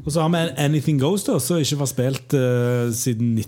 Og 0.04 0.10
så 0.10 0.26
har 0.26 0.34
vi 0.34 0.42
Anything 0.58 0.98
Goes, 1.00 1.22
da, 1.24 1.38
som 1.38 1.62
ikke 1.62 1.78
var 1.80 1.86
spilt 1.94 2.34
uh, 2.34 2.90
siden 2.92 3.38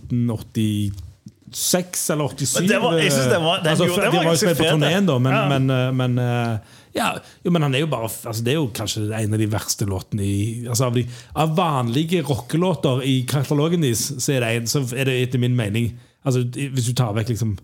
1986 1.50 2.10
eller 2.10 2.28
87. 2.28 2.68
Det 2.68 2.78
var- 2.82 2.98
jeg 2.98 3.12
synes 3.12 3.26
det 3.32 3.40
var- 3.42 3.58
den 3.62 3.66
altså, 3.72 3.86
gjorde- 3.86 4.02
den 4.02 4.10
de 4.12 4.16
var 4.16 4.24
var 4.24 4.32
jo 4.32 4.36
spilt 4.36 4.58
på 4.58 4.64
turneen, 4.70 5.06
da, 5.06 5.18
men, 5.18 5.32
Ja. 5.32 5.48
men, 5.48 5.70
eh, 5.70 5.92
men 5.92 6.18
eh, 6.18 6.58
ja, 6.94 7.12
jo, 7.44 7.50
men 7.50 7.62
han 7.62 7.74
er 7.74 7.86
bare 7.86 8.02
altså, 8.08 8.42
Det 8.44 8.48
er 8.48 8.54
jo 8.54 8.70
kanskje 8.74 9.12
en 9.22 9.32
av 9.32 9.38
de 9.38 9.46
verste 9.46 9.86
låtene 9.86 10.20
i 10.22 10.64
altså, 10.68 10.86
av, 10.86 10.94
de, 10.94 11.06
av 11.36 11.56
vanlige 11.56 12.22
rockelåter 12.22 13.02
i 13.04 13.24
katalogen 13.26 13.80
deres, 13.82 14.12
så 14.18 14.32
er 14.36 14.40
det 14.40 14.56
en 14.56 14.66
Så 14.66 14.92
er 14.96 15.04
det 15.04 15.28
etter 15.28 15.38
min 15.38 15.56
mening 15.56 15.98
altså, 16.24 16.42
Hvis 16.52 16.86
du 16.86 16.92
tar 16.92 17.12
vekk 17.14 17.28
liksom 17.28 17.58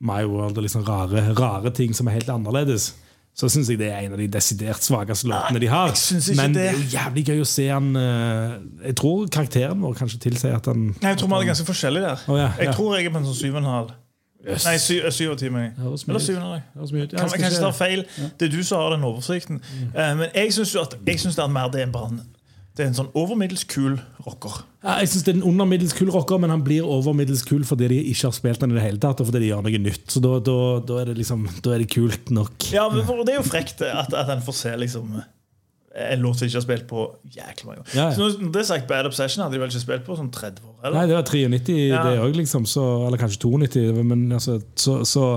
My 0.00 0.22
World 0.24 0.58
og 0.58 0.64
liksom 0.64 0.84
rare, 0.84 1.34
rare 1.34 1.70
ting 1.70 1.94
som 1.94 2.06
er 2.08 2.12
helt 2.12 2.28
annerledes, 2.28 2.92
så 3.34 3.48
syns 3.50 3.66
jeg 3.72 3.80
det 3.80 3.88
er 3.90 4.04
en 4.04 4.14
av 4.14 4.20
de 4.22 4.28
desidert 4.30 4.84
svakeste 4.86 5.26
låtene 5.26 5.58
de 5.62 5.70
har. 5.72 5.90
Men 6.38 6.54
det. 6.54 6.68
er 6.70 6.76
jo 6.78 6.84
jævlig 6.92 7.24
gøy 7.26 7.42
å 7.42 7.48
se 7.50 7.66
han 7.66 7.90
eh, 7.98 8.54
Jeg 8.86 8.96
tror 9.00 9.26
karakteren 9.34 9.82
vår 9.82 9.96
kanskje 9.98 10.20
tilsier 10.28 10.54
at 10.54 10.70
han 10.70 10.92
Nei, 10.92 11.10
Jeg 11.10 11.18
tror 11.18 11.32
vi 11.32 11.40
er 11.40 11.50
ganske 11.50 11.66
forskjellige 11.66 12.12
der. 12.12 12.24
Oh, 12.30 12.38
ja, 12.38 12.46
ja. 12.46 12.68
Jeg 12.68 12.76
tror 12.78 12.94
jeg 12.94 13.08
er 13.10 13.14
på 13.16 13.22
en 13.22 13.26
sånn 13.26 13.40
syv 13.40 13.56
og 13.56 13.62
en 13.64 13.70
halv. 13.72 13.92
Yes. 14.44 14.66
Nei, 14.68 14.76
syv, 14.78 15.08
syv 15.16 15.32
og 15.32 15.38
ti. 15.40 15.48
mener 15.48 15.70
jeg. 15.70 15.74
Eller 15.80 16.22
syv 16.22 16.36
og 16.36 16.42
en 16.42 16.48
halv. 16.52 17.34
Kanskje 17.34 17.50
det 17.58 17.68
er 17.70 17.76
feil. 17.78 18.06
Det 18.38 18.48
er 18.48 18.52
du 18.54 18.62
som 18.62 18.82
har 18.84 18.94
den 18.94 19.06
oversikten. 19.08 19.60
Eh, 19.88 20.14
men 20.20 20.28
jeg 20.30 20.54
syns 20.54 21.34
det 21.34 21.42
er 21.42 21.52
mer 21.52 21.72
det 21.72 21.82
enn 21.88 21.94
bare 21.94 22.12
en, 22.12 22.22
det 22.74 22.82
er 22.82 22.88
en 22.90 22.96
sånn 22.96 23.10
overmiddels 23.14 23.62
kul 23.70 24.00
rocker. 24.24 24.64
Ja, 24.82 24.96
jeg 24.98 25.12
synes 25.12 25.24
Det 25.24 25.32
er 25.32 25.36
en 25.38 25.46
undermiddels 25.52 25.94
kul 25.94 26.10
rocker, 26.10 26.40
men 26.42 26.50
han 26.50 26.64
blir 26.66 26.82
overmiddels 26.82 27.44
kul 27.46 27.62
fordi 27.66 27.86
de 27.92 28.00
ikke 28.10 28.26
har 28.26 28.34
spilt 28.34 28.64
den 28.64 28.74
i 28.74 28.78
det 28.78 28.82
hele 28.82 28.98
tatt, 29.02 29.22
og 29.22 29.28
fordi 29.28 29.44
de 29.44 29.50
gjør 29.52 29.62
noe 29.62 29.80
nytt. 29.84 30.08
Så 30.10 30.22
da, 30.24 30.32
da, 30.42 30.56
da, 30.82 30.96
er, 31.00 31.12
det 31.12 31.20
liksom, 31.20 31.46
da 31.62 31.76
er 31.76 31.84
det 31.84 31.92
kult 31.94 32.32
nok. 32.34 32.66
Ja, 32.74 32.88
men 32.90 33.06
Det 33.06 33.36
er 33.36 33.38
jo 33.38 33.46
frekt 33.46 33.84
at, 33.86 34.10
at 34.10 34.32
en 34.34 34.42
får 34.42 34.58
se 34.58 34.74
liksom 34.82 35.14
en 35.94 36.18
låt 36.24 36.38
som 36.40 36.46
ikke 36.48 36.56
har 36.58 36.64
spilt 36.64 36.86
på 36.90 37.02
jækla 37.36 37.66
mange 37.68 37.80
år. 37.84 37.90
Ja, 37.94 38.04
ja. 38.08 38.14
Så 38.16 38.40
når 38.40 38.52
det 38.52 38.60
er 38.60 38.66
sagt, 38.66 38.86
Bad 38.90 39.06
Obsession 39.06 39.44
hadde 39.44 39.54
de 39.54 39.60
vel 39.62 39.70
ikke 39.70 39.82
spilt 39.84 40.04
på 40.08 40.16
sånn 40.18 40.30
30 40.34 40.64
år? 40.66 40.74
Eller? 40.84 40.96
Nei, 40.98 41.06
det 41.06 41.14
var 41.14 41.22
93, 41.28 41.76
Ja. 41.88 42.00
det 42.08 42.18
òg, 42.24 42.34
liksom. 42.40 42.66
Så, 42.66 42.82
eller 43.06 43.20
kanskje 43.20 43.38
92. 43.46 44.02
Men 44.04 44.24
altså, 44.32 44.56
så, 44.74 44.96
så, 45.06 45.28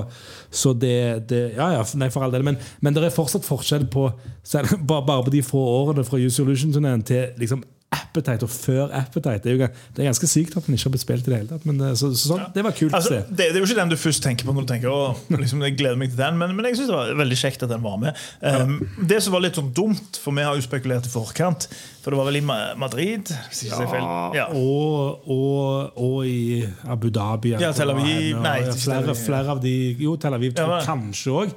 så 0.49 0.73
det, 0.73 0.95
det 1.29 1.43
Ja, 1.55 1.69
ja, 1.77 1.83
nei, 2.01 2.09
for 2.09 2.25
all 2.25 2.31
del. 2.33 2.43
Men, 2.43 2.57
men 2.81 2.93
det 2.97 3.03
er 3.05 3.13
fortsatt 3.13 3.45
forskjell 3.45 3.85
på 3.93 4.07
selv- 4.43 4.73
bare, 4.89 5.05
bare 5.05 5.23
på 5.29 5.35
de 5.37 5.43
få 5.45 5.61
årene 5.61 6.03
fra 6.07 6.17
Use 6.17 6.41
Illusion-turneen 6.41 7.05
til 7.05 7.27
liksom 7.37 7.61
Appetite 8.07 8.47
og 8.47 8.51
før 8.51 8.93
Appetite. 8.95 9.43
Det 9.43 9.51
er, 9.51 9.57
jo, 9.57 9.67
det 9.95 10.03
er 10.03 10.09
ganske 10.09 10.29
sykt 10.31 10.55
at 10.57 10.67
den 10.67 10.77
ikke 10.77 10.87
har 10.87 10.93
blitt 10.95 11.03
spilt 11.03 11.27
i 11.27 11.31
det 11.31 11.39
hele 11.41 11.49
tatt. 11.51 11.67
Men 11.67 11.81
det, 11.81 11.91
så, 11.99 12.09
så, 12.13 12.31
sånn, 12.31 12.45
det 12.55 12.63
var 12.65 12.75
kult 12.77 12.95
Altså, 12.97 13.19
det, 13.27 13.37
det 13.37 13.49
er 13.51 13.59
jo 13.59 13.67
ikke 13.67 13.79
den 13.81 13.91
du 13.93 13.97
først 13.99 14.23
tenker 14.25 14.47
på 14.47 14.55
når 14.55 14.65
du 14.65 14.71
tenker 14.71 14.93
å, 14.93 15.01
liksom, 15.35 15.63
jeg 15.67 15.77
gleder 15.79 15.99
meg 15.99 16.13
til 16.13 16.21
den, 16.21 16.39
men, 16.39 16.55
men 16.57 16.69
jeg 16.69 16.79
synes 16.79 16.91
det 16.91 16.97
var 16.97 17.13
veldig 17.21 17.39
kjekt 17.43 17.67
at 17.67 17.73
den 17.73 17.83
var 17.83 17.99
med. 18.01 18.23
Um, 18.41 18.79
det 19.11 19.21
som 19.25 19.35
var 19.35 19.43
litt 19.45 19.59
sånn 19.59 19.71
dumt, 19.75 20.19
for 20.23 20.35
vi 20.37 20.47
har 20.47 20.57
jo 20.57 20.65
spekulert 20.65 21.09
i 21.09 21.13
forkant, 21.13 21.67
for 22.03 22.15
det 22.15 22.21
var 22.21 22.29
vel 22.29 22.39
i 22.39 22.45
Madrid? 22.47 23.33
ja. 23.67 23.81
Ja. 24.37 24.45
Og, 24.55 25.27
og, 25.27 25.97
og 25.99 26.19
i 26.27 26.63
Abu 26.87 27.09
Dhabi. 27.13 27.55
Ja, 27.59 27.73
Tel 27.75 27.91
Aviv. 27.91 28.37
Nei, 28.39 28.59
ja, 28.63 28.75
flere, 28.79 29.15
flere 29.17 29.55
av 29.55 29.61
de 29.63 29.73
Jo, 29.99 30.15
Tel 30.21 30.35
Aviv 30.37 30.55
tror 30.55 30.77
Ja, 30.77 30.79
jeg 30.79 30.87
kanskje 30.87 31.35
òg. 31.43 31.53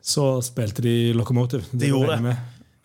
Så 0.00 0.30
spilte 0.44 0.84
de 0.84 0.94
Locomotive. 1.16 1.66
De 1.76 1.90
gjorde 1.90 2.20
det. 2.22 2.36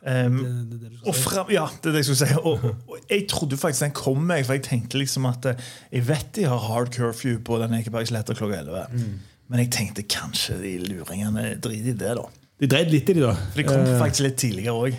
Um, 0.05 0.35
Det- 0.37 0.69
det 0.69 0.79
det 0.91 0.99
og 1.09 1.15
frem, 1.17 1.47
ja, 1.49 1.63
det 1.81 1.89
er 1.89 1.95
det 1.95 2.01
jeg 2.03 2.05
skulle 2.11 2.27
si. 2.27 2.35
Og, 2.37 2.59
og, 2.63 2.75
og 2.93 2.97
jeg 3.09 3.23
trodde 3.31 3.57
faktisk 3.57 3.81
den 3.87 3.95
kom 3.97 4.19
meg, 4.29 4.45
for 4.45 4.53
jeg 4.53 4.63
tenkte 4.67 4.99
liksom 5.01 5.25
at 5.25 5.45
eh, 5.49 5.55
Jeg 5.93 6.05
vet 6.07 6.27
de 6.37 6.43
har 6.45 6.61
hard 6.67 6.91
curfew 6.93 7.39
på 7.41 7.57
den 7.63 7.73
Ekebergsletta 7.79 8.35
klokka 8.37 8.59
11, 8.61 8.85
Mm. 8.93 9.19
men 9.49 9.59
jeg 9.63 9.71
tenkte 9.73 10.03
kanskje 10.05 10.59
de 10.61 10.75
luringene 10.91 11.55
driter 11.61 11.89
i 11.89 11.97
det, 11.97 12.15
da. 12.21 12.27
De 12.61 12.67
dreide 12.71 12.91
litt 12.93 13.09
i 13.09 13.13
de, 13.17 13.21
da. 13.25 13.33
For 13.33 13.57
de 13.61 13.67
kom 13.67 13.81
uh, 13.81 13.97
faktisk 13.99 14.27
litt 14.27 14.37
tidligere 14.37 14.77
òg. 14.77 14.95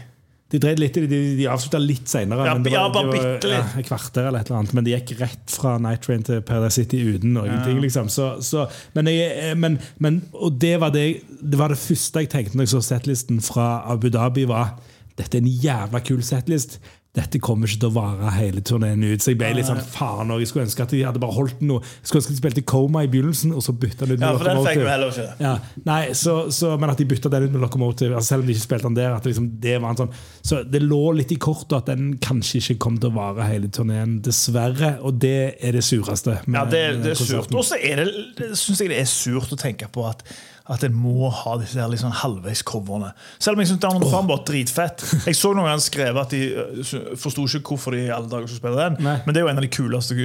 De 0.50 0.58
dreide 0.62 0.78
litt 0.78 0.96
i 0.98 1.00
de, 1.02 1.06
de, 1.10 1.20
de 1.40 1.46
avslutta 1.50 1.78
litt 1.82 2.06
seinere. 2.06 2.44
Ja, 2.46 2.52
ja, 2.70 2.82
bare 2.94 3.08
bitte 3.10 3.48
litt. 3.50 3.70
ja, 3.78 3.82
kvarter 3.88 4.28
eller 4.28 4.44
et 4.44 4.50
eller 4.50 4.60
annet. 4.60 4.74
Men 4.78 4.84
de 4.86 4.92
gikk 4.94 5.14
rett 5.18 5.50
fra 5.50 5.72
Night 5.82 6.02
Train 6.06 6.22
til 6.22 6.38
Paradise 6.46 6.76
City 6.78 7.00
uten 7.16 7.32
noen 7.34 7.64
ting. 7.64 7.80
liksom 7.82 8.06
så, 8.08 8.28
så, 8.46 8.66
men, 8.94 9.06
jeg, 9.10 9.56
men, 9.58 9.78
men 9.98 10.20
Og 10.34 10.54
det 10.62 10.76
var 10.82 10.90
det, 10.94 11.06
det 11.42 11.58
var 11.58 11.68
det 11.74 11.78
første 11.82 12.22
jeg 12.22 12.30
tenkte 12.30 12.54
når 12.58 12.68
jeg 12.68 12.74
så 12.76 12.82
settlisten 12.92 13.40
fra 13.42 13.82
Abu 13.90 14.06
Dhabi. 14.14 14.44
var 14.46 14.76
Dette 15.16 15.38
er 15.38 15.44
en 15.44 15.50
jævla 15.66 16.02
kul 16.04 16.22
setlist. 16.26 16.78
Dette 17.16 17.38
kommer 17.40 17.64
ikke 17.68 17.80
til 17.80 17.88
å 17.88 17.96
vare 17.96 18.30
hele 18.34 18.60
turneen 18.66 19.00
ut. 19.06 19.22
Så 19.24 19.32
jeg 19.32 19.38
ble 19.40 19.54
litt 19.56 19.68
sånn 19.68 19.80
faen 19.80 20.28
Jeg 20.36 20.50
skulle 20.50 20.66
ønske 20.66 20.84
at 20.84 20.92
de 20.92 20.98
hadde 21.06 21.20
bare 21.22 21.32
holdt 21.32 21.62
noe 21.64 21.80
Jeg 21.80 22.10
skulle 22.10 22.20
ønske 22.20 22.34
de 22.34 22.40
spilte 22.42 22.64
Coma 22.68 23.04
i 23.06 23.08
begynnelsen, 23.12 23.54
og 23.56 23.64
så 23.64 23.72
bytta 23.72 24.04
de 24.04 24.16
ut 24.16 24.20
med 24.20 24.26
Ja, 24.26 24.32
for 24.36 24.50
den 24.50 24.60
fikk 24.66 24.82
vi 24.82 24.90
heller 24.90 25.14
ikke. 25.14 25.28
Ja, 25.40 25.52
nei, 25.88 26.00
så, 26.18 26.34
så, 26.52 26.74
men 26.80 26.92
at 26.92 27.00
de 27.00 27.06
bytta 27.08 27.32
den 27.32 27.46
ut 27.46 27.54
med 27.54 27.64
Locomotive, 27.64 28.18
altså 28.18 28.34
selv 28.34 28.44
om 28.44 28.50
de 28.50 28.56
ikke 28.56 28.66
spilte 28.66 28.90
den 28.90 28.98
der 28.98 29.16
at 29.16 29.28
liksom, 29.28 29.46
det 29.62 29.78
var 29.80 29.94
en 29.94 30.00
sånn, 30.02 30.18
Så 30.50 30.60
det 30.68 30.82
lå 30.84 31.00
litt 31.16 31.32
i 31.32 31.38
kortet 31.40 31.78
at 31.78 31.88
den 31.94 32.18
kanskje 32.22 32.60
ikke 32.60 32.76
kom 32.84 32.98
til 33.00 33.14
å 33.14 33.16
vare 33.16 33.48
hele 33.48 33.70
turneen, 33.72 34.18
dessverre. 34.26 34.96
Og 35.06 35.16
det 35.22 35.38
er 35.56 35.78
det 35.78 35.86
sureste. 35.86 36.36
med 36.44 36.60
Ja, 36.60 36.66
det, 36.68 36.82
det 37.06 37.14
er 37.14 37.22
surt. 37.22 37.56
Og 37.56 37.64
så 37.64 37.80
synes 37.80 38.84
jeg 38.84 38.92
det 38.92 39.00
er 39.00 39.08
surt 39.08 39.56
å 39.56 39.60
tenke 39.60 39.88
på 39.92 40.04
at 40.10 40.26
at 40.72 40.82
en 40.82 40.94
må 40.98 41.28
ha 41.30 41.52
disse 41.60 41.78
her 41.78 41.90
liksom 41.92 42.10
halvveis-coverne. 42.22 43.12
Selv 43.38 43.54
om 43.54 43.62
jeg 43.62 43.70
syns 43.70 43.82
Down 43.84 43.98
on 43.98 44.02
the 44.02 44.10
Farm 44.10 44.26
var 44.30 44.40
dritfett. 44.48 45.04
Jeg 45.28 45.38
så 45.38 45.52
noen 45.54 45.68
ganger 45.68 45.84
skrevet 45.84 46.22
at 46.24 46.34
de 46.34 46.40
uh, 46.58 47.12
forsto 47.20 47.44
ikke 47.46 47.76
hvorfor 47.76 47.94
de 47.94 48.02
i 48.08 48.10
alle 48.10 48.26
dager 48.30 48.48
skulle 48.50 48.62
spille 48.64 48.80
den. 48.80 48.98
Nei. 48.98 49.14
Mm. 49.20 49.26
Men 49.26 49.36
det 49.36 49.40
er 49.40 49.46
jo 49.46 49.52
en 49.52 49.60
av 49.60 49.66
de 49.66 49.70
kuleste 49.76 50.16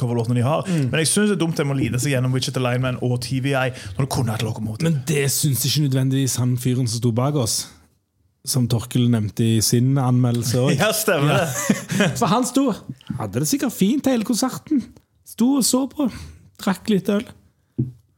coverlåtene 0.00 0.38
de 0.40 0.46
har. 0.46 0.66
Men 0.66 0.98
jeg 1.02 1.10
syns 1.12 1.30
det 1.30 1.36
er 1.38 1.42
dumt 1.44 1.60
de 1.60 1.68
må 1.68 1.76
lide 1.78 2.00
seg 2.02 2.16
gjennom 2.16 2.34
Wichita 2.34 2.62
Lineman 2.62 2.98
og 3.06 3.20
TVI 3.22 3.70
når 3.94 4.00
du 4.02 4.10
kunne 4.16 4.34
hatt 4.34 4.42
lokomotiv. 4.46 4.88
Men 4.88 4.98
det 5.08 5.28
syns 5.34 5.62
ikke 5.68 5.86
nødvendigvis 5.86 6.36
han 6.42 6.56
fyren 6.60 6.90
som 6.90 6.98
sto 6.98 7.14
bak 7.14 7.38
oss. 7.38 7.60
Som 8.44 8.66
Torkel 8.68 9.06
nevnte 9.08 9.46
i 9.46 9.62
sin 9.64 9.94
anmeldelse 10.00 10.66
òg. 10.66 10.74
Ja, 10.82 10.90
stemmer 10.96 11.38
det. 11.38 11.78
For 12.20 12.28
han 12.28 12.44
sto 12.44 12.66
Hadde 13.14 13.40
det 13.40 13.48
sikkert 13.48 13.72
fint 13.72 14.10
hele 14.10 14.26
konserten. 14.26 14.82
Sto 15.24 15.54
og 15.60 15.64
så 15.64 15.84
på. 15.88 16.10
Drakk 16.60 16.90
litt 16.92 17.08
øl. 17.14 17.24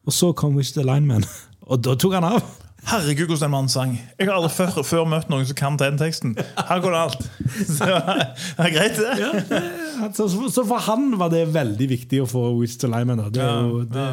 Og 0.06 0.14
så 0.14 0.32
kom 0.38 0.56
Wish 0.56 0.72
the 0.74 0.82
Lineman. 0.86 1.26
Og 1.66 1.82
da 1.82 1.96
tok 1.98 2.14
han 2.18 2.26
av. 2.28 2.42
Herregud, 2.86 3.26
hvordan 3.26 3.48
den 3.48 3.50
mannen 3.50 3.70
sang. 3.72 3.94
Jeg 4.14 4.28
har 4.28 4.36
aldri 4.36 4.52
før, 4.54 4.76
før 4.86 5.06
møtt 5.10 5.30
noen 5.32 5.46
som 5.48 5.56
kan 5.58 5.78
den 5.80 5.96
teksten. 5.98 6.36
Her 6.38 6.82
går 6.84 6.92
det 6.94 7.00
alt. 7.00 7.24
Så, 7.66 7.88
det 8.58 8.66
er 8.68 8.74
greit, 8.76 9.00
det. 9.00 10.12
Så, 10.14 10.28
så 10.30 10.62
for 10.62 10.84
han 10.86 11.08
var 11.18 11.32
det 11.32 11.48
veldig 11.54 11.88
viktig 11.90 12.20
å 12.22 12.28
få 12.30 12.44
Wish 12.60 12.78
to 12.78 12.90
Lyman. 12.92 13.24
Det 13.34 13.48
det, 13.90 14.06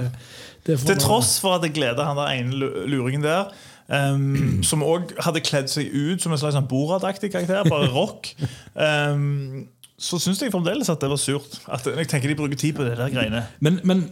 det 0.66 0.80
Til 0.88 1.04
tross 1.04 1.36
for 1.44 1.60
at 1.60 1.68
jeg 1.68 1.76
gleder 1.78 2.08
han 2.08 2.18
der 2.18 2.34
ene 2.34 2.64
lu- 2.64 2.88
luringen 2.96 3.28
der, 3.28 3.54
um, 3.94 4.64
som 4.70 4.82
òg 4.88 5.14
hadde 5.22 5.46
kledd 5.46 5.70
seg 5.70 5.94
ut 5.94 6.26
som 6.26 6.34
en 6.34 6.42
slags 6.42 6.58
sånn 6.58 6.70
Borat-aktig 6.72 7.30
karakter, 7.36 7.70
bare 7.70 7.92
rock, 7.94 8.34
um, 8.74 9.68
så 10.02 10.18
syns 10.18 10.42
jeg 10.42 10.52
fremdeles 10.52 10.90
at 10.90 11.04
det 11.04 11.14
var 11.14 11.22
surt. 11.22 11.62
At 11.70 11.86
jeg 11.94 12.10
tenker 12.10 12.34
de 12.34 12.42
bruker 12.42 12.58
tid 12.58 12.74
på 12.80 12.90
det 12.90 12.98
der 12.98 13.14
greiene. 13.14 13.46
Men, 13.62 13.78
men 13.86 14.08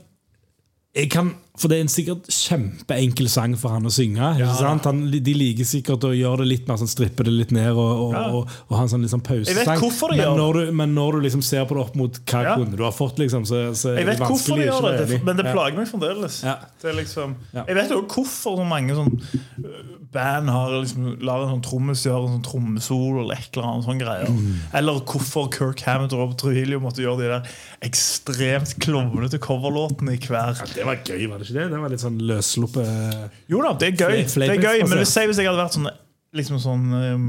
kan 1.07 1.29
For 1.61 1.69
det 1.69 1.77
er 1.77 1.83
en 1.85 1.91
sikkert 1.91 2.25
kjempeenkel 2.31 3.27
sang 3.29 3.53
for 3.59 3.69
han 3.75 3.85
å 3.85 3.91
synge. 3.93 4.17
sant? 4.57 4.85
Han, 4.87 5.01
de 5.11 5.33
liker 5.35 5.67
sikkert 5.67 6.03
å 6.07 6.09
gjøre 6.15 6.41
det 6.41 6.47
litt 6.47 6.67
mer 6.67 6.79
sånn 6.81 6.89
strippe 6.89 7.23
det 7.27 7.31
litt 7.35 7.51
ned 7.53 7.69
og, 7.75 7.91
og, 8.07 8.13
Ja. 8.15 8.23
og, 8.31 8.49
og 8.69 8.75
ha 8.77 8.81
en 8.87 8.89
sånn 8.89 9.03
vet 9.05 9.21
pausesang. 9.27 9.83
Men 10.15 10.35
når, 10.39 10.53
du, 10.57 10.71
men 10.79 10.95
når 10.95 11.19
du 11.19 11.19
liksom 11.27 11.43
ser 11.45 11.67
på 11.69 11.75
det 11.77 11.83
opp 11.83 11.95
mot 11.99 12.17
hva 12.31 12.41
Ja. 12.47 12.55
kunde 12.57 12.79
du 12.79 12.83
har 12.87 12.95
fått, 12.95 13.19
liksom, 13.21 13.45
så, 13.45 13.61
så 13.77 13.91
er 13.93 14.01
Jeg 14.01 14.07
vet 14.09 14.23
hvorfor 14.25 14.57
de 14.57 14.65
gjør 14.71 14.87
det, 14.97 15.21
men 15.27 15.37
det 15.37 15.45
plager 15.51 15.77
meg 15.77 15.87
fremdeles. 15.91 16.41
Ja. 16.47 16.55
Det 16.81 16.95
liksom, 16.97 17.35
Ja. 17.53 17.63
Jeg 17.67 17.75
vet 17.77 17.91
også 17.91 18.07
hvorfor 18.15 18.57
så 18.63 18.67
mange 18.67 18.95
sånn 18.97 19.11
øh, 19.21 19.97
band 20.11 20.49
har 20.51 20.73
liksom, 20.81 21.11
lar 21.23 21.43
en 21.45 21.53
sånn 21.53 21.63
trommis 21.67 22.01
gjøre 22.07 22.25
en 22.25 22.33
sånn 22.39 22.47
trommesol 22.47 23.21
eller 23.21 23.37
et 23.37 23.51
eller 23.53 23.69
annet 23.69 23.85
sånn 23.85 24.01
greier. 24.01 24.27
Mm. 24.33 24.57
Eller 24.81 24.99
hvorfor 25.07 25.47
Kirk 25.53 25.85
Hammett 25.85 26.11
og 26.17 26.19
Rob 26.25 26.33
Trujillo 26.41 26.81
måtte 26.83 27.03
gjøre 27.05 27.21
de 27.21 27.29
der 27.35 27.53
ekstremt 27.85 28.73
klovnete 28.83 29.39
coverlåtene 29.39 30.17
i 30.17 30.19
hver. 30.25 30.57
Det 30.81 30.89
var 30.89 30.99
gøy, 31.05 31.23
var 31.29 31.37
det 31.41 31.47
ikke 31.49 31.59
det? 31.61 31.69
Det 31.75 31.81
var 31.85 31.93
litt 31.95 32.03
sånn 32.03 32.19
løssluppet 32.31 33.47
Jo 33.53 33.61
da, 33.63 33.73
det 33.77 33.93
er 33.93 33.97
gøy, 34.03 34.19
Fle- 34.33 34.49
det 34.51 34.59
er 34.59 34.67
gøy 34.67 34.85
men 34.89 35.01
hvis 35.05 35.15
jeg, 35.21 35.29
hvis 35.31 35.41
jeg 35.43 35.49
hadde 35.51 35.61
vært 35.63 35.77
sånn, 35.79 35.89
liksom 36.41 36.61
sånn 36.63 36.85
um, 36.97 37.25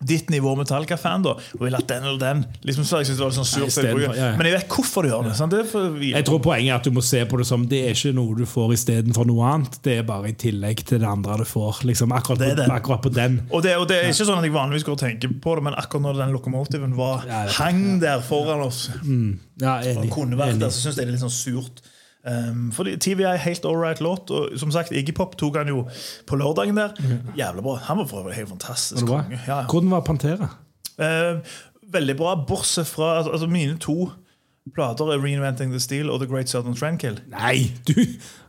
ditt 0.00 0.30
nivå 0.32 0.54
Metallica-fan 0.56 1.20
da 1.26 1.34
og 1.36 1.60
ville 1.60 1.76
hatt 1.76 1.90
den 1.90 2.04
eller 2.08 2.16
den 2.22 2.38
liksom, 2.64 2.86
så 2.88 3.02
jeg 3.02 3.10
synes 3.10 3.18
det 3.20 3.24
var 3.26 3.34
sånn 3.36 3.48
surt, 3.50 3.74
bruker- 3.92 4.14
ja, 4.16 4.30
ja. 4.30 4.36
Men 4.38 4.46
jeg 4.48 4.54
vet 4.54 4.70
hvorfor 4.72 5.04
du 5.04 5.10
gjør 5.10 5.26
det. 5.28 5.34
Det 5.52 5.58
for 5.68 5.98
Jeg 6.06 6.24
tror 6.24 6.38
poenget 6.46 6.72
er 6.72 6.78
at 6.78 6.86
du 6.88 6.94
må 6.96 7.02
se 7.04 7.20
på 7.28 7.36
det 7.36 7.44
som 7.50 7.66
det 7.68 7.82
er 7.84 7.92
ikke 7.98 8.14
noe 8.16 8.32
du 8.38 8.46
får 8.48 8.72
istedenfor 8.78 9.28
noe 9.28 9.44
annet. 9.50 9.76
Det 9.84 9.98
er 10.00 10.06
bare 10.08 10.30
i 10.32 10.36
tillegg 10.40 10.80
til 10.88 11.02
det 11.04 11.10
andre 11.10 11.36
du 11.42 11.44
får. 11.50 11.82
Liksom, 11.90 12.14
akkurat, 12.16 12.40
Det 12.40 12.64
på, 12.64 12.72
akkurat 12.78 13.04
på 13.04 13.12
den. 13.12 13.36
Og 13.52 13.60
det, 13.66 13.76
og 13.76 13.84
det 13.92 13.98
er 14.00 14.08
ikke 14.08 14.24
sånn 14.30 14.40
at 14.40 14.48
jeg 14.48 14.56
vanligvis 14.56 14.88
går 14.88 14.96
og 14.96 15.02
tenker 15.04 15.36
på 15.44 15.58
det, 15.60 15.66
men 15.68 15.76
akkurat 15.84 16.06
når 16.08 16.22
den 16.24 16.32
lokomotiven 16.38 16.96
var, 16.96 17.28
Ja, 17.28 17.42
hang 17.60 18.00
der 18.00 18.24
foran 18.24 18.64
oss 18.70 18.86
Ja, 19.60 19.76
og 19.82 19.84
enig. 19.84 20.08
kunne 20.16 20.40
vært 20.40 20.54
enig. 20.56 20.64
der, 20.64 20.72
så 20.72 20.80
syns 20.86 20.96
jeg 20.96 21.04
det 21.04 21.10
er 21.12 21.16
litt 21.18 21.26
sånn 21.28 21.36
surt. 21.44 21.84
Um, 22.20 22.72
fordi 22.72 22.96
TV 23.00 23.24
er 23.24 23.36
helt 23.40 23.64
alright 23.64 24.00
låt, 24.00 24.30
og 24.30 24.58
som 24.60 24.72
sagt, 24.72 24.92
Iggy 24.92 25.14
Pop 25.16 25.38
tok 25.40 25.56
han 25.56 25.68
jo 25.72 25.86
på 26.28 26.36
lørdagen 26.36 26.76
der. 26.76 26.92
Jævlig 27.38 27.62
bra. 27.64 27.74
Han 27.88 27.98
var 27.98 28.08
for 28.10 28.20
øvrig 28.20 28.34
helt 28.34 28.48
fantastisk. 28.48 29.08
Var 29.08 29.22
konge. 29.22 29.40
Ja. 29.46 29.62
Hvordan 29.70 29.90
var 29.90 30.00
Pantera? 30.00 30.50
Uh, 31.00 31.40
veldig 31.92 32.16
bra, 32.16 32.34
bortsett 32.48 32.86
fra 32.86 33.16
altså, 33.16 33.32
altså 33.32 33.46
mine 33.46 33.78
to 33.78 34.10
plater 34.74 35.04
er 35.04 35.18
'Reinventing 35.18 35.70
the 35.72 35.80
Steel' 35.80 36.10
og 36.10 36.20
'The 36.20 36.28
Great 36.28 36.48
Southern 36.48 36.74
Tranquil'. 36.74 37.20
Nei! 37.30 37.72
Du, 37.88 37.94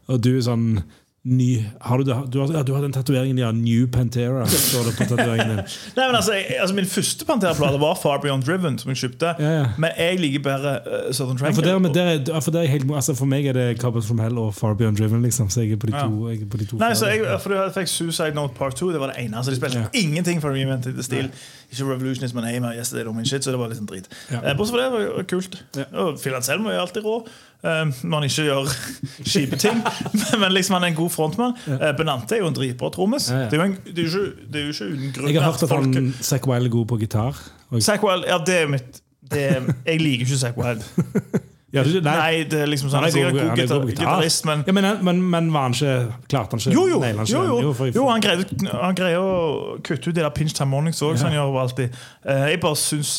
og 0.07 0.23
du 0.23 0.37
er 0.37 0.41
sånn 0.41 0.83
ny 1.23 1.65
Har 1.79 1.97
du, 1.97 2.03
du, 2.03 2.39
har, 2.39 2.53
ja, 2.53 2.63
du 2.63 2.73
har 2.73 2.81
den 2.81 2.93
tatoveringen 2.93 3.37
ja, 3.37 3.51
New 3.51 3.87
Pantera. 3.91 4.45
Står 4.49 4.87
det 4.89 4.97
på 4.97 5.05
tatoveringen 5.05 5.49
din. 5.49 5.59
Nei, 5.97 6.05
men 6.07 6.15
altså, 6.15 6.33
jeg, 6.33 6.55
altså 6.59 6.75
Min 6.75 6.85
første 6.89 7.25
Pantera-plate 7.25 7.79
var 7.79 7.99
'Far 8.01 8.17
Beyond 8.23 8.43
Driven', 8.43 8.77
som 8.81 8.89
jeg 8.89 8.97
kjøpte. 8.97 9.35
Ja, 9.39 9.51
ja. 9.59 9.65
Men 9.77 9.89
jeg 9.97 10.19
liker 10.19 10.41
bare 10.43 10.71
uh, 10.81 11.11
'Southern 11.13 11.37
Ja, 11.45 11.51
for, 11.51 11.61
der, 11.61 12.17
der, 12.25 12.39
for, 12.39 12.57
helt, 12.57 12.91
altså 12.95 13.13
for 13.15 13.25
meg 13.25 13.45
er 13.45 13.53
det 13.53 13.81
Carbons 13.81 14.07
from 14.07 14.19
Hell 14.19 14.37
og 14.37 14.55
Far 14.55 14.73
Beyond 14.73 14.97
Driven. 14.97 15.21
Liksom, 15.21 15.49
så 15.49 15.61
jeg 15.61 15.71
er 15.71 15.77
på 15.77 15.91
de 15.91 15.91
to. 15.91 16.29
Jeg 16.29 16.49
på 16.49 16.57
de 16.57 16.65
to 16.65 16.77
Nei, 16.77 16.93
så 16.93 17.05
jeg, 17.13 17.21
for 17.41 17.53
jeg 17.53 17.71
fikk 17.77 17.87
Suicide 17.87 18.33
Note 18.33 18.53
Part 18.57 18.75
2. 18.75 18.91
Det 18.91 18.99
var 18.99 19.13
det 19.13 19.25
ene. 19.25 19.37
Altså, 19.37 19.51
De 19.51 19.61
spilte 19.61 19.85
ingenting 19.93 20.41
for 20.41 20.49
Reinvented 20.49 21.03
Steel. 21.03 21.29
Ikke 21.71 21.85
Revolutionist, 21.85 22.35
my 22.35 22.41
name, 22.41 22.73
Yesterday, 22.75 23.25
Shit, 23.25 23.43
så 23.43 23.51
det 23.51 23.59
var 23.59 23.71
sånn 23.77 23.87
drit. 23.87 24.09
Ja. 24.31 24.41
Eh, 24.41 24.57
Bortsett 24.57 24.75
fra 24.75 24.83
det 24.83 24.91
var 24.91 25.21
det 25.21 25.27
kult. 25.29 25.63
Ja. 25.77 25.85
Og 26.01 26.19
Phil 26.19 26.33
Anselmo 26.35 26.69
er 26.69 26.81
alltid 26.81 27.05
rå. 27.05 27.21
Eh, 27.63 27.83
når 28.03 28.15
han 28.15 28.27
ikke 28.29 28.45
gjør 28.47 28.71
kjipe 29.33 29.59
ting. 29.61 29.83
men, 30.41 30.51
liksom 30.55 30.77
han 30.79 30.83
er 30.87 30.93
en 30.93 30.99
god 31.01 31.09
frontmann. 31.13 31.55
Ja. 31.67 31.91
Benante 31.97 32.35
er 32.37 32.43
jo 32.45 32.49
en 32.51 32.57
dritbra 32.57 32.89
trommis. 32.95 33.29
Ja, 33.31 33.43
ja. 33.45 33.49
Det, 33.53 33.59
er 33.59 33.63
en- 33.69 33.77
det, 33.85 33.97
er 33.97 34.09
jo 34.09 34.25
ikke- 34.25 34.49
det 34.51 34.61
er 34.61 34.65
jo 34.65 34.73
ikke 34.75 34.89
uten 34.95 35.13
grunn 35.19 35.31
jeg 35.33 35.41
har 35.41 35.51
hørt 35.51 35.63
at 35.63 35.69
folk- 35.75 35.93
han 35.95 36.13
Zack 36.21 36.47
Wilde 36.47 36.65
er 36.71 36.75
god 36.79 36.85
på 36.93 36.97
gitar. 37.05 37.39
Og, 37.71 37.81
Zack 37.83 38.03
Wild, 38.03 38.25
ja, 38.27 38.37
det 38.45 38.59
er 38.63 38.67
mitt 38.67 39.01
det, 39.31 39.45
Jeg 39.85 40.01
liker 40.01 40.25
ikke 40.25 40.37
Zack 40.41 40.57
Wild. 40.59 40.81
ja, 41.73 41.83
du, 41.87 41.93
nei, 42.03 42.15
Nei, 42.17 42.39
det 42.51 42.57
er 42.65 42.67
liksom 42.67 42.89
sånn 42.91 42.99
han 42.99 43.07
er 43.07 43.13
god, 43.15 43.31
god 43.31 43.45
han 43.53 43.59
er 43.63 43.67
god 43.71 43.85
gitarist, 43.93 44.43
men 44.49 44.63
ja, 44.67 44.73
men, 44.75 44.87
men, 45.07 45.21
men 45.31 45.45
var 45.53 45.69
han 45.69 45.75
ikke 45.77 45.93
Klarte 46.27 46.57
han 46.57 46.59
ikke 46.59 46.73
Jo, 46.75 46.81
jo! 46.91 46.97
han 47.05 47.21
ikke 47.21 47.31
jo, 47.37 47.61
jo. 47.61 47.85
jo 47.95 48.07
han, 48.09 48.19
greier, 48.25 48.43
han 48.73 48.97
greier 48.99 49.23
å 49.23 49.77
kutte 49.79 50.09
ut 50.11 50.17
det 50.17 50.25
der 50.25 50.33
pinch 50.35 50.51
time 50.57 50.67
mornings 50.73 50.99
òg, 51.07 51.15
som 51.21 51.29
han 51.29 51.37
gjør 51.37 51.55
alltid. 51.63 51.95
Eh, 52.27 52.43
jeg 52.51 52.59
bare 52.65 52.75
syns 52.81 53.13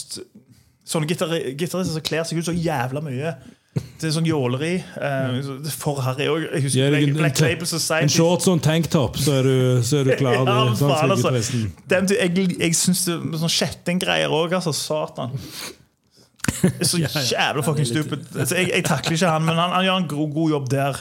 Sånne 0.85 1.09
gitari- 1.09 1.55
gitarister 1.57 1.95
som 1.95 2.05
kler 2.05 2.25
seg 2.29 2.43
ut 2.43 2.49
så 2.51 2.53
jævla 2.53 3.01
mye. 3.07 3.33
Det 3.73 4.05
er 4.05 4.13
sånn 4.13 4.27
jåleri. 4.29 4.73
Uh, 5.01 5.69
for 5.73 6.03
harry 6.05 6.27
òg. 6.29 6.43
En- 6.53 8.11
shorts 8.13 8.49
og 8.51 8.59
en 8.59 8.65
tanktop, 8.65 9.17
så 9.17 9.39
er 9.39 9.47
du, 9.49 9.55
så 9.87 10.03
er 10.03 10.11
du 10.11 10.17
klar. 10.19 10.35
Ja, 10.43 10.57
du, 10.69 10.75
sånn, 10.77 10.93
faen, 10.93 11.15
altså. 11.15 11.61
Den, 11.89 12.11
jeg 12.13 12.49
jeg 12.59 12.77
syns 12.77 13.07
sånn 13.07 13.55
kjettinggreier 13.55 14.35
òg, 14.35 14.59
altså. 14.59 14.75
Satan. 14.77 15.39
Så 16.85 17.01
jævla 17.33 17.65
fucking 17.65 17.89
stupid. 17.89 18.27
Altså, 18.37 18.59
jeg, 18.61 18.75
jeg 18.75 18.85
takler 18.91 19.17
ikke 19.17 19.31
han, 19.39 19.47
men 19.49 19.57
han, 19.57 19.73
han 19.79 19.87
gjør 19.89 20.03
en 20.03 20.11
god, 20.11 20.35
god 20.37 20.57
jobb 20.57 20.69
der. 20.75 21.01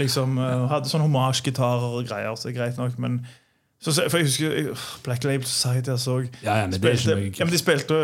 Liksom, 0.00 0.34
uh, 0.38 0.66
Hadde 0.70 0.90
sånn 0.90 1.06
homasjgitarer 1.06 1.94
og 2.00 2.10
greier, 2.10 2.34
så 2.38 2.50
er 2.50 2.58
greit 2.58 2.80
nok, 2.80 2.98
men 3.02 3.20
så, 3.80 4.02
for 4.12 4.18
jeg 4.20 4.26
husker 4.26 4.74
Black 5.06 5.24
Label 5.24 5.46
Society 5.48 5.88
jeg 5.88 5.98
så 6.02 6.18
Ja, 6.44 6.58
ja, 6.58 6.66
men 6.66 6.74
spilte, 6.76 7.14
ja, 7.38 7.44
men 7.46 7.52
De 7.54 7.58
spilte, 7.58 7.96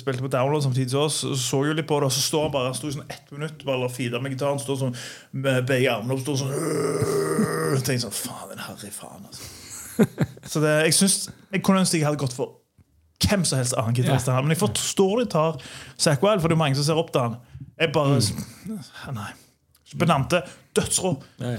spilte 0.00 0.24
på 0.24 0.30
download 0.32 0.62
samtidig 0.64 0.90
som 0.90 1.04
oss. 1.06 1.20
Så 1.22 1.34
så 1.38 1.60
jo 1.68 1.72
litt 1.78 1.86
på 1.86 2.00
det, 2.02 2.08
og 2.08 2.12
så 2.12 2.20
står 2.24 2.42
han 2.48 2.52
bare 2.56 2.70
Han 2.72 2.74
sto 2.74 2.88
i 2.90 2.94
sånn 2.96 3.04
ett 3.14 3.30
minutt 3.30 3.62
bare, 3.64 3.90
feeder 3.94 4.20
med 4.24 4.34
gitaren. 4.34 4.58
Står 4.58 4.80
sånn 4.80 4.96
med 5.32 5.66
begge 5.68 5.92
armene 5.92 6.16
opp. 6.16 6.24
Står 6.24 6.40
sånn 6.40 6.54
øh, 6.56 7.76
Tenker 7.86 8.02
sånn 8.08 8.16
Faen, 8.16 8.56
en 8.56 8.64
harry 8.66 8.90
faen, 8.90 9.28
altså. 9.28 10.08
Så 10.50 10.62
det, 10.64 10.72
jeg 10.88 10.94
synes, 10.96 11.16
jeg 11.52 11.62
kunne 11.62 11.84
ønske 11.84 11.98
jeg 12.00 12.06
hadde 12.08 12.18
gått 12.22 12.34
for 12.34 12.56
hvem 13.20 13.44
som 13.44 13.60
helst 13.60 13.76
annen 13.78 13.94
gitarist. 13.94 14.26
enn 14.30 14.34
han, 14.34 14.46
Men 14.48 14.54
jeg 14.56 14.62
forstår 14.64 15.20
de 15.20 15.26
tar 15.30 15.60
Zack 16.00 16.22
Wild, 16.24 16.40
for 16.40 16.48
det 16.50 16.56
er 16.56 16.62
mange 16.62 16.78
som 16.78 16.86
ser 16.88 16.98
opp 16.98 17.12
til 17.14 17.20
han. 17.28 17.36
Jeg 17.78 17.92
bare 17.94 18.18
Mm. 18.18 18.80
Nei. 19.14 19.30
Benante. 19.98 20.42
Dødsrå. 20.74 21.14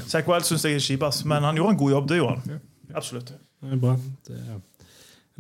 Zack 0.08 0.28
Wild 0.28 0.44
syns 0.48 0.66
jeg 0.66 0.76
er 0.76 0.84
kjipas, 0.84 1.24
men 1.26 1.44
han 1.44 1.56
gjorde 1.56 1.72
en 1.76 1.80
god 1.86 1.92
jobb. 1.92 2.10
Det 2.10 2.18
gjorde 2.20 2.36
han. 2.42 2.62
Absolutt. 2.96 3.32
Det 3.62 3.72
er 3.76 3.82
bra. 3.82 3.96
Det 4.28 4.38
er 4.38 4.60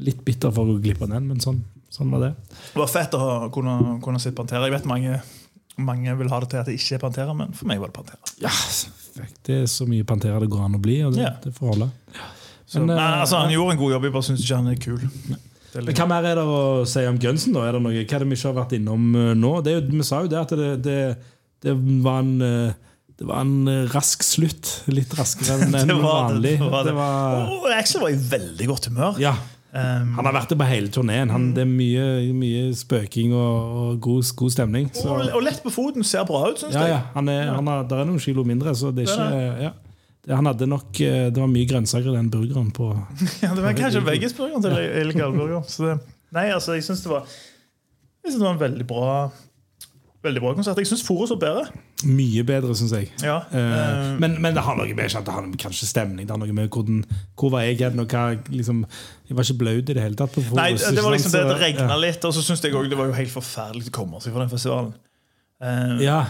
litt 0.05 0.23
bitter 0.25 0.51
for 0.53 0.65
å 0.65 0.75
gå 0.75 0.81
glipp 0.85 1.01
av 1.05 1.09
den, 1.13 1.27
men 1.31 1.39
sånn, 1.43 1.61
sånn 1.93 2.11
var 2.13 2.27
det. 2.27 2.31
Det 2.73 2.79
var 2.81 2.89
fett 2.91 3.13
å 3.17 3.49
kunne, 3.53 3.99
kunne 4.03 4.21
sitte 4.21 4.37
Pantera. 4.37 4.65
Jeg 4.69 4.75
vet 4.77 4.87
mange, 4.89 5.19
mange 5.81 6.13
vil 6.19 6.29
ha 6.31 6.39
det 6.43 6.49
til 6.53 6.61
at 6.61 6.69
det 6.69 6.77
ikke 6.79 6.97
er 6.97 7.03
Pantera, 7.05 7.33
men 7.37 7.53
for 7.57 7.69
meg 7.71 7.81
var 7.81 7.91
det 7.91 7.97
Pantera. 7.97 8.35
Ja, 8.43 8.53
det 9.47 9.57
er 9.63 9.69
så 9.71 9.87
mye 9.89 10.05
Pantera 10.07 10.39
det 10.41 10.49
går 10.53 10.65
an 10.67 10.77
å 10.77 10.81
bli, 10.81 10.99
og 11.07 11.15
det, 11.17 11.25
Ja. 11.25 11.33
det 11.43 11.53
får 11.57 11.73
holde. 11.73 11.89
Så, 12.71 12.79
Men, 12.79 12.93
eh, 12.95 13.21
altså, 13.21 13.41
han 13.41 13.51
gjorde 13.51 13.73
en 13.75 13.81
god 13.81 13.91
jobb, 13.97 14.03
jeg 14.07 14.13
bare 14.13 14.23
syns 14.29 14.43
ikke 14.45 14.59
han 14.61 14.67
er 14.71 14.75
kul. 14.79 15.01
Men 15.73 15.93
Hva 15.95 16.05
mer 16.07 16.23
er 16.27 16.35
det 16.35 16.43
å 16.47 16.85
si 16.87 17.05
om 17.07 17.17
Gunsen? 17.19 17.53
da? 17.53 17.65
Er 17.67 17.73
det 17.73 17.81
noe, 17.83 17.91
hva 17.91 18.15
er 18.15 18.19
det 18.23 18.27
vi 18.29 18.35
ikke 18.35 18.47
har 18.53 18.57
vært 18.61 18.73
innom 18.77 19.15
eh, 19.15 19.33
nå? 19.35 19.51
Det 19.63 19.71
er 19.73 19.81
jo, 19.81 19.87
vi 19.97 20.03
sa 20.07 20.21
jo 20.23 20.27
det 20.31 20.39
at 20.39 20.49
det, 20.55 20.69
det, 20.83 21.17
det 21.63 21.75
var 22.03 22.19
en 22.23 22.41
eh, 22.41 22.73
det 23.21 23.27
var 23.29 23.43
en 23.43 23.67
eh, 23.69 23.83
rask 23.93 24.23
slutt. 24.25 24.67
Litt 24.89 25.11
raskere 25.13 25.59
enn 25.61 25.75
Det 25.91 25.93
var 25.93 26.31
vanlig. 26.31 26.55
det, 26.57 26.69
var 26.73 26.87
det. 26.87 26.93
Var, 26.97 27.41
Oh, 27.53 27.67
Axel 27.77 28.01
var 28.01 28.13
i 28.15 28.17
veldig 28.17 28.69
godt 28.73 28.89
humør. 28.89 29.19
ja, 29.21 29.35
Um, 29.71 30.17
Han 30.17 30.27
har 30.27 30.33
vært 30.35 30.49
det 30.51 30.57
på 30.59 30.65
hele 30.67 30.89
turneen. 30.91 31.29
Han, 31.31 31.45
det 31.55 31.61
er 31.63 31.69
mye, 31.69 32.05
mye 32.35 32.63
spøking 32.75 33.31
og, 33.31 33.77
og 33.81 34.01
god, 34.03 34.31
god 34.41 34.51
stemning. 34.51 34.89
Så, 34.91 35.05
og, 35.07 35.29
og 35.37 35.45
lett 35.45 35.61
på 35.63 35.71
foten, 35.71 36.03
ser 36.03 36.25
bra 36.27 36.41
ut, 36.49 36.59
syns 36.59 36.75
ja, 36.75 36.81
ja, 36.89 36.97
jeg. 36.97 37.05
han 37.13 37.29
er, 37.31 37.53
han 37.55 37.69
har, 37.71 37.85
der 37.87 38.01
er 38.03 38.09
noen 38.09 38.19
kilo 38.19 38.43
mindre, 38.43 38.73
så 38.75 38.91
det 38.91 39.05
er 39.05 39.13
ikke 39.13 39.61
ja. 39.63 39.69
det, 40.25 40.35
Han 40.35 40.49
hadde 40.51 40.67
nok 40.67 40.99
eh, 41.05 41.29
Det 41.31 41.39
var 41.39 41.53
mye 41.53 41.69
grønnsaker 41.69 42.11
i 42.11 42.17
den 42.17 42.27
burgeren 42.33 42.67
på 42.75 42.89
Ja, 43.45 43.53
det 43.55 43.63
var 43.63 43.77
kanskje 43.79 44.03
veggisburgeren 44.09 44.67
til 44.67 44.75
illegal 45.05 45.31
burger. 45.39 45.63
Så 45.71 45.87
det, 45.87 45.95
nei, 46.35 46.49
altså, 46.51 46.75
jeg 46.75 46.89
syns 46.89 47.05
det 47.07 47.23
det 48.27 48.43
var 48.43 48.51
en 48.57 48.61
veldig 48.67 48.85
bra 48.91 49.13
Veldig 50.21 50.41
bra 50.43 50.51
konsert. 50.53 50.77
Jeg 50.77 50.85
syns 50.85 51.01
Forus 51.01 51.31
var 51.33 51.39
bedre. 51.41 51.79
Mye 52.05 52.43
bedre, 52.45 52.75
syns 52.77 52.91
jeg. 52.93 53.07
Ja, 53.25 53.39
eh, 53.57 54.11
men, 54.21 54.35
men 54.43 54.53
det 54.53 54.61
har 54.67 54.75
noe 54.77 54.85
med 54.93 55.07
ikke 55.09 55.17
at 55.23 55.25
det 55.25 55.33
har 55.33 55.47
kanskje 55.63 55.87
stemning. 55.89 56.27
Det 56.29 56.35
har 56.35 56.37
noe 56.41 56.53
med 56.53 56.69
hvordan, 56.69 56.99
Hvor 57.39 57.49
var 57.55 57.65
jeg 57.65 57.79
hen? 57.81 57.97
liksom, 58.53 58.83
Jeg 59.29 59.37
var 59.37 59.47
ikke 59.49 59.57
blaut 59.63 59.89
i 59.89 59.95
det 59.97 60.03
hele 60.03 60.19
tatt. 60.19 60.37
Forus, 60.37 60.53
Nei, 60.59 60.69
det 60.77 61.01
var 61.01 61.15
liksom 61.15 61.33
det 61.33 61.41
det 61.49 61.57
regna 61.63 61.97
litt, 61.97 62.21
og 62.29 62.35
så 62.37 62.45
syns 62.45 62.61
jeg 62.61 62.75
også 62.77 62.93
det 62.93 62.99
var 63.01 63.09
jo 63.09 63.17
helt 63.17 63.33
forferdelig 63.33 63.89
å 63.89 63.95
komme 63.97 64.21
seg 64.21 64.35
fra 64.35 64.45
den 64.45 64.53
festivalen. 64.53 64.93
Uh, 65.61 65.97
Ja, 66.05 66.21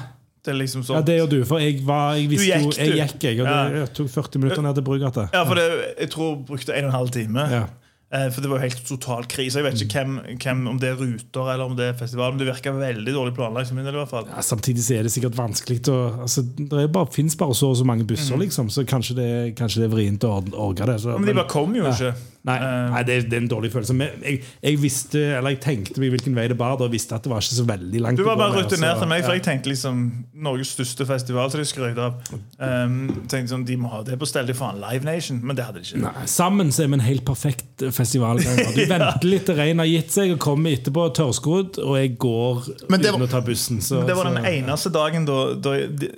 Det 0.42 0.56
er 0.56 0.58
liksom 0.58 0.82
ja, 0.82 0.88
sånn 0.88 1.06
det 1.06 1.20
gjør 1.20 1.30
du. 1.36 1.38
For 1.46 1.60
jeg 1.62 1.84
var 1.86 2.16
Jeg 2.16 2.32
visste 2.32 2.48
gikk, 2.48 2.64
jo 2.64 2.88
Jeg 2.88 2.96
gikk, 3.12 3.28
jeg. 3.28 3.42
Og 3.44 3.46
Ja. 3.46 3.60
det 3.68 3.84
jeg 3.84 3.94
tok 4.00 4.10
40 4.16 4.40
minutter 4.40 4.62
ned 4.64 4.76
til 4.80 4.84
Brugata. 4.88 5.28
Ja, 5.36 5.44
for 5.44 5.56
det, 5.60 5.68
jeg 6.00 6.10
tror 6.16 6.32
jeg 6.32 6.46
brukte 6.48 6.74
en 6.80 6.86
og 6.88 6.94
en 6.94 6.96
halv 6.96 7.12
time. 7.12 7.40
Ja. 7.52 7.66
Eh, 8.12 8.28
For 8.32 8.44
det 8.44 8.50
var 8.52 8.60
jo 8.60 8.66
helt 8.68 8.82
total 8.88 9.24
krise. 9.32 9.62
Jeg 9.62 9.64
vet 9.64 9.82
ikke 9.86 10.02
hvem, 10.02 10.18
hvem, 10.44 10.66
om 10.68 10.80
det 10.82 10.90
er 10.90 10.98
ruter 11.00 11.54
eller 11.54 11.64
om 11.64 11.78
det 11.78 11.86
er 11.92 11.94
festival, 12.00 12.34
men 12.34 12.42
det 12.42 12.50
virka 12.50 12.74
veldig 12.76 13.14
dårlig 13.16 13.36
planlagt. 13.38 13.72
min. 13.72 13.86
Ja, 13.88 14.42
samtidig 14.44 14.84
så 14.84 14.98
er 15.00 15.04
det 15.08 15.14
sikkert 15.14 15.38
vanskelig 15.38 15.80
å 15.88 15.98
altså, 16.26 16.44
Det 16.44 16.92
bare, 16.92 17.08
finnes 17.12 17.36
bare 17.40 17.56
så 17.56 17.72
og 17.72 17.78
så 17.80 17.86
mange 17.88 18.04
busser, 18.08 18.36
liksom, 18.38 18.70
så 18.70 18.84
kanskje 18.84 19.16
det, 19.16 19.56
kanskje 19.56 19.82
det 19.84 19.88
er 19.88 19.96
vrient 19.96 20.28
å 20.28 20.36
orge 20.54 20.86
det. 20.86 21.00
Så, 21.02 21.12
Mm. 21.12 21.22
Men 21.22 21.28
de 21.28 21.34
bare 21.42 21.50
kom 21.50 21.76
jo 21.76 21.84
Ja. 21.86 21.92
ikke. 21.92 22.14
Nei, 22.44 22.58
Eh, 22.58 22.90
nei 22.90 23.04
det, 23.04 23.30
det 23.30 23.34
er 23.38 23.42
en 23.44 23.48
dårlig 23.48 23.70
følelse. 23.72 23.94
Men 23.94 24.10
jeg, 24.24 24.42
jeg 24.64 24.78
visste, 24.82 25.20
eller 25.38 25.54
jeg 25.54 25.60
tenkte 25.62 26.00
meg 26.02 26.10
hvilken 26.16 26.34
vei 26.36 26.48
det 26.48 26.58
bar, 26.58 26.74
og 26.82 26.92
visste 26.92 27.14
at 27.14 27.22
det 27.24 27.30
var 27.30 27.38
ikke 27.44 27.54
så 27.60 27.66
veldig 27.68 28.02
langt 28.02 28.18
Du 28.18 28.24
var 28.26 28.36
bare 28.36 28.64
rutinert 28.64 28.98
til 28.98 29.08
meg, 29.08 29.22
for 29.24 29.36
ja. 29.36 29.38
jeg 29.38 29.44
tenkte 29.46 29.70
liksom 29.70 30.26
Norges 30.42 30.74
største 30.74 31.06
festival 31.06 31.52
som 31.54 31.62
de 31.62 31.68
skrøt 31.70 31.98
av. 32.02 32.16
Um, 32.58 33.26
tenkte 33.30 33.54
sånn, 33.54 33.66
De 33.66 33.78
må 33.78 33.92
ha 33.94 34.02
det 34.08 34.18
på 34.20 34.26
stell, 34.30 34.48
de 34.50 34.54
faen 34.58 34.82
Live 34.82 35.06
Nation, 35.06 35.40
men 35.44 35.56
det 35.56 35.66
hadde 35.68 35.84
de 35.84 35.86
ikke. 35.86 36.02
Nei, 36.02 36.26
sammen 36.26 36.72
så 36.74 36.84
er 36.84 36.88
vi 36.88 36.98
en 36.98 37.06
helt 37.06 37.26
perfekt 37.26 37.86
festivalganger. 38.02 38.74
Du 38.78 38.84
venter 38.90 39.28
litt 39.30 39.46
til 39.48 39.58
regnet 39.62 39.84
har 39.86 39.90
gitt 39.92 40.12
seg, 40.18 40.34
og 40.36 40.42
kommer 40.44 40.74
etterpå 40.76 41.08
tørrskodd, 41.22 41.80
og 41.86 41.96
jeg 42.02 42.14
går 42.22 42.62
var, 42.90 43.00
uten 43.00 43.26
å 43.28 43.32
ta 43.32 43.42
bussen. 43.46 43.80
Så, 43.86 44.04
Det 44.08 44.18
var 44.18 44.30
den 44.32 44.42
så- 44.44 44.52
eneste 44.58 44.92
dagen 44.94 45.26
da, 45.30 45.40
da, 45.56 45.78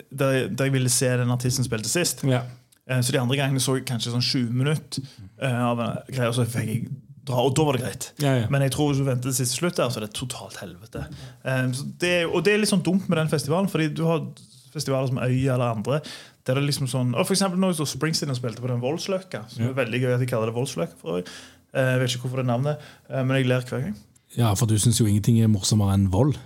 da, 0.10 0.34
da 0.50 0.68
jeg 0.70 0.74
ville 0.80 0.90
se 0.92 1.12
den 1.24 1.32
artisten 1.36 1.68
spilte 1.68 1.92
sist. 1.92 2.24
Ja. 2.28 2.42
Eh, 2.90 3.00
Så 3.00 3.14
de 3.16 3.20
andre 3.22 3.38
gangene 3.40 3.62
så 3.64 3.78
jeg 3.78 3.86
kanskje 3.88 4.12
sånn 4.12 4.26
20 4.26 4.52
minutter 4.60 5.04
eh, 5.40 5.62
av 5.70 5.80
en 5.80 5.98
greie, 6.12 6.28
og 6.28 6.36
så 6.36 6.44
fikk 6.50 6.68
jeg 6.74 6.88
dra, 7.24 7.40
og 7.40 7.54
da 7.56 7.64
var 7.64 7.78
det 7.78 7.84
greit. 7.86 8.10
Ja, 8.20 8.34
ja. 8.42 8.48
Men 8.52 8.66
jeg 8.66 8.74
tror 8.76 8.90
hvis 8.92 9.00
du 9.00 9.06
venter 9.08 9.30
til 9.30 9.38
siste 9.38 9.56
slutt, 9.62 9.78
der, 9.80 9.88
så 9.94 10.02
er 10.02 10.08
det 10.10 10.14
totalt 10.18 10.58
helvete. 10.60 11.06
Eh, 11.48 11.70
så 11.72 11.86
det, 12.04 12.16
og 12.28 12.44
det 12.44 12.54
er 12.58 12.60
litt 12.66 12.72
sånn 12.74 12.84
dumt 12.84 13.08
med 13.08 13.22
den 13.22 13.32
festivalen, 13.32 13.70
fordi 13.72 13.88
du 13.96 14.04
har 14.10 14.26
festivaler 14.74 15.08
som 15.08 15.22
Øya 15.24 15.54
eller 15.56 15.72
andre. 15.78 16.02
Der 16.44 16.58
det 16.58 16.64
er 16.66 16.68
liksom 16.68 16.90
sånn, 16.92 17.14
og 17.16 17.24
for 17.24 17.38
eksempel 17.38 17.56
når 17.62 17.78
Springsteen 17.88 18.34
og 18.34 18.36
spilte 18.36 18.60
på 18.60 18.68
den 18.68 18.82
Voldsløkka, 18.84 19.46
som 19.48 19.64
er 19.70 19.78
veldig 19.78 20.02
gøy 20.04 20.14
at 20.18 20.20
de 20.20 20.28
kaller 20.28 20.50
det 20.52 20.56
Voldsløkka. 20.58 20.98
for 21.00 21.14
øvrig. 21.14 21.28
Eh, 21.74 21.92
Jeg 21.94 22.00
vet 22.04 22.10
ikke 22.16 22.28
hvorfor 22.28 22.42
det 22.42 22.46
er 22.48 22.52
navnet, 22.54 22.78
eh, 23.10 23.24
men 23.24 23.38
jeg 23.38 23.48
ler 23.50 23.62
hver 23.66 23.82
gang. 23.88 23.96
ja, 24.38 24.54
for 24.58 24.66
du 24.66 24.76
syns 24.82 24.98
jo 25.00 25.06
ingenting 25.06 25.40
er 25.44 25.48
morsommere 25.52 25.94
enn 25.98 26.10
vold. 26.14 26.36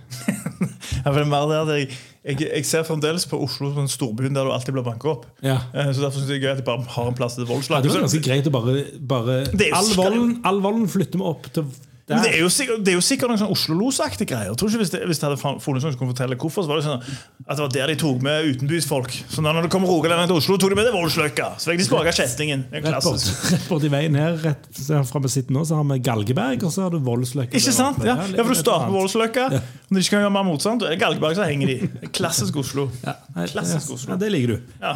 Ja, 1.04 1.12
er 1.22 1.24
mer 1.30 1.44
det 1.48 1.56
at 1.60 1.68
jeg, 1.78 1.88
jeg, 2.24 2.48
jeg 2.56 2.64
ser 2.66 2.82
fremdeles 2.84 3.24
på 3.28 3.38
Oslo 3.44 3.68
som 3.70 3.84
en 3.84 3.88
storbyen 3.92 4.34
der 4.34 4.44
du 4.48 4.50
alltid 4.52 4.74
blir 4.74 4.82
banka 4.84 5.08
opp. 5.12 5.26
Ja. 5.44 5.58
Eh, 5.72 5.92
Så 5.94 6.00
Derfor 6.02 6.18
synes 6.18 6.30
jeg 6.32 6.40
det 6.40 6.42
er 6.42 6.46
gøy 6.48 6.52
at 6.56 6.60
jeg 6.62 6.66
bare 6.66 6.82
har 6.96 7.08
en 7.12 7.14
plass 7.14 7.36
til 7.36 7.44
Ja, 7.46 7.52
voldslag. 7.52 7.82
det 7.84 7.92
var 7.92 8.00
ganske 8.02 8.22
greit 8.24 8.48
å 8.48 8.52
bare, 8.56 8.74
bare 9.12 9.36
jo 9.52 9.68
all, 9.78 9.90
volden, 10.00 10.32
all 10.48 10.60
volden 10.64 10.88
flytter 10.90 11.20
vi 11.20 11.28
opp 11.28 11.46
til 11.54 11.68
Det 12.08 12.30
er 12.32 12.40
jo 12.40 12.48
sikkert, 12.48 12.84
det 12.84 12.92
er 12.92 12.96
jo 12.96 13.04
sikkert 13.04 13.32
noen 13.32 13.40
sånn 13.42 13.50
Oslo-los-aktige 13.52 14.30
greier. 14.30 14.48
Jeg 14.48 14.58
tror 14.60 14.70
ikke 14.70 14.80
Hvis 14.80 14.92
det, 14.94 15.00
hvis 15.10 15.20
det 15.20 15.26
hadde 15.28 15.40
funnet 15.42 15.82
noen 15.82 15.82
som 15.84 15.98
kunne 16.00 16.14
fortelle 16.14 16.38
hvorfor, 16.40 16.64
så 16.64 16.70
var 16.70 16.80
det 16.80 16.86
sånn 16.86 17.02
at 17.02 17.58
det 17.58 17.64
var 17.64 17.72
der 17.74 17.92
de 17.92 17.96
tok 18.00 18.22
med 18.24 18.48
utenbysfolk. 18.54 19.16
Så 19.28 19.44
når 19.44 19.66
det 19.66 19.72
kom 19.72 19.84
rogalendere 19.88 20.30
til 20.30 20.40
Oslo, 20.40 20.56
tok 20.60 20.72
de 20.72 20.78
med 20.78 20.88
det 20.88 20.94
Voldsløkka. 20.94 21.50
Så 21.60 21.72
fikk 21.72 21.82
de 21.82 21.88
smake 21.88 22.14
kjettingen. 22.16 22.64
Rett 22.72 23.04
bort, 23.04 23.26
rett 23.52 23.68
bort 23.68 23.84
i 23.84 23.92
veien 23.92 24.16
her, 24.18 24.38
rett 24.44 24.80
fra 25.10 25.22
vi 25.24 25.32
sitter 25.32 25.56
nå, 25.56 25.66
så 25.68 25.80
har 25.80 25.88
vi 25.92 25.98
Galgeberg, 26.08 26.64
og 26.64 26.72
så 26.72 26.86
har 26.86 26.96
du 26.96 27.00
Voldsløkka. 27.04 27.60
Ikke 27.60 27.74
sant? 27.76 28.00
Ja, 28.06 28.16
ja 28.32 28.44
for 28.44 28.54
du 28.56 28.60
starter 28.62 28.88
med 28.88 28.98
Voldsløkka. 29.00 29.48
Ja. 29.58 29.62
Når 29.88 29.96
de 29.96 30.04
ikke 30.04 30.14
kan 30.16 30.24
gjøre 30.24 30.32
mer 30.34 30.44
motstand, 30.44 30.82
er 30.84 30.92
det 30.92 31.00
Galgeberg 31.00 31.36
som 31.38 31.48
henger 31.48 31.70
de. 31.72 32.08
Klassisk 32.12 32.60
Oslo. 32.60 32.88
Ja, 33.08 33.14
Klassisk 33.46 33.92
Oslo. 33.94 34.10
Ja, 34.10 34.16
det 34.20 34.28
liker 34.34 34.56
du. 34.56 34.58
Ja. 34.82 34.92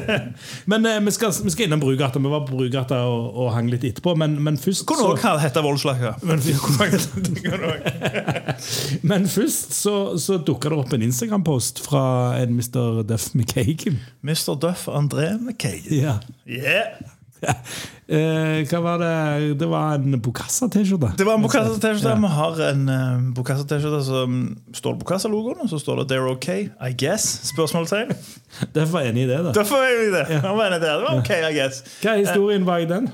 Men 0.70 0.86
eh, 0.88 0.96
vi, 1.04 1.12
skal, 1.14 1.34
vi 1.44 1.52
skal 1.52 1.68
innom 1.68 1.82
Brugata. 1.82 2.18
Vi 2.22 2.30
var 2.32 2.46
på 2.48 2.56
Brugata 2.56 3.02
og, 3.10 3.26
og 3.36 3.50
hang 3.54 3.68
litt 3.70 3.84
etterpå, 3.86 4.14
men, 4.18 4.38
men 4.42 4.56
først 4.60 4.86
Kunne 4.88 5.12
òg 5.12 5.20
hete 5.42 5.62
Voldsløkka. 5.62 6.14
Kunne 6.40 7.72
også. 7.72 9.02
men 9.10 9.28
først 9.28 9.74
så, 9.74 9.96
så 10.18 10.38
dukka 10.38 10.72
det 10.72 10.78
opp 10.78 10.92
en 10.96 11.06
Instagram-post 11.08 11.82
fra 11.86 12.04
en 12.40 12.56
Mr. 12.56 13.02
Duff 13.08 13.34
McCagan. 13.34 14.00
Mr. 14.22 14.54
Duff 14.60 14.88
André 14.88 15.34
McKay. 15.40 15.82
Ja. 15.90 16.18
Yeah. 16.46 16.96
Eh, 18.06 18.60
hva 18.70 18.78
var 18.84 19.00
det? 19.02 19.56
Det 19.58 19.66
var 19.66 19.96
en 19.98 20.14
Bokassa-T-skjorte. 20.22 21.08
Det 21.18 21.24
var 21.26 21.40
en 21.40 21.42
Bokassa-T-skjorte. 21.42 22.12
Vi 22.22 22.28
har 22.36 22.60
en 22.68 22.84
uh, 22.86 23.24
Bokassa-T-skjorte 23.34 23.98
som 24.06 24.36
står 24.78 24.94
Bokassa-logoen, 25.00 25.64
og 25.64 25.72
så 25.72 25.80
står 25.82 26.04
det 26.04 26.12
'They're 26.12 26.28
OK', 26.30 26.70
I 26.70 26.92
guess? 26.94 27.26
Spørsmålstegn. 27.50 28.14
Derfor 28.78 29.00
er 29.00 29.08
jeg 29.08 29.16
enig 29.16 29.24
i 29.26 29.30
det. 29.32 29.40
da 29.48 29.56
Derfor 29.58 29.82
er 29.82 29.90
jeg 29.90 29.98
enig 29.98 30.06
i 30.06 30.14
Det 30.14 30.28
det. 30.30 30.80
Det 30.86 31.02
var 31.02 31.18
OK, 31.18 31.30
I 31.34 31.52
guess. 31.58 31.82
Hva 31.98 32.14
er 32.14 32.22
historien 32.22 32.68
bak 32.70 32.86
den? 32.94 33.10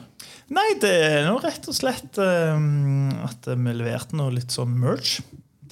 Nei, 0.52 0.68
det 0.82 0.90
er 0.92 1.22
nå 1.26 1.38
rett 1.40 1.68
og 1.70 1.76
slett 1.76 2.18
um, 2.20 3.08
at 3.24 3.46
vi 3.48 3.76
leverte 3.76 4.18
noe 4.18 4.34
litt 4.34 4.52
sånn 4.52 4.74
merch 4.76 5.20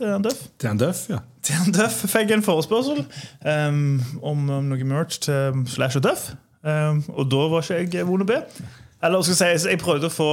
til 0.00 0.14
en 0.14 0.24
døff. 0.24 0.46
Til 0.60 0.70
en 0.72 0.80
døff, 0.80 1.02
ja. 1.12 1.18
Til 1.44 1.56
han 1.56 1.72
Duff 1.72 2.02
fikk 2.12 2.32
en 2.34 2.44
forespørsel 2.44 3.02
um, 3.02 4.00
om, 4.20 4.48
om 4.52 4.66
noe 4.72 4.88
merch 4.88 5.20
til 5.24 5.62
Slash 5.68 6.00
og 6.00 6.04
Duff. 6.04 6.30
Um, 6.64 7.02
og 7.14 7.28
da 7.32 7.46
var 7.52 7.64
ikke 7.64 8.00
jeg 8.00 8.08
vond 8.08 8.24
å 8.24 8.28
be. 8.28 8.40
Eller 9.04 9.24
skal 9.24 9.54
jeg 9.54 9.62
si, 9.62 9.70
jeg 9.72 9.80
prøvde 9.80 10.10
å 10.10 10.12
få, 10.12 10.28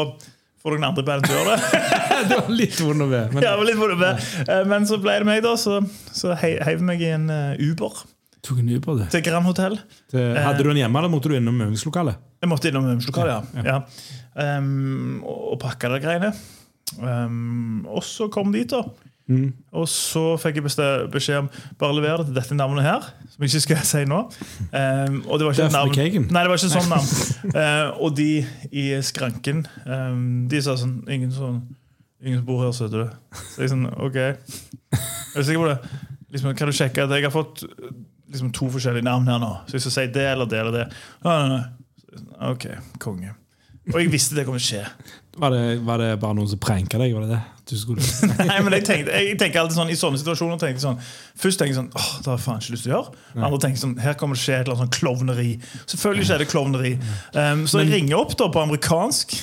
få 0.60 0.74
noen 0.74 0.90
andre 0.90 1.06
band 1.08 1.28
til 1.28 1.36
å 1.36 1.40
gjøre 1.40 1.56
det. 1.56 1.82
det 2.32 2.42
var 2.42 2.52
litt 2.52 2.80
vond 2.84 3.08
å 3.08 3.10
be. 3.12 3.24
Men 3.34 3.48
Ja, 3.48 3.56
litt 3.64 3.80
vond 3.80 3.96
å 3.96 4.00
be. 4.00 4.12
Ja. 4.48 4.62
Men 4.68 4.88
så 4.90 5.00
ble 5.04 5.16
det 5.24 5.30
meg, 5.30 5.42
da. 5.48 5.56
Så, 5.60 5.80
så 6.16 6.36
heiv 6.44 6.84
meg 6.84 7.04
i 7.04 7.12
en 7.16 7.32
uh, 7.32 7.56
Uber 7.60 8.04
tok 8.48 8.62
en 8.62 8.70
Uber, 8.72 9.02
det. 9.02 9.10
til 9.12 9.24
Grand 9.26 9.48
Hotel. 9.48 9.78
Til, 10.12 10.38
Hadde 10.40 10.64
du 10.64 10.70
den 10.72 10.80
hjemme, 10.80 11.02
eller 11.02 11.12
måtte 11.12 11.32
du 11.32 11.36
innom 11.36 11.58
øvingslokalet? 11.66 12.20
Jeg 12.42 12.50
måtte 12.52 12.70
innom 12.70 12.86
øvingslokalet, 12.86 13.52
ja. 13.58 13.66
ja. 13.66 14.58
Um, 14.60 15.24
og, 15.26 15.58
pakka 15.62 15.90
det 15.96 16.04
greiene. 16.04 16.32
Um, 17.02 17.86
og 17.90 18.04
så 18.06 18.28
kom 18.34 18.52
dit, 18.54 18.70
da. 18.70 18.84
Mm. 19.28 19.50
Og 19.76 19.90
så 19.92 20.22
fikk 20.40 20.62
jeg 20.62 20.66
beskjed 21.12 21.42
om 21.42 21.48
bare 21.80 21.96
lever 21.98 22.22
det 22.22 22.30
til 22.30 22.38
dette 22.38 22.56
navnet 22.56 22.86
her. 22.86 23.08
Som 23.34 23.44
jeg 23.44 23.52
ikke 23.52 23.64
skal 23.66 23.82
si 23.90 24.04
nå. 24.08 24.22
Um, 24.72 25.18
og 25.26 25.40
det 25.40 25.48
var 25.48 25.58
ikke 25.58 25.72
navn 25.74 25.98
Nei, 25.98 26.44
det 26.44 26.52
var 26.52 26.62
ikke 26.62 26.72
sånn 26.72 26.94
navn. 26.94 27.10
Uh, 27.52 28.06
og 28.06 28.16
de 28.18 28.30
i 28.72 28.86
skranken 29.04 29.66
De 30.48 30.62
sa 30.64 30.78
sånn 30.80 31.02
Ingen, 31.12 31.34
sånn, 31.36 31.60
ingen 32.24 32.40
som 32.40 32.48
bor 32.48 32.64
her, 32.64 32.76
så 32.76 32.88
du. 32.92 33.02
Så 33.52 33.66
jeg 33.66 33.74
sånn, 33.74 33.90
ok. 33.98 34.22
Er 34.22 35.42
du 35.42 35.42
sikker 35.42 35.66
på 35.66 35.74
det? 35.74 36.06
Liksom, 36.36 36.54
kan 36.60 36.72
du 36.72 36.76
sjekke 36.76 37.08
at 37.08 37.18
jeg 37.18 37.28
har 37.28 37.34
fått 37.34 37.66
uh, 37.68 37.92
liksom, 38.32 38.54
to 38.56 38.70
forskjellige 38.78 39.10
navn 39.10 39.28
her 39.28 39.44
nå? 39.44 39.52
Så 39.68 39.80
jeg 39.80 39.88
skal 39.88 39.98
si 39.98 40.08
det 40.16 40.30
eller 40.38 40.48
det 40.48 40.64
eller 40.64 40.80
det. 40.80 40.88
Nei, 41.26 41.36
nei, 41.36 41.58
nei. 41.58 41.77
Ok, 42.52 42.70
konge. 43.04 43.36
Og 43.94 44.02
jeg 44.02 44.12
visste 44.12 44.36
det 44.36 44.44
kom 44.48 44.58
til 44.58 44.64
å 44.64 44.68
skje. 44.68 45.14
Var 45.38 45.54
det, 45.54 45.62
var 45.86 46.02
det 46.02 46.10
bare 46.20 46.36
noen 46.36 46.50
som 46.50 46.60
pranka 46.60 47.00
deg? 47.00 47.14
Var 47.14 47.24
det 47.24 47.36
det? 47.36 47.44
Du 47.70 47.76
skulle... 47.78 48.04
Nei, 48.50 48.58
men 48.64 48.74
jeg, 48.78 48.86
tenkte, 48.88 49.14
jeg 49.14 49.38
tenker 49.40 49.62
alltid 49.62 49.76
sånn 49.76 49.92
I 49.92 49.98
sånne 50.00 50.20
situasjoner 50.22 50.60
tenker 50.62 50.80
jeg 50.80 50.86
sånn 50.86 51.02
Først 51.38 51.60
tenker 51.60 51.74
jeg 51.74 51.78
sånn 51.82 51.90
Åh, 52.00 52.08
det 52.24 52.30
har 52.32 52.38
jeg 52.38 52.44
faen 52.46 52.62
ikke 52.64 52.74
lyst 52.74 52.88
til 52.88 52.94
å 52.94 52.96
gjøre. 52.96 53.24
Andre 53.36 53.60
tenker 53.66 53.82
sånn 53.82 53.96
Her 54.02 54.18
kommer 54.20 54.40
det 54.40 54.44
skje 54.46 54.56
et 54.56 54.62
eller 54.64 54.78
annet 54.78 54.86
sånn 54.88 54.94
klovneri. 54.96 55.54
Selvfølgelig 55.84 56.28
skjer 56.30 56.44
det 56.44 56.50
klovneri. 56.52 56.94
Um, 57.36 57.64
så 57.70 57.84
jeg 57.84 57.92
ringer 57.94 58.22
opp 58.22 58.38
da 58.40 58.50
på 58.56 58.64
amerikansk. 58.64 59.36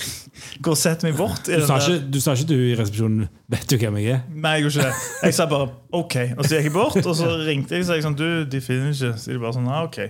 Går 0.64 0.74
og 0.74 0.80
setter 0.80 1.08
meg 1.08 1.18
bort. 1.20 1.46
I 1.46 1.60
Du 1.60 1.66
sa, 1.68 1.78
ikke, 1.78 2.00
du 2.16 2.20
sa 2.24 2.34
ikke 2.34 2.48
du 2.50 2.56
i 2.58 2.76
resepsjonen 2.80 3.28
'Vet 3.54 3.68
du 3.70 3.76
hvem 3.78 4.00
jeg 4.00 4.16
er'? 4.16 4.24
Nei, 4.32 4.56
jeg 4.56 4.66
gjorde 4.66 4.80
ikke 4.80 4.88
det. 4.88 5.10
Jeg 5.28 5.36
sa 5.36 5.46
bare 5.52 5.68
OK. 5.94 6.16
Og 6.34 6.48
så 6.48 6.56
gikk 6.56 6.70
jeg 6.72 6.74
bort, 6.74 6.98
og 7.04 7.14
så 7.20 7.28
ringte 7.44 7.76
jeg 7.76 7.86
og 7.86 7.92
sa 7.92 8.00
sånn 8.08 8.18
Du, 8.18 8.26
de 8.50 8.64
finner 8.64 8.90
ikke. 8.90 9.12
Så 9.20 9.30
de 9.30 9.38
bare 9.38 9.54
sånn, 9.56 9.70
ah, 9.70 9.84
ok 9.86 10.08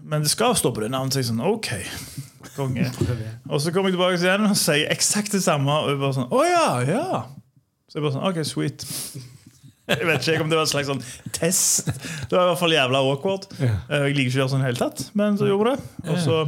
Men 0.00 0.22
det 0.22 0.30
skal 0.30 0.54
stå 0.58 0.70
på 0.74 0.80
det 0.84 0.90
navnet. 0.94 1.14
Så 1.16 1.22
jeg 1.22 1.28
sånn 1.30 1.42
OK. 1.44 1.70
Konge. 2.58 2.86
Og 3.52 3.60
så 3.62 3.72
kommer 3.74 3.90
jeg 3.90 3.96
tilbake 3.98 4.20
igjen 4.22 4.46
og 4.50 4.56
sier 4.58 4.90
eksakt 4.94 5.34
det 5.34 5.42
samme. 5.44 5.72
Og 5.84 5.92
jeg 5.94 6.00
bare 6.02 6.16
sånn 6.20 6.30
Å 6.34 6.44
ja, 6.46 6.68
ja. 6.88 7.24
Så 7.88 7.98
jeg 7.98 8.04
bare 8.06 8.14
sånn 8.18 8.28
OK, 8.30 8.40
sweet. 8.46 8.86
Jeg 9.88 10.04
vet 10.04 10.26
ikke 10.28 10.44
om 10.44 10.50
det 10.52 10.58
var 10.58 10.66
en 10.66 10.70
slags 10.70 10.88
sånn 10.90 10.98
test. 11.32 11.86
Det 12.28 12.36
var 12.36 12.44
i 12.44 12.48
hvert 12.50 12.60
fall 12.60 12.74
jævla 12.76 12.98
awkward. 13.08 13.46
Eh, 13.56 13.70
Jeg 14.04 14.16
liker 14.18 14.28
ikke 14.28 14.36
å 14.36 14.42
gjøre 14.42 14.52
sånn 14.52 14.60
i 14.60 14.66
det 14.66 14.72
hele 14.74 14.82
tatt, 14.82 15.04
men 15.16 15.38
så 15.40 15.48
gjorde 15.48 15.72
jeg 15.72 15.80
det. 15.80 16.10
Og 16.12 16.18
så, 16.20 16.40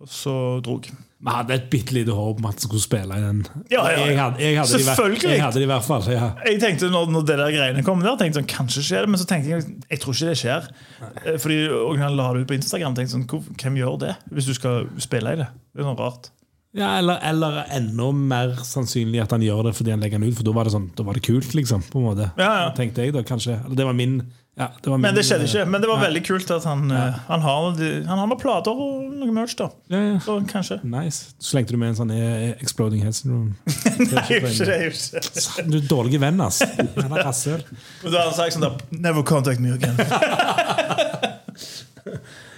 og 0.00 0.08
så 0.08 0.36
drog 0.64 0.88
jeg. 0.88 0.96
Vi 1.22 1.30
hadde 1.30 1.54
et 1.54 1.66
bitte 1.70 1.94
lite 1.94 2.14
håp 2.16 2.40
om 2.40 2.46
at 2.48 2.56
han 2.56 2.64
skulle 2.64 2.82
spille 2.82 3.14
i 3.14 3.22
den. 3.22 3.44
Ja, 3.70 3.84
ja, 3.86 3.92
ja. 3.94 4.06
Jeg, 4.08 4.18
hadde, 4.18 4.42
jeg, 4.42 4.56
hadde 4.58 4.80
Selvfølgelig! 4.82 5.22
De, 5.22 5.30
jeg 5.36 5.42
hadde 5.44 5.60
det 5.60 5.68
i 5.68 5.70
hvert 5.70 5.86
fall. 5.86 6.08
Ja. 6.10 6.32
Jeg 6.48 6.58
tenkte 6.64 6.90
når, 6.90 7.12
når 7.14 7.26
det 7.28 7.36
der 7.38 7.54
greiene 7.54 7.84
kom 7.86 8.02
der, 8.02 8.16
tenkte 8.18 8.40
sånn, 8.40 8.48
kanskje 8.50 8.82
skjer 8.88 9.06
det, 9.06 9.12
men 9.14 9.22
så 9.22 9.28
tenkte 9.30 9.52
jeg 9.52 9.62
jeg 9.62 10.02
tror 10.02 10.16
ikke 10.16 10.32
det 10.32 10.40
skjer. 10.40 10.66
Nei. 11.04 11.36
Fordi 11.44 11.60
han 12.02 12.18
la 12.18 12.28
det 12.34 12.42
ut 12.42 12.50
på 12.50 12.58
Instagram, 12.58 12.98
tenkte 12.98 13.14
sånn, 13.14 13.28
hvem 13.62 13.78
gjør 13.78 13.98
det 14.02 14.16
hvis 14.34 14.50
du 14.50 14.54
skal 14.58 14.88
spille 15.02 15.36
i 15.36 15.42
det? 15.44 15.50
Det 15.70 15.84
er 15.84 15.92
noe 15.92 16.00
rart. 16.00 16.32
Ja, 16.74 16.94
eller, 16.98 17.20
eller 17.28 17.62
enda 17.76 18.08
mer 18.16 18.54
sannsynlig 18.64 19.20
at 19.20 19.32
han 19.34 19.42
gjør 19.44 19.66
det 19.68 19.74
fordi 19.76 19.92
han 19.92 20.02
legger 20.02 20.18
den 20.18 20.32
ut, 20.32 20.38
for 20.38 20.46
da 20.48 20.54
var 20.56 20.66
det, 20.66 20.72
sånn, 20.72 20.86
da 20.96 21.04
var 21.04 21.18
det 21.18 21.26
kult, 21.26 21.52
liksom. 21.54 21.84
på 21.92 22.00
en 22.00 22.06
måte 22.08 22.30
Ja, 22.40 22.52
ja. 22.64 22.68
Tenkte 22.76 23.04
jeg 23.04 23.12
da, 23.14 23.22
kanskje. 23.28 23.58
Eller 23.60 23.78
det 23.78 23.86
var 23.86 23.98
min, 23.98 24.22
ja, 24.58 24.66
det 24.82 24.90
var 24.90 24.98
min 24.98 25.06
Men 25.06 25.14
det 25.16 25.22
skjedde 25.24 25.46
ikke. 25.48 25.64
Men 25.64 25.80
det 25.80 25.88
var 25.88 25.96
Nei. 25.96 26.06
veldig 26.10 26.22
kult 26.26 26.50
at 26.52 26.64
han, 26.68 26.82
ja. 26.92 27.04
han, 27.28 27.40
har, 27.40 27.78
han 27.80 28.20
har 28.20 28.26
noen 28.28 28.40
plater 28.40 28.82
og 28.84 29.06
noe 29.16 29.32
merch, 29.32 29.54
da. 29.56 29.70
Ja, 29.88 30.00
ja. 30.10 30.18
Så 30.20 30.36
kanskje. 30.50 30.76
Nice. 30.84 31.32
Slengte 31.40 31.72
du 31.72 31.80
med 31.80 31.94
en 31.94 31.98
sånn 32.02 32.12
eh, 32.12 32.50
Exploding 32.60 33.00
Head 33.00 33.16
Syndrome. 33.16 33.56
Nei, 34.12 34.26
gjør 34.28 34.50
ikke 34.50 34.68
det. 34.68 35.64
Du 35.72 35.78
er 35.80 35.88
dårlig 35.88 36.20
venn, 36.20 36.40
ass. 36.44 36.60
Han 36.68 37.16
er 37.16 37.24
rasshøl. 37.24 37.64
Da 38.04 38.26
han 38.26 38.36
sagt 38.36 38.58
sånn 38.58 38.66
da 38.66 38.74
Never 38.92 39.24
contact 39.24 39.62
me 39.62 39.72
again. 39.72 39.96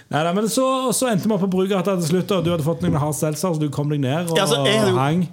Nei, 0.05 0.21
nei, 0.21 0.33
men 0.37 0.45
så, 0.51 0.65
så 0.93 1.07
endte 1.09 1.25
vi 1.25 1.33
opp 1.33 1.41
på 1.47 1.49
Brugata 1.49 1.95
til 1.97 2.05
slutt, 2.11 2.29
og 2.35 2.43
du 2.45 2.51
hadde 2.53 2.63
fått 2.63 2.83
noen 2.85 2.99
hard 3.01 3.15
seltzer, 3.17 3.55
så 3.55 3.59
du 3.59 3.71
kom 3.73 3.89
deg 3.89 4.03
ned 4.03 4.29
og 4.29 4.37
Ja, 4.37 4.45
altså, 4.45 4.61
jeg 4.69 4.93
hang. 4.95 5.25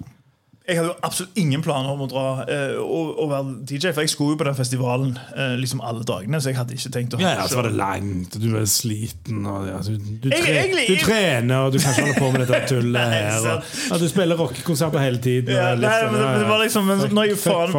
Jeg 0.63 0.77
hadde 0.79 0.93
jo 0.93 0.95
absolutt 1.03 1.35
ingen 1.41 1.59
planer 1.59 1.89
om 1.91 2.01
å 2.05 2.07
dra 2.07 2.21
eh, 2.47 2.77
og, 2.79 3.09
og 3.19 3.25
være 3.33 3.55
DJ, 3.67 3.89
for 3.91 4.05
jeg 4.05 4.11
skulle 4.13 4.31
jo 4.31 4.37
på 4.39 4.45
den 4.47 4.55
festivalen 4.55 5.09
eh, 5.35 5.57
liksom 5.59 5.81
alle 5.83 6.05
dagene. 6.07 6.39
Så 6.39 6.53
jeg 6.53 6.55
hadde 6.55 6.77
ikke 6.77 6.91
tenkt 6.95 7.17
å 7.17 7.19
Ja, 7.19 7.33
ja, 7.35 7.47
så 7.51 7.57
var 7.59 7.67
det 7.67 7.73
langt, 7.75 8.37
og 8.37 8.45
du 8.45 8.47
var 8.53 8.63
sliten, 8.71 9.41
og 9.51 9.67
ja, 9.67 9.81
du, 9.83 9.97
du, 10.23 10.29
Jeg- 10.31 10.45
tre, 10.45 10.53
egentlig- 10.61 10.85
du 10.87 11.03
trener, 11.03 11.65
og 11.67 11.75
du 11.75 11.79
kan 11.83 11.91
ikke 11.91 12.05
holde 12.07 12.21
på 12.21 12.31
med 12.37 12.45
dette 12.47 12.61
tullet 12.71 12.95
Nei, 12.95 13.19
her. 13.25 13.49
Og, 13.57 13.75
ja, 13.89 13.99
du 14.05 14.07
spiller 14.13 14.39
rockekonserter 14.39 15.03
hele 15.03 15.19
tiden. 15.27 15.51
Ja, 15.51 15.67
nei, 15.75 15.93
men 16.07 16.17
det, 16.21 16.31
det 16.45 16.49
var 16.53 16.63
liksom 16.63 16.87
men 16.93 17.05
når 17.19 17.29
jeg 17.33 17.41
faen, 17.43 17.75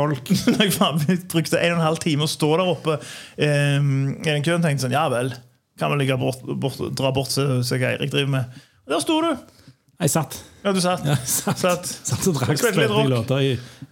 når 0.52 0.64
jeg 0.68 0.76
faen 0.76 1.02
brukte 1.32 1.64
en 1.64 1.72
og 1.78 1.80
en 1.80 1.86
halv 1.88 2.04
time 2.04 2.28
å 2.28 2.32
stå 2.36 2.52
der 2.60 2.72
oppe 2.76 2.98
eh, 3.00 3.80
i 3.80 4.28
den 4.28 4.44
køen, 4.44 4.60
tenkte 4.60 4.74
jeg 4.76 4.86
sånn 4.90 4.98
Ja 5.00 5.08
vel, 5.12 5.32
kan 5.80 5.88
vi 5.96 6.02
ligge 6.04 6.20
bort, 6.20 6.44
bort, 6.60 6.84
dra 7.00 7.16
bort 7.16 7.32
så, 7.32 7.48
så 7.64 7.80
jeg 7.80 7.96
Eirik 7.96 8.12
driver 8.12 8.34
med. 8.42 8.64
Og 8.84 8.92
der 8.98 9.00
sto 9.08 9.22
du! 9.24 9.30
Jeg 10.04 10.12
satt. 10.20 10.36
Ja, 10.64 10.72
du 10.72 10.80
satt. 10.80 11.04
Ja, 11.04 11.14
satt. 11.28 11.58
Satt. 11.60 11.86
Satt 12.08 12.26
og 12.30 12.38
drakk 12.38 12.62
rock. 12.88 13.08
låter 13.12 13.42
i 13.44 13.50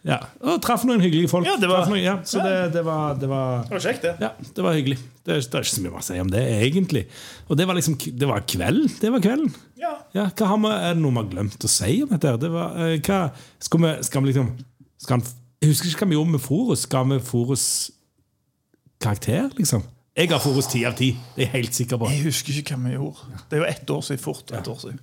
Ja, 0.09 0.17
og 0.41 0.57
traff 0.65 0.83
noen 0.89 1.03
hyggelige 1.05 1.29
folk. 1.31 1.47
Ja, 1.47 1.55
det 1.61 1.69
var- 1.69 1.85
noen, 1.87 2.01
ja, 2.03 2.15
så 2.27 2.41
det, 2.43 2.73
det, 2.75 2.83
var, 2.85 3.15
det 3.21 3.29
var 3.29 3.63
Det 3.69 3.71
var 3.77 3.83
kjekt, 3.85 4.01
det. 4.03 4.15
Ja, 4.25 4.31
det 4.57 4.65
var 4.65 4.73
hyggelig. 4.75 4.97
Det, 5.23 5.37
er- 5.37 5.45
det 5.45 5.55
er 5.55 5.67
ikke 5.67 5.75
så 5.77 5.83
mye 5.85 6.01
å 6.01 6.03
si 6.03 6.19
om 6.19 6.31
det, 6.33 6.43
egentlig. 6.65 7.05
Og 7.49 7.57
det 7.61 7.67
var 7.69 7.75
liksom 7.79 7.99
Det 8.19 8.27
var 8.29 8.41
kveld. 8.49 8.89
Det 9.01 9.13
var 9.13 9.21
kvelden. 9.21 9.53
Ja. 9.79 9.93
Ja, 10.15 10.25
hva 10.31 10.47
har 10.49 10.59
vi, 10.65 10.73
Er 10.73 10.95
det 10.95 11.03
noe 11.03 11.13
vi 11.13 11.21
har 11.23 11.31
glemt 11.37 11.59
å 11.65 11.69
si 11.71 12.03
om 12.03 12.09
dette? 12.09 12.35
Det 12.41 12.51
var, 12.51 12.75
eh, 12.79 12.99
hva, 12.99 13.21
skal, 13.61 13.81
vi, 13.85 13.93
skal 14.03 14.23
vi 14.23 14.33
liksom 14.33 14.51
skal 14.99 15.21
vi, 15.21 15.27
Jeg 15.63 15.71
husker 15.75 15.89
ikke 15.93 16.07
hva 16.07 16.09
vi 16.09 16.17
gjorde 16.19 16.31
med 16.35 16.41
Forus. 16.49 16.87
Ga 16.91 17.03
vi 17.05 17.19
Forus 17.21 17.67
karakter, 19.03 19.51
liksom? 19.59 19.85
Jeg 20.17 20.29
har 20.31 20.41
Forus 20.43 20.67
ti 20.73 20.83
av 20.85 20.95
ti. 20.99 21.13
Det 21.37 21.47
er 21.47 21.47
jeg 21.47 21.53
helt 21.55 21.75
sikker 21.79 21.99
på. 22.01 22.11
Jeg 22.13 22.27
husker 22.27 22.59
ikke 22.61 22.77
hva 22.77 22.89
vi 22.91 22.97
gjorde. 22.99 23.39
Det 23.49 23.59
er 23.59 23.63
jo 23.63 23.69
ett 23.71 23.91
år 23.95 24.03
siden. 24.09 24.21
Fort 24.23 24.53
Et 24.53 24.69
år 24.69 24.81
siden. 24.83 25.01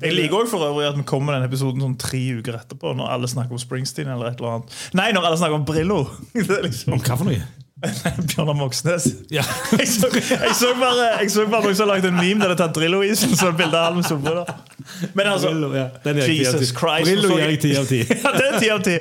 Jeg 0.00 0.14
liker 0.16 0.38
også 0.40 0.54
for 0.56 0.64
øvrig 0.70 0.86
at 0.88 0.96
vi 0.96 1.04
kommer 1.06 1.32
med 1.32 1.42
den 1.42 1.50
episoden 1.50 1.82
sånn 1.84 1.96
tre 2.00 2.20
uker 2.38 2.56
etterpå, 2.62 2.94
når 2.96 3.10
alle 3.12 3.28
snakker 3.28 3.54
om 3.54 3.60
Springsteen 3.60 4.08
eller 4.08 4.32
et 4.32 4.40
eller 4.40 4.56
annet. 4.56 4.78
Nei, 4.96 5.10
når 5.12 5.28
alle 5.28 5.40
snakker 5.42 5.58
om 5.60 5.66
Brillo! 5.68 5.98
Liksom 6.66 6.96
Om 6.96 7.02
hva 7.04 7.18
for 7.20 7.28
noe? 7.28 7.42
Bjørnar 8.30 8.54
Moxnes. 8.56 9.08
Ja. 9.34 9.42
Jeg 9.80 9.88
så, 9.90 10.08
jeg 10.14 10.54
så 10.54 10.68
bare, 10.78 11.08
jeg 11.20 11.32
så 11.34 11.46
bare 11.50 11.66
noen 11.66 11.74
som 11.74 11.88
har 11.88 11.96
lagd 11.96 12.06
en 12.06 12.14
meme 12.14 12.38
der 12.44 12.52
det 12.52 12.54
er 12.54 12.60
tatt 12.62 12.76
Drillo-isen 12.76 13.34
som 13.36 13.56
bilde 13.58 13.74
av 13.78 13.90
Halm 13.90 14.04
solbriller. 14.06 14.46
Men 15.18 15.30
altså 15.32 15.50
Brillo, 15.52 15.70
ja. 15.76 15.86
Jesus. 16.04 16.72
Christ. 16.76 17.06
Brillo 17.06 17.30
gjør 17.36 17.42
gir 17.42 17.54
jeg 17.54 17.60
ti 17.62 17.72
av 17.78 17.86
ti. 17.90 18.00
Ja, 18.22 18.32
det 18.36 18.46
er 18.48 18.58
ti 18.62 18.70
av 18.72 18.82
ti. 18.86 18.96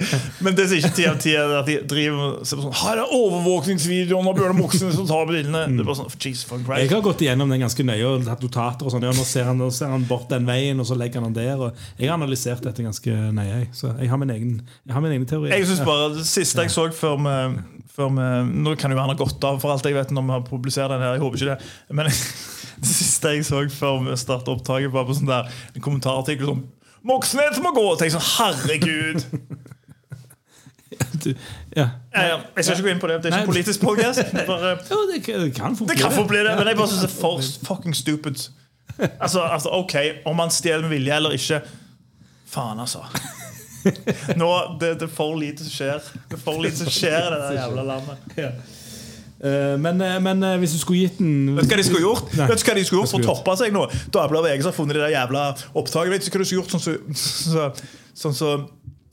Men 0.46 0.58
det 0.58 0.66
er 0.68 0.76
ikke 0.78 0.94
ti 0.98 1.06
av 1.10 1.18
ti, 1.22 1.34
at 1.38 1.68
de 1.70 1.78
driver 1.92 2.22
og 2.26 2.48
ser 2.48 2.60
på 2.60 2.66
sånn 2.66 2.78
Her 2.82 3.02
er 3.04 3.14
overvåkningsvideoen 3.18 4.30
av 4.32 4.38
Bjørnar 4.38 4.58
Moxnes 4.58 4.96
som 4.98 5.08
tar 5.10 5.28
bildene. 5.30 5.64
Det 5.72 5.84
er 5.84 5.90
bare 5.90 6.00
sånn, 6.02 6.12
Jesus 6.16 6.46
fucking 6.50 6.70
Jeg 6.82 6.92
har 6.94 7.04
gått 7.06 7.24
igjennom 7.26 7.52
den 7.54 7.64
ganske 7.66 7.86
nøye 7.88 8.08
og 8.10 8.26
tatt 8.28 8.46
notater. 8.46 8.88
og 8.88 8.96
sånn. 8.96 9.06
Ja, 9.08 9.14
nå, 9.18 9.26
ser 9.28 9.50
han, 9.50 9.62
nå 9.62 9.70
ser 9.76 9.92
han 9.94 10.06
bort 10.10 10.30
den 10.32 10.48
veien, 10.50 10.80
og 10.82 10.90
så 10.90 10.98
legger 11.00 11.22
han 11.22 11.32
den 11.32 11.40
der. 11.42 11.62
Og 11.68 11.84
jeg 12.00 12.10
har 12.10 12.18
analysert 12.18 12.64
dette 12.66 12.86
ganske 12.86 13.18
nøye. 13.38 13.62
Så 13.78 13.94
jeg 13.98 14.12
har 14.12 14.22
min 14.22 14.34
egen, 14.36 14.58
jeg 14.88 14.96
har 14.98 15.06
min 15.06 15.16
egen 15.18 15.28
teori. 15.30 15.52
Jeg 15.54 15.70
synes 15.70 15.86
bare 15.88 16.10
Det 16.18 16.26
siste 16.28 16.66
jeg 16.66 16.74
så 16.74 16.88
før 16.96 17.20
vi, 17.22 17.36
før 17.96 18.12
vi 18.16 18.30
Nå 18.66 18.76
kan 18.80 18.94
jo 18.94 19.00
han 19.02 19.12
ha 19.14 19.18
gått 19.18 19.44
av, 19.48 19.60
for 19.62 19.74
alt 19.74 19.86
jeg 19.88 19.98
vet 19.98 20.12
når 20.16 20.28
vi 20.28 20.36
har 20.38 20.48
publisert 20.48 20.94
den 20.94 21.04
her. 21.04 21.18
Jeg 21.18 21.24
håper 21.26 21.42
ikke 21.42 21.54
det. 21.56 21.72
Men 21.98 22.12
det 22.82 22.90
siste 22.90 23.32
jeg 23.36 23.46
så 23.46 23.62
før 23.70 24.00
vi 24.10 24.16
startet 24.18 24.50
opptaket, 24.52 24.92
var 24.94 25.06
på 25.06 25.14
sånn 25.18 25.30
der 25.30 25.50
en 25.76 25.82
kommentarartikkel 25.86 26.50
som 26.52 26.64
Moxnes 27.08 27.58
må 27.64 27.72
gå! 27.74 27.82
Og 27.92 27.98
tenkte 27.98 28.20
sånn, 28.20 28.32
herregud 28.38 29.24
Du- 31.24 31.36
ja. 31.78 31.86
ja, 32.14 32.22
ja, 32.28 32.38
Jeg 32.56 32.66
skal 32.66 32.76
ikke 32.76 32.84
gå 32.88 32.92
inn 32.96 33.00
på 33.02 33.08
det. 33.08 33.16
Det 33.24 33.30
er 33.30 33.32
ikke 33.32 33.38
Nei. 33.38 33.46
en 33.46 33.52
politisk 33.54 33.82
podcast 33.82 34.34
Bare, 34.48 34.72
Jo, 34.92 34.98
det, 35.12 35.22
kan- 35.26 35.40
det 35.46 35.54
kan 35.56 35.76
fort 35.78 35.88
det 35.92 35.98
kan 36.02 36.28
bli 36.28 36.42
det, 36.44 36.56
men 36.58 36.68
jeg 36.68 36.78
bare 36.80 36.88
synes 36.92 37.06
det 37.06 37.12
er 37.12 37.22
for 37.22 37.42
fucking 37.70 37.96
stupid. 37.96 38.42
Altså, 39.22 39.42
altså, 39.42 39.70
ok, 39.72 39.96
Om 40.26 40.40
han 40.44 40.52
stjeler 40.52 40.82
med 40.88 40.90
vilje 40.98 41.16
eller 41.16 41.38
ikke 41.38 41.62
Faen, 42.52 42.80
altså. 42.84 43.06
Nå, 44.42 44.50
det, 44.82 44.90
det 45.00 45.08
er 45.08 45.14
for 45.16 45.38
lite 45.40 45.64
som 45.64 45.72
skjer. 45.74 46.02
Det 46.30 46.36
er 46.38 46.42
for 46.44 46.60
lite 46.62 46.82
som 46.84 46.90
skjer 46.92 47.16
i 47.24 47.30
det 47.32 47.38
der 47.46 47.56
jævla 47.62 47.86
landet. 47.88 48.26
Ja. 48.38 48.50
Eh, 49.42 49.76
men, 49.82 50.02
eh, 50.06 50.20
men 50.22 50.44
eh, 50.46 50.58
hvis 50.62 50.76
du 50.76 50.80
skulle 50.84 51.08
gitt 51.08 51.18
den 51.18 51.56
Vet 51.58 51.66
du 51.66 51.72
hva 51.74 51.78
de 51.80 51.86
skulle 51.88 52.04
gjort 52.04 52.28
Nei. 52.38 52.46
Vet 52.52 52.60
du 52.62 52.68
hva 52.68 52.76
de 52.78 52.84
skulle 52.86 53.00
gjort 53.02 53.14
for 53.16 53.24
å 53.24 53.30
toppe 53.32 53.56
seg 53.58 53.74
nå? 53.74 53.88
Dagbladet 54.14 54.52
VG 54.52 54.68
har 54.68 54.76
funnet 54.76 55.00
det 55.00 55.02
der 55.02 55.16
jævla 55.16 55.46
opptaket. 55.82 56.14
Vet 56.14 56.28
du 56.28 56.30
hva 56.30 56.44
de 56.44 56.50
skulle 56.52 56.60
gjort 56.60 56.76
sånn 56.76 56.84
som 56.84 57.18
så, 57.18 57.66
sånn 58.22 58.38
så, 58.38 58.52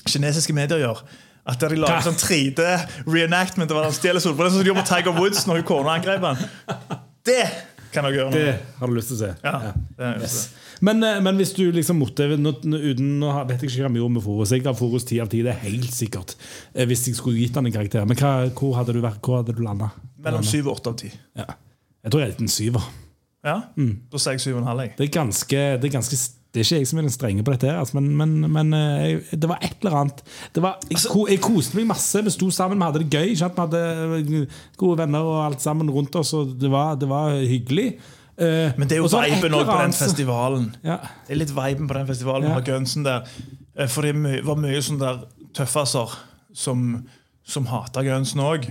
kinesiske 0.05 0.53
medier 0.57 0.85
gjør? 0.85 1.01
At 1.49 1.65
de 1.65 1.81
lager 1.81 2.05
sånn 2.05 2.21
3D-reenactment 2.21 3.73
av 3.73 3.81
at 3.81 3.89
han 3.89 3.97
stjeler 3.97 4.21
solbriller. 4.21 4.53
Sånn 4.53 4.61
som 4.61 4.67
de 4.67 4.73
gjorde 4.75 4.85
på 4.85 4.91
Tiger 4.93 5.17
Woods 5.17 5.47
når 5.49 5.63
hun 5.63 5.69
kona 5.71 5.97
angrep 5.97 6.27
han. 6.29 6.45
Det 7.25 7.41
kan 7.95 8.05
dere 8.05 8.19
gjøre 8.19 8.29
nå. 8.29 8.37
Det 8.37 8.57
har 8.83 8.91
du 8.91 8.97
lyst 8.99 9.13
til 9.15 9.17
å 9.17 9.21
se. 9.23 9.31
Ja, 9.45 9.55
Ja. 9.65 9.73
det 9.97 10.05
har 10.05 10.19
Yes. 10.21 10.37
lyst 10.37 10.67
Men, 10.81 11.03
eh, 11.03 11.21
men 11.21 11.37
hvis 11.37 11.55
du 11.57 11.73
liksom 11.73 11.99
måtte 11.99 12.29
nå, 12.39 12.53
uten, 12.63 13.19
nå 13.19 13.33
vet 13.49 13.63
jeg 13.63 13.71
ikke 13.71 13.89
hva 13.89 13.93
vi 13.93 13.99
gjorde 13.99 14.15
med 14.15 14.23
Forus. 14.23 14.53
Jeg 14.53 14.63
ga 14.63 14.73
Forus 14.73 15.05
10 15.05 15.21
av 15.25 15.29
10, 15.29 15.43
det 15.43 15.55
er 15.55 15.59
helt 15.65 15.91
sikkert. 15.91 16.37
Hvis 16.75 17.07
jeg 17.09 17.17
skulle 17.17 17.41
gitt 17.41 17.55
han 17.55 17.67
en 17.67 17.73
karakter. 17.73 18.05
Men 18.07 18.17
hva, 18.17 18.51
hvor 18.53 18.77
hadde 18.77 18.93
du 18.93 19.01
vært, 19.01 19.19
hvor 19.25 19.41
hadde 19.43 19.57
du 19.57 19.63
landa? 19.65 19.91
Mellom 20.29 20.45
7 20.47 20.59
og 20.67 20.73
8 20.79 20.91
av 20.93 20.97
10. 21.03 21.13
Ja. 21.43 21.47
Jeg 22.05 22.13
tror 22.13 22.21
jeg 22.23 22.29
er 22.29 22.33
litt 22.35 22.43
en 22.47 22.53
syver. 22.53 22.89
Ja? 23.47 23.57
Mm. 23.79 23.95
Da 24.13 24.19
sier 24.23 24.37
jeg 24.37 24.45
7,5. 24.55 24.83
jeg. 24.83 24.93
Det 24.99 25.07
er 25.09 25.15
ganske 25.15 25.63
Det 25.83 25.89
er, 25.89 25.95
ganske, 25.95 26.17
det 26.55 26.61
er 26.61 26.67
ikke 26.67 26.79
jeg 26.83 26.89
som 26.91 26.99
er 26.99 27.07
den 27.07 27.15
strenge 27.15 27.45
på 27.47 27.53
dette, 27.55 27.69
her, 27.71 27.79
altså, 27.79 28.01
men, 28.01 28.09
men, 28.19 28.51
men 28.53 28.73
eh, 28.75 29.05
jeg, 29.09 29.41
det 29.43 29.49
var 29.51 29.59
et 29.63 29.77
eller 29.83 29.97
annet 30.01 30.23
det 30.55 30.63
var, 30.65 30.79
jeg, 30.89 30.97
Altså- 30.97 31.13
ko, 31.13 31.27
jeg 31.31 31.41
koste 31.45 31.77
meg 31.79 31.87
masse. 31.91 32.23
Vi 32.25 32.31
sto 32.35 32.51
sammen, 32.51 32.79
vi 32.79 32.85
hadde 32.89 33.03
det 33.05 33.11
gøy. 33.13 33.35
Sant? 33.39 33.55
Vi 33.59 33.67
hadde 33.67 33.83
eh, 34.19 34.63
gode 34.81 34.99
venner 35.03 35.27
og 35.29 35.41
alt 35.47 35.63
sammen 35.65 35.91
rundt 35.91 36.17
oss. 36.17 36.33
Og 36.35 36.55
det 36.61 36.71
var, 36.73 36.95
det 36.97 37.09
var 37.11 37.37
hyggelig. 37.37 37.91
Uh, 38.39 38.71
Men 38.79 38.87
det 38.87 38.95
er 38.95 39.01
jo 39.01 39.09
og 39.11 39.25
viben 39.25 39.51
på 39.67 39.79
den 39.83 39.93
festivalen. 39.99 40.67
Ja. 40.87 41.01
Det 41.27 41.35
er 41.35 41.41
litt 41.41 41.51
viben 41.57 41.89
på 41.91 41.95
den 41.97 42.07
festivalen 42.07 42.47
Ja. 42.47 42.55
med 42.55 42.67
gunsen 42.69 43.03
der. 43.07 43.25
For 43.91 44.07
det 44.07 44.15
var 44.47 44.55
mye 44.63 44.79
sånne 44.83 45.01
der 45.03 45.25
tøffaser 45.59 46.15
som, 46.55 46.85
som 47.43 47.67
hata 47.67 48.05
gunsen 48.07 48.41
òg. 48.45 48.69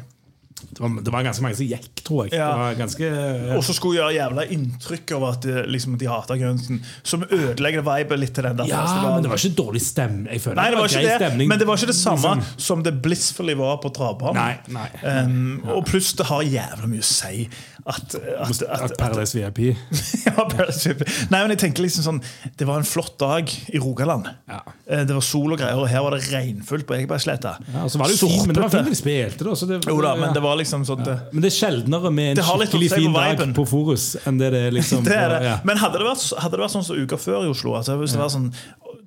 Det 0.57 0.81
var, 0.81 0.89
det 1.05 1.11
var 1.13 1.23
ganske 1.25 1.43
mange 1.45 1.55
som 1.59 1.67
gikk, 1.69 2.01
tror 2.05 2.25
jeg. 2.25 2.33
Ja. 2.39 2.47
Det 2.49 2.61
var 2.63 2.77
ganske, 2.79 3.07
ja. 3.09 3.55
Og 3.57 3.63
så 3.65 3.75
skulle 3.77 3.99
gjøre 3.99 4.15
jævla 4.15 4.45
inntrykk 4.55 5.11
av 5.17 5.25
at 5.29 5.45
de, 5.45 5.53
liksom, 5.69 5.97
de 6.01 6.07
hata 6.09 6.37
gunsen. 6.39 6.79
Som 7.05 7.23
ødelegger 7.27 7.85
viben 7.85 8.21
litt 8.23 8.33
til 8.37 8.47
den 8.47 8.57
der 8.57 8.71
ja, 8.71 8.81
men 9.05 9.21
det 9.25 9.29
var 9.31 9.37
ikke 9.41 9.57
dårlig 9.59 9.81
stemning. 9.85 10.27
Jeg 10.33 10.41
føler 10.43 10.57
Nei, 10.61 10.67
det 10.73 10.79
var 10.81 10.89
grei 10.91 11.03
ikke 11.03 11.11
det, 11.13 11.17
stemning. 11.21 11.51
men 11.51 11.61
det 11.61 11.67
var 11.69 11.77
ikke 11.81 11.91
det 11.93 11.97
samme 11.99 12.33
Liksom. 12.41 12.61
som 12.69 12.83
det 12.87 12.93
Blissfully 13.05 13.53
var 13.59 13.77
på 13.85 13.93
travbanen. 13.93 14.37
Nei, 14.41 14.57
nei. 14.73 14.87
Um, 15.05 15.61
og 15.77 15.85
pluss 15.87 16.13
det 16.17 16.25
har 16.31 16.41
jævla 16.47 16.89
mye 16.89 17.05
å 17.05 17.09
si 17.11 17.47
at, 17.87 18.15
at, 18.17 18.49
at, 18.49 18.81
At 18.89 18.95
Paradise 18.99 19.37
VIP. 19.37 19.61
ja, 20.27 20.33
Paradise 20.49 20.89
VIP. 20.89 21.05
Nei, 21.31 21.39
men 21.45 21.53
jeg 21.53 21.61
tenker 21.61 21.85
liksom 21.85 22.03
sånn 22.03 22.17
Det 22.59 22.65
var 22.67 22.81
en 22.81 22.87
flott 22.87 23.13
dag 23.21 23.47
i 23.47 23.79
Rogaland. 23.79 24.27
Ja. 24.49 24.59
Eh, 24.89 25.05
Det 25.07 25.15
var 25.15 25.23
sol 25.23 25.53
og 25.55 25.59
greier, 25.61 25.77
og 25.79 25.87
her 25.91 26.01
var 26.03 26.17
det 26.17 26.25
regnfullt 26.33 26.87
på 26.89 26.97
Ekebergsletta. 26.97 27.53
Ja, 27.71 27.85
og 27.85 27.91
så 27.93 28.01
var 28.01 28.09
det 28.11 28.17
jo 28.17 28.27
fint, 28.27 28.47
men 28.49 28.57
det 28.57 28.63
var 28.65 28.73
fint 28.73 28.89
de 28.91 28.97
spilte, 28.99 29.45
da. 29.47 29.55
Så 29.55 29.69
det, 29.69 29.79
Jo 29.87 29.95
da, 30.03 30.15
men 30.19 30.33
det 30.35 30.41
var 30.43 30.46
liksom 30.55 30.85
sånn 30.87 31.03
det, 31.03 31.15
Men 31.33 31.43
det 31.43 31.49
er 31.51 31.55
sjeldnere 31.57 32.11
med 32.13 32.37
en 32.39 32.43
skikkelig 32.47 32.89
fin 32.93 33.13
dag 33.15 33.41
på 33.57 33.65
Forus 33.67 34.05
enn 34.27 34.39
det 34.39 34.51
det 34.53 34.61
er 34.69 34.75
liksom 34.75 35.03
det 35.07 35.15
er 35.17 35.33
det. 35.33 35.55
Men 35.67 35.79
hadde 35.81 35.99
det, 35.99 36.07
vært, 36.07 36.25
hadde 36.39 36.55
det 36.55 36.63
vært 36.63 36.75
sånn 36.77 36.85
som 36.87 36.99
uka 36.99 37.19
før 37.19 37.47
i 37.47 37.51
Oslo, 37.51 37.73
altså 37.79 37.97
hvis 37.99 38.15
det 38.15 38.21
var 38.21 38.31
sånn 38.33 38.51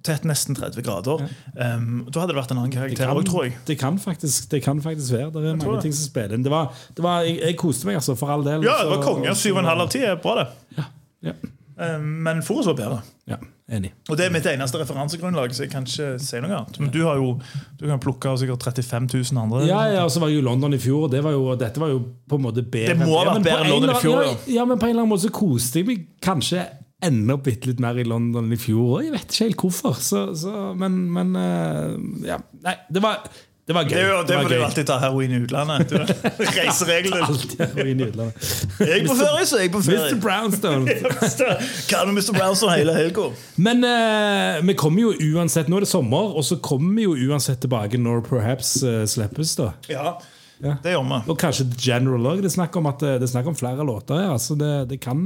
tett 0.06 0.24
nesten 0.24 0.56
30 0.56 0.84
grader, 0.84 1.24
um, 1.54 2.06
da 2.08 2.22
hadde 2.22 2.32
det 2.32 2.38
vært 2.38 2.52
en 2.54 2.60
annen 2.62 2.72
karakter 2.72 3.10
òg, 3.12 3.22
tror 3.28 3.44
jeg. 3.48 3.56
det, 3.68 3.76
kan 3.80 3.98
faktisk, 4.00 4.48
det 4.52 4.62
kan 4.64 4.80
faktisk 4.80 5.12
være. 5.12 5.30
Det 5.34 5.42
er 5.44 5.58
mange 5.60 5.76
det. 5.76 5.86
ting 5.88 5.96
som 5.96 6.08
spiller 6.08 6.38
inn. 6.38 6.44
Det 6.46 6.52
var, 6.52 6.70
det 6.96 7.04
var, 7.04 7.24
jeg, 7.28 7.36
jeg 7.42 7.58
koste 7.60 7.88
meg, 7.88 7.98
altså, 8.00 8.16
for 8.16 8.32
all 8.32 8.44
del. 8.46 8.64
Ja, 8.64 8.78
det 8.80 8.94
var 8.94 9.04
konge. 9.04 9.34
7,5 9.36 9.68
av 9.74 9.88
10 9.90 10.06
er 10.08 10.20
bra, 10.24 10.36
det. 10.40 10.46
Ja, 10.78 10.86
ja, 11.30 11.40
Um, 11.80 12.22
men 12.26 12.42
Forus 12.44 12.66
var 12.68 12.74
bedre. 12.76 12.96
ja, 13.30 13.38
enig. 13.70 13.92
Og 14.10 14.18
det 14.18 14.26
er 14.26 14.34
mitt 14.34 14.46
eneste 14.50 14.80
referansegrunnlag, 14.80 15.54
så 15.54 15.64
jeg 15.64 15.72
kan 15.72 15.86
ikke 15.86 16.12
si 16.22 16.42
noe 16.42 16.56
annet. 16.58 16.80
Men 16.82 16.90
du 16.94 17.00
har 17.06 17.20
jo 17.20 17.32
du 17.78 17.86
kan 17.88 18.02
plukke 18.02 18.32
av 18.32 18.40
sikkert 18.40 18.66
35 18.66 19.08
000 19.32 19.42
andre. 19.44 19.62
Ja, 19.70 19.80
ja, 19.92 20.02
og 20.04 20.12
så 20.14 20.22
var 20.22 20.32
jeg 20.32 20.42
i 20.42 20.46
London 20.46 20.76
i 20.76 20.80
fjor, 20.82 21.06
og 21.06 21.14
det 21.14 21.22
var 21.26 21.36
jo, 21.36 21.46
dette 21.60 21.82
var 21.82 21.92
jo 21.94 22.02
på 22.28 22.40
en 22.40 22.46
måte 22.48 22.64
bedre. 22.66 22.94
Det 22.94 23.06
må 23.06 23.16
ha 23.18 23.26
vært 23.32 23.46
bedre 23.46 23.64
enn 23.64 23.74
London 23.76 23.94
i 23.94 23.98
fjor, 24.02 24.22
Ja, 24.26 24.36
ja, 24.60 24.68
men 24.68 24.80
på 24.80 24.88
en 24.88 24.94
eller 24.94 25.06
annen 25.06 25.14
måte 25.14 25.28
så 25.28 25.34
koste 25.34 25.82
jeg 25.82 25.90
meg 25.90 26.06
kanskje 26.24 26.66
enda 27.00 27.36
bitte 27.40 27.70
litt 27.70 27.80
mer 27.80 27.96
i 27.96 28.04
London 28.04 28.50
i 28.52 28.58
fjor. 28.60 28.98
og 28.98 29.04
Jeg 29.06 29.14
vet 29.14 29.30
ikke 29.30 29.46
helt 29.48 29.62
hvorfor. 29.64 30.00
Så, 30.04 30.24
så, 30.36 30.56
men, 30.76 30.98
men 31.14 31.30
eh, 31.40 31.94
ja. 32.28 32.36
Nei, 32.66 32.76
det 32.92 33.02
var, 33.04 33.22
det 33.70 33.74
var 33.76 33.84
gøy. 33.86 33.92
Det 33.94 34.02
jo 34.02 34.22
det 34.26 34.36
fordi 34.40 34.56
du 34.58 34.62
alltid 34.66 34.86
tar 34.88 34.98
heroin 34.98 35.30
i 35.30 35.36
utlandet. 35.44 35.92
Reisereglene. 36.56 37.26
Heroin 37.60 38.00
i 38.00 38.06
utlandet. 38.08 38.48
Jeg 38.82 39.04
på 39.06 39.14
ferie, 39.14 39.44
så 39.46 39.60
jeg 39.60 39.70
på 39.70 39.82
Mr. 39.84 40.16
Brownstone. 40.24 40.96
Kan 41.90 42.10
du 42.10 42.16
Mr. 42.16 42.32
Brownstone 42.34 42.74
hele 42.74 42.96
helga? 42.96 43.28
Men 43.62 43.86
uh, 43.86 44.58
vi 44.66 44.74
kommer 44.74 45.04
jo 45.04 45.36
uansett 45.36 45.70
Nå 45.70 45.78
er 45.78 45.86
det 45.86 45.90
sommer, 45.92 46.34
og 46.34 46.42
så 46.48 46.58
kommer 46.58 46.98
vi 46.98 47.06
jo 47.06 47.14
uansett 47.30 47.62
tilbake 47.62 48.00
når 48.00 48.24
Perhaps 48.26 48.72
uh, 48.82 49.04
slippes. 49.06 49.54
da 49.60 49.70
Ja, 49.86 50.16
Ja. 50.60 50.74
det 50.82 50.96
gjør 50.96 51.06
vi. 51.12 51.20
Og 51.30 51.38
kanskje 51.40 51.68
General 51.78 52.26
òg. 52.32 52.42
Det 52.42 52.50
eh, 52.50 53.14
det 53.22 53.22
er 53.22 53.30
snakk 53.30 53.46
om 53.48 53.56
flere 53.56 53.86
låter 53.86 54.18
her. 54.18 54.32
Altså 54.34 54.58
det, 54.58 54.72
det 54.90 54.98
kan 55.00 55.22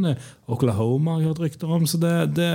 Oklahoma 0.46 1.16
har 1.16 1.24
jeg 1.24 1.32
hørt 1.32 1.40
rykter 1.46 1.72
om, 1.72 1.88
så 1.88 1.98
det, 1.98 2.12
det, 2.36 2.50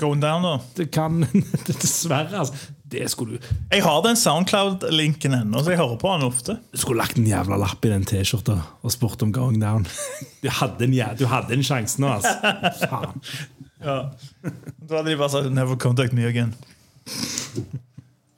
Going 0.00 0.24
down, 0.24 0.42
da. 0.48 0.56
det 0.80 0.88
kan 0.90 1.20
Dessverre, 1.68 2.40
altså. 2.40 2.72
Det 2.94 3.08
skulle 3.10 3.38
du 3.38 3.48
Jeg 3.72 3.82
har 3.82 4.02
den 4.04 4.18
Soundcloud-linken 4.18 5.34
ennå, 5.40 5.62
så 5.62 5.74
jeg 5.74 5.80
hører 5.82 5.98
på 6.00 6.12
den 6.14 6.26
ofte. 6.28 6.58
Du 6.72 6.80
skulle 6.80 7.02
lagt 7.02 7.18
en 7.18 7.26
jævla 7.26 7.58
lapp 7.60 7.84
i 7.84 7.90
den 7.92 8.06
T-skjorta 8.06 8.60
og 8.82 8.94
spurt 8.94 9.22
om 9.26 9.32
Going 9.34 9.60
Down. 9.62 9.88
Du 10.44 10.50
hadde 10.52 10.84
en, 10.84 10.92
du 11.16 11.24
hadde 11.24 11.56
en 11.56 11.62
sjanse 11.64 12.00
nå, 12.02 12.10
altså. 12.18 12.34
Faen. 12.84 13.22
Ja. 13.80 13.94
Da 14.44 14.98
hadde 14.98 15.08
de 15.08 15.16
bare 15.16 15.30
sagt 15.32 15.52
'never 15.52 15.76
contact 15.80 16.12
me 16.12 16.26
again'. 16.28 16.52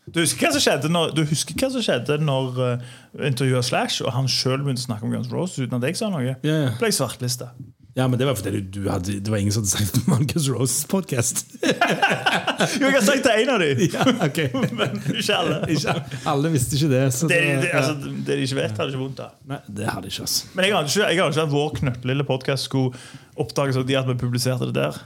Du 0.06 0.20
husker 0.22 0.46
hva 0.46 0.52
som 0.54 0.62
skjedde 0.62 0.88
når, 0.88 1.10
du 1.16 1.24
husker 1.26 1.58
hva 1.58 1.68
som 1.74 1.82
skjedde 1.82 2.18
når 2.22 2.60
uh, 2.62 2.84
intervjua 3.26 3.62
Slash, 3.62 4.04
og 4.06 4.14
han 4.14 4.30
sjøl 4.30 4.62
begynte 4.62 4.84
å 4.84 4.86
snakke 4.86 5.04
om 5.04 5.12
Guns 5.12 5.32
Roses 5.32 5.66
uten 5.66 5.76
at 5.80 5.88
jeg 5.88 5.98
sa 5.98 6.08
noe? 6.12 6.22
Ja. 6.24 6.36
Ble 6.78 6.92
jeg 6.92 6.96
svartlista. 7.00 7.50
Ja, 7.96 8.04
men 8.12 8.18
det 8.20 8.26
var 8.28 8.36
fordi 8.36 8.60
du, 8.60 8.74
du 8.76 8.90
hadde, 8.92 9.14
det 9.24 9.30
var 9.32 9.40
ingen 9.40 9.54
som 9.54 9.62
hadde 9.64 9.72
sagt 9.72 10.02
Marcus 10.12 10.50
Roses-podkast. 10.52 11.46
Jo, 11.64 12.90
jeg 12.90 12.92
har 12.92 13.04
sagt 13.06 13.24
til 13.24 13.40
én 13.40 13.52
av 13.54 13.62
dem, 13.62 13.80
Ja, 13.88 14.04
ok. 14.26 14.40
men 14.78 14.98
ikke 15.14 15.38
alle. 15.38 15.60
Ikke, 15.76 15.94
alle 16.28 16.50
visste 16.52 16.76
ikke 16.76 16.90
det. 16.92 17.02
Så 17.16 17.30
Det, 17.30 17.40
det, 17.40 17.56
det, 17.64 17.70
altså, 17.78 17.94
det 18.26 18.36
de 18.36 18.44
ikke 18.44 18.58
vet, 18.60 18.76
hadde 18.76 18.92
ikke 18.92 19.00
vondt 19.00 19.22
av. 19.24 19.32
Nei, 19.48 19.62
det 19.80 19.88
hadde 19.88 20.12
ikke, 20.12 20.26
altså. 20.28 20.50
Men 20.52 20.68
jeg 20.68 20.76
hadde 20.76 20.92
ikke, 20.92 21.06
jeg 21.08 21.22
hadde 21.22 21.36
ikke 21.38 21.46
at 21.48 21.54
vår 21.56 21.72
knøttlille 21.80 22.26
podkast 22.28 22.68
skulle 22.68 23.06
oppdages 23.40 23.80
av 23.80 23.88
de 23.88 23.96
at 24.02 24.10
vi 24.12 24.18
publiserte 24.20 24.68
det 24.68 24.76
der. 24.76 25.00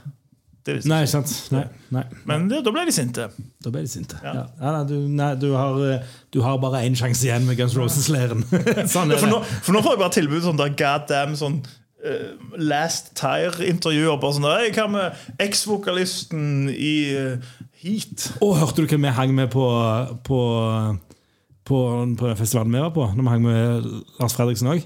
Det 0.61 0.75
visste 0.77 0.91
Nei. 0.91 1.01
Nei, 1.55 1.63
nei. 1.95 2.03
Men 2.29 2.43
det, 2.51 2.59
da 2.67 2.73
ble 2.75 2.83
de 2.85 2.93
sinte. 2.93 3.23
Da 3.65 3.71
ble 3.73 3.81
de 3.81 3.89
sinte. 3.89 4.19
Ja. 4.21 4.33
Ja. 4.35 4.43
Ja, 4.61 4.83
du, 4.85 4.93
nei, 5.09 5.31
du, 5.41 5.47
har, 5.57 5.79
eh, 5.87 6.11
du 6.35 6.43
har 6.45 6.59
bare 6.61 6.83
én 6.85 6.97
sjanse 6.99 7.25
igjen 7.25 7.47
med 7.47 7.57
Guns 7.57 7.73
Roses-leiren. 7.79 8.43
sånn 8.91 9.15
for, 9.17 9.39
for 9.47 9.73
nå 9.73 9.81
får 9.81 9.95
jeg 9.95 10.01
bare 10.03 10.15
tilbud 10.19 10.43
sånn 10.45 10.59
der 10.61 10.75
goddamn 10.77 11.33
sånn 11.39 11.57
eh, 11.63 11.79
Last 12.57 13.13
Tire-intervjuer. 13.19 14.17
Bare 14.21 14.37
sånn 14.37 14.47
«Hei, 14.49 14.71
Hva 14.73 14.87
med 14.89 15.25
eksvokalisten 15.41 16.71
i 16.73 16.95
eh, 17.13 17.51
Heat? 17.83 18.31
Og 18.41 18.57
hørte 18.61 18.83
du 18.83 18.89
hvem 18.89 19.05
vi 19.05 19.13
hang 19.17 19.35
med 19.37 19.51
på, 19.53 19.67
på, 20.25 20.41
på, 21.67 21.77
på 22.17 22.31
den 22.31 22.39
festivalen 22.39 22.73
vi 22.73 22.83
var 22.83 22.93
på? 22.95 23.05
Når 23.13 23.21
vi 23.21 23.35
hang 23.35 23.45
med 23.45 23.87
Lars 24.19 24.37
Fredriksen 24.37 24.71
òg? 24.73 24.83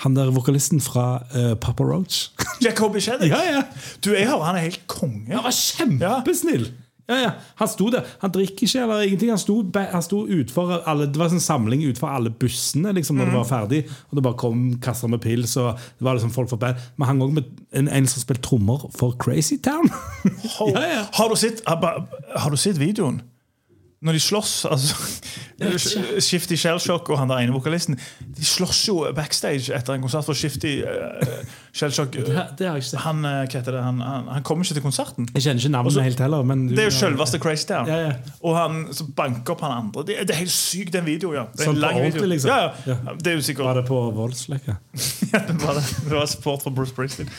Han 0.00 0.16
der 0.16 0.30
vokalisten 0.32 0.80
fra 0.80 1.22
uh, 1.36 1.54
Papa 1.60 1.84
Roach. 1.84 2.30
Jacoby 2.64 3.02
Sheddick. 3.04 3.32
ja, 3.36 3.40
ja. 3.44 3.64
Du, 4.04 4.12
jeg 4.16 4.28
hører 4.28 4.46
han 4.48 4.60
er 4.60 4.68
helt 4.70 4.86
konge. 4.88 5.28
Han 5.34 5.44
var 5.44 5.56
kjempesnill! 5.56 6.70
Ja, 6.70 6.89
ja. 7.18 7.30
Han 7.60 7.68
sto 7.68 7.88
der. 7.90 8.06
Han 8.22 8.30
drikker 8.30 8.66
ikke 8.66 8.82
eller 8.82 9.02
ingenting. 9.02 9.30
Han 9.30 9.38
sto, 9.38 9.56
han 9.74 10.02
sto 10.02 10.26
utfor 10.26 10.82
alle, 10.86 11.06
Det 11.06 11.18
var 11.18 11.32
en 11.32 11.40
samling 11.40 11.82
utfor 11.88 12.08
alle 12.08 12.30
bussene 12.30 12.92
liksom, 12.92 13.16
når 13.16 13.30
det 13.30 13.34
var 13.34 13.48
ferdig. 13.48 13.80
Og 14.10 14.16
det 14.16 14.22
bare 14.22 14.38
kom 14.38 14.78
kasser 14.82 15.08
med 15.08 15.22
pils. 15.24 15.56
Og 15.56 15.74
det 15.74 16.06
var 16.06 16.14
liksom 16.14 16.30
folk 16.30 16.52
band. 16.58 16.76
Vi 16.96 17.04
hang 17.04 17.22
òg 17.22 17.34
med 17.34 17.50
en, 17.72 17.88
en 17.88 18.06
som 18.06 18.22
spilte 18.22 18.42
trommer 18.46 18.86
for 18.94 19.16
Crazy 19.18 19.58
Town. 19.58 19.90
Ja, 20.60 20.82
ja. 20.84 21.04
Har, 21.14 21.28
du 21.28 21.36
sett, 21.36 21.62
har, 21.66 22.06
har 22.36 22.50
du 22.50 22.56
sett 22.56 22.78
videoen? 22.80 23.22
Når 24.00 24.16
de 24.16 24.20
slåss 24.20 24.52
altså, 24.64 24.96
Shifty 26.24 26.56
Shellshock 26.62 27.10
og 27.12 27.18
han 27.20 27.28
der 27.28 27.42
ene 27.44 27.52
vokalisten 27.52 27.98
De 28.36 28.44
slåss 28.48 28.86
jo 28.88 29.02
backstage 29.16 29.74
etter 29.76 29.92
en 29.92 30.00
konsert. 30.00 30.24
For 30.24 30.36
Shifty 30.36 30.78
uh, 30.80 31.42
Han, 31.74 33.24
eh, 33.24 33.46
hva 33.46 33.60
heter 33.60 33.72
det, 33.76 33.82
han, 33.82 34.00
han, 34.00 34.26
han 34.34 34.42
kom 34.46 34.60
ikke 34.62 34.74
til 34.74 34.82
konserten. 34.82 35.28
Jeg 35.34 35.42
kjenner 35.44 35.60
ikke 35.62 35.70
navnet 35.72 35.92
Også- 35.92 36.02
helt 36.02 36.18
heller. 36.18 36.42
Men 36.44 36.66
du- 36.66 36.74
Det 36.74 36.82
er 36.84 36.90
jo 36.90 36.96
selveste 36.96 37.38
Crazy 37.38 37.66
Town. 37.68 37.86
Ja, 37.86 37.96
ja. 38.08 38.12
Og 38.42 38.56
han 38.56 38.92
som 38.92 39.12
banker 39.16 39.52
opp 39.54 39.60
han 39.60 39.72
andre. 39.72 40.02
Det, 40.06 40.16
det 40.26 40.30
er 40.34 40.40
helt 40.40 40.50
sykt, 40.50 40.92
den 40.92 41.04
videoen. 41.06 41.34
Ja. 41.34 41.44
Det 41.52 41.60
er 41.60 41.64
Sånn 41.70 41.76
en 41.76 41.82
på 41.82 41.86
lang 41.86 41.96
ordentlig, 42.00 42.14
video. 42.22 42.28
liksom? 42.34 42.50
Ja, 42.50 42.72
ja. 42.86 43.14
Det 43.18 43.26
er 43.26 43.38
jo 43.38 43.64
Var 43.64 43.74
det 43.74 43.86
på 43.86 44.00
Voldslekka? 44.14 44.76
ja, 45.32 45.38
det, 45.38 45.56
var, 45.62 45.74
det. 45.74 45.84
det 46.08 46.16
var 46.16 46.26
support 46.26 46.62
fra 46.62 46.70
Bruce 46.70 46.90
Springsteen. 46.90 47.30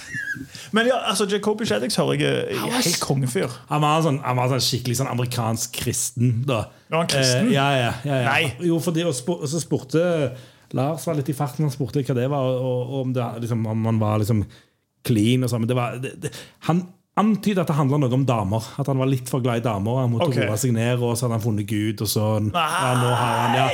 Men 0.71 0.87
ja, 0.87 0.97
altså 1.09 1.25
Jacobi 1.29 1.65
Shaddix 1.65 1.95
hører 1.99 2.13
jeg 2.19 2.55
er 2.55 2.59
var 2.61 2.81
helt 2.81 2.99
kongefyr. 3.03 3.49
Han 3.69 3.81
var, 3.81 4.01
sånn, 4.05 4.21
han 4.23 4.37
var 4.39 4.47
sånn 4.53 4.63
skikkelig 4.63 4.95
sånn 5.01 5.11
amerikansk 5.11 5.73
kristen. 5.83 6.43
da 6.47 6.63
Var 6.89 6.97
han 7.03 7.07
kristen? 7.11 7.47
Eh, 7.47 7.53
ja, 7.53 7.67
ja, 7.75 7.93
ja, 8.05 8.15
ja. 8.15 8.31
Nei. 8.31 8.53
Jo, 8.67 8.79
fordi, 8.79 9.03
og, 9.03 9.13
spur, 9.15 9.41
og 9.43 9.47
så 9.51 9.59
spurte 9.61 10.31
Lars 10.77 11.05
var 11.07 11.17
litt 11.19 11.29
i 11.31 11.35
farten 11.35 11.67
Han 11.67 11.73
spurte 11.73 12.03
hva 12.05 12.17
det 12.17 12.29
var, 12.31 12.55
og, 12.57 12.81
og 12.81 12.97
om, 13.05 13.13
det, 13.15 13.27
liksom, 13.43 13.65
om 13.67 13.85
han 13.89 14.01
var 14.01 14.23
liksom 14.23 14.45
clean. 15.07 15.45
og 15.45 15.51
sånn, 15.51 15.65
men 15.65 15.71
det 15.71 15.77
var, 15.77 16.01
det, 16.01 16.15
det, 16.23 16.33
Han 16.67 16.85
antydet 17.19 17.65
at 17.65 17.69
det 17.69 17.75
handla 17.75 17.99
noe 17.99 18.15
om 18.15 18.23
damer. 18.27 18.67
At 18.79 18.89
han 18.89 18.99
var 19.01 19.09
litt 19.09 19.29
for 19.29 19.43
glad 19.43 19.61
i 19.61 19.65
damer. 19.65 19.99
Han 20.03 20.13
måtte 20.13 20.29
okay. 20.31 20.47
roe 20.47 20.59
seg 20.59 20.73
ned, 20.75 21.01
og 21.03 21.17
så 21.17 21.27
hadde 21.27 21.37
han 21.37 21.43
funnet 21.43 21.67
Gud. 21.69 22.03
Og 22.05 22.09
så, 22.09 22.27
ja, 22.47 22.93
nå 22.97 23.09
har 23.11 23.33
han, 23.41 23.57
ja. 23.57 23.65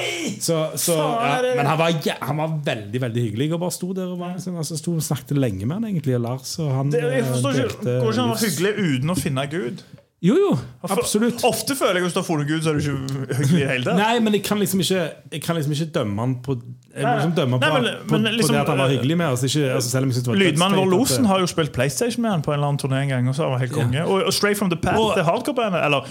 så, 0.43 0.58
så, 0.80 0.98
ja. 0.98 1.38
Men 1.60 1.70
han 1.70 1.80
var, 1.80 1.93
ja, 2.06 2.18
han 2.24 2.41
var 2.41 2.58
veldig 2.72 3.04
veldig 3.06 3.28
hyggelig. 3.28 3.52
Og 3.54 3.62
bare 3.64 3.78
sto 3.78 3.91
der 3.98 4.10
og 4.10 4.18
var, 4.24 4.34
liksom, 4.39 4.58
altså, 4.64 4.80
sto 4.80 4.95
og 4.98 5.06
snakket 5.06 5.38
lenge 5.39 5.64
med 5.66 5.78
han 5.78 5.88
egentlig, 5.91 6.18
og 6.18 6.26
Lars. 6.26 6.58
Og 6.64 6.74
han, 6.74 6.91
Det, 6.93 7.04
jeg 7.06 7.30
forstår 7.30 7.62
eh, 7.62 7.64
ikke, 7.70 7.95
ikke 8.02 8.18
han 8.18 8.34
var 8.34 8.43
hyggelig 8.43 8.74
uten 8.82 9.14
å 9.14 9.20
finne 9.22 9.48
Gud? 9.54 9.86
Jo, 10.26 10.34
jo. 10.34 10.53
Absolutt. 10.82 11.43
Ofte 11.45 11.76
føler 11.78 11.99
jeg 11.99 12.01
at 12.01 12.05
hvis 12.07 12.13
du 12.15 12.18
har 12.18 12.26
funnet 12.26 12.47
Gud, 12.49 12.63
så 12.65 12.72
er 12.72 12.80
du 12.80 12.80
ikke 12.82 13.34
hyggelig 13.38 13.59
i 13.59 13.61
det 13.61 13.68
hele 13.70 13.86
tatt. 13.86 13.99
Nei, 13.99 14.15
men 14.26 14.34
jeg 14.34 14.41
kan 14.47 14.57
liksom 14.57 14.80
ikke 14.82 15.01
Jeg 15.36 15.41
kan 15.45 15.53
liksom 15.59 15.76
ikke 15.76 15.86
dømme 15.93 16.24
han 16.24 16.32
på 16.41 16.55
Jeg 16.95 17.03
må 17.05 17.11
liksom 17.20 17.34
dømme 17.38 17.59
nei, 17.61 17.70
på, 17.70 17.82
men- 17.84 17.99
på, 18.07 18.18
men 18.18 18.34
liksom, 18.34 18.49
på 18.49 18.55
det 18.55 18.61
at 18.63 18.72
han 18.72 18.80
var 18.82 18.88
eh, 18.89 18.93
hyggelig 18.95 19.18
med 19.20 19.28
oss. 19.36 19.43
Ikke, 19.45 19.68
altså 19.76 20.01
det 20.01 20.24
var 20.32 20.39
Lydmannen 20.41 20.80
vår 20.80 20.89
Losen 20.89 21.28
har 21.30 21.43
jo 21.43 21.49
spilt 21.51 21.70
PlayStation 21.76 22.24
med 22.26 22.32
han 22.34 22.41
på 22.41 22.49
en 22.49 22.57
eller 22.57 22.72
annen 22.72 22.82
turné 22.82 23.03
en 23.03 23.11
gang. 23.13 23.30
Og 23.30 23.36
så 23.38 23.45
var 23.45 23.59
han 23.59 23.61
helt 23.68 23.76
konge 23.76 24.05
og, 24.07 24.24
og 24.32 24.34
Straight 24.34 24.57
From 24.57 24.72
The 24.74 24.80
Path, 24.82 24.97
Og- 25.03 25.11
det 25.20 25.26
hardcore-bandet, 25.28 25.84
eller 25.86 26.09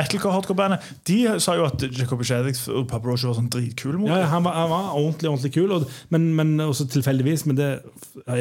metalcore-hardcore-bandet, 0.00 0.88
de 1.06 1.18
sa 1.46 1.54
jo 1.54 1.68
at 1.68 1.84
Jacob 1.98 2.24
Shaddix 2.26 2.64
og 2.74 2.88
Papa 2.90 3.06
Roche 3.12 3.30
var 3.30 3.38
sånn 3.38 3.46
dritkule 3.54 4.00
mot 4.02 4.10
ja, 4.10 4.18
ja, 4.24 4.32
han, 4.34 4.42
var, 4.48 4.58
han 4.58 4.72
var 4.72 4.90
ordentlig 4.98 5.30
ordentlig 5.30 5.52
kul, 5.54 5.70
og, 5.78 5.86
men, 6.10 6.26
men 6.34 6.56
også 6.66 6.88
tilfeldigvis. 6.90 7.46
Men 7.46 7.60
det 7.62 7.70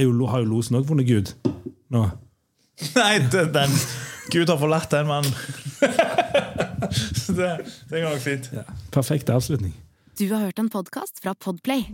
jo, 0.01 0.09
har 0.33 0.41
jo 0.41 0.49
Losen 0.55 0.81
òg 0.81 0.89
funnet 0.89 1.05
Gud 1.05 1.35
nå. 1.93 2.07
Nei, 2.97 3.13
det, 3.29 3.51
den 3.53 3.77
Gud 4.31 4.49
har 4.49 4.57
forlatt 4.57 4.89
den 4.93 5.07
mannen. 5.07 5.33
Så 7.15 7.31
det, 7.31 7.65
det 7.89 8.01
går 8.01 8.09
nok 8.09 8.23
fint. 8.23 8.49
Ja, 8.53 8.63
perfekt 8.91 9.29
avslutning. 9.29 9.73
Du 10.17 10.27
har 10.33 10.39
hørt 10.45 10.59
en 10.59 10.69
podkast 10.69 11.23
fra 11.23 11.33
Podplay. 11.33 11.87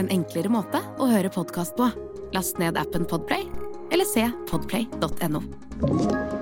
En 0.00 0.10
enklere 0.10 0.50
måte 0.50 0.82
å 0.98 1.06
høre 1.10 1.30
podkast 1.30 1.76
på. 1.78 1.90
Last 2.34 2.58
ned 2.62 2.78
appen 2.80 3.06
Podplay, 3.06 3.46
eller 3.92 4.06
se 4.08 4.26
podplay.no. 4.50 6.39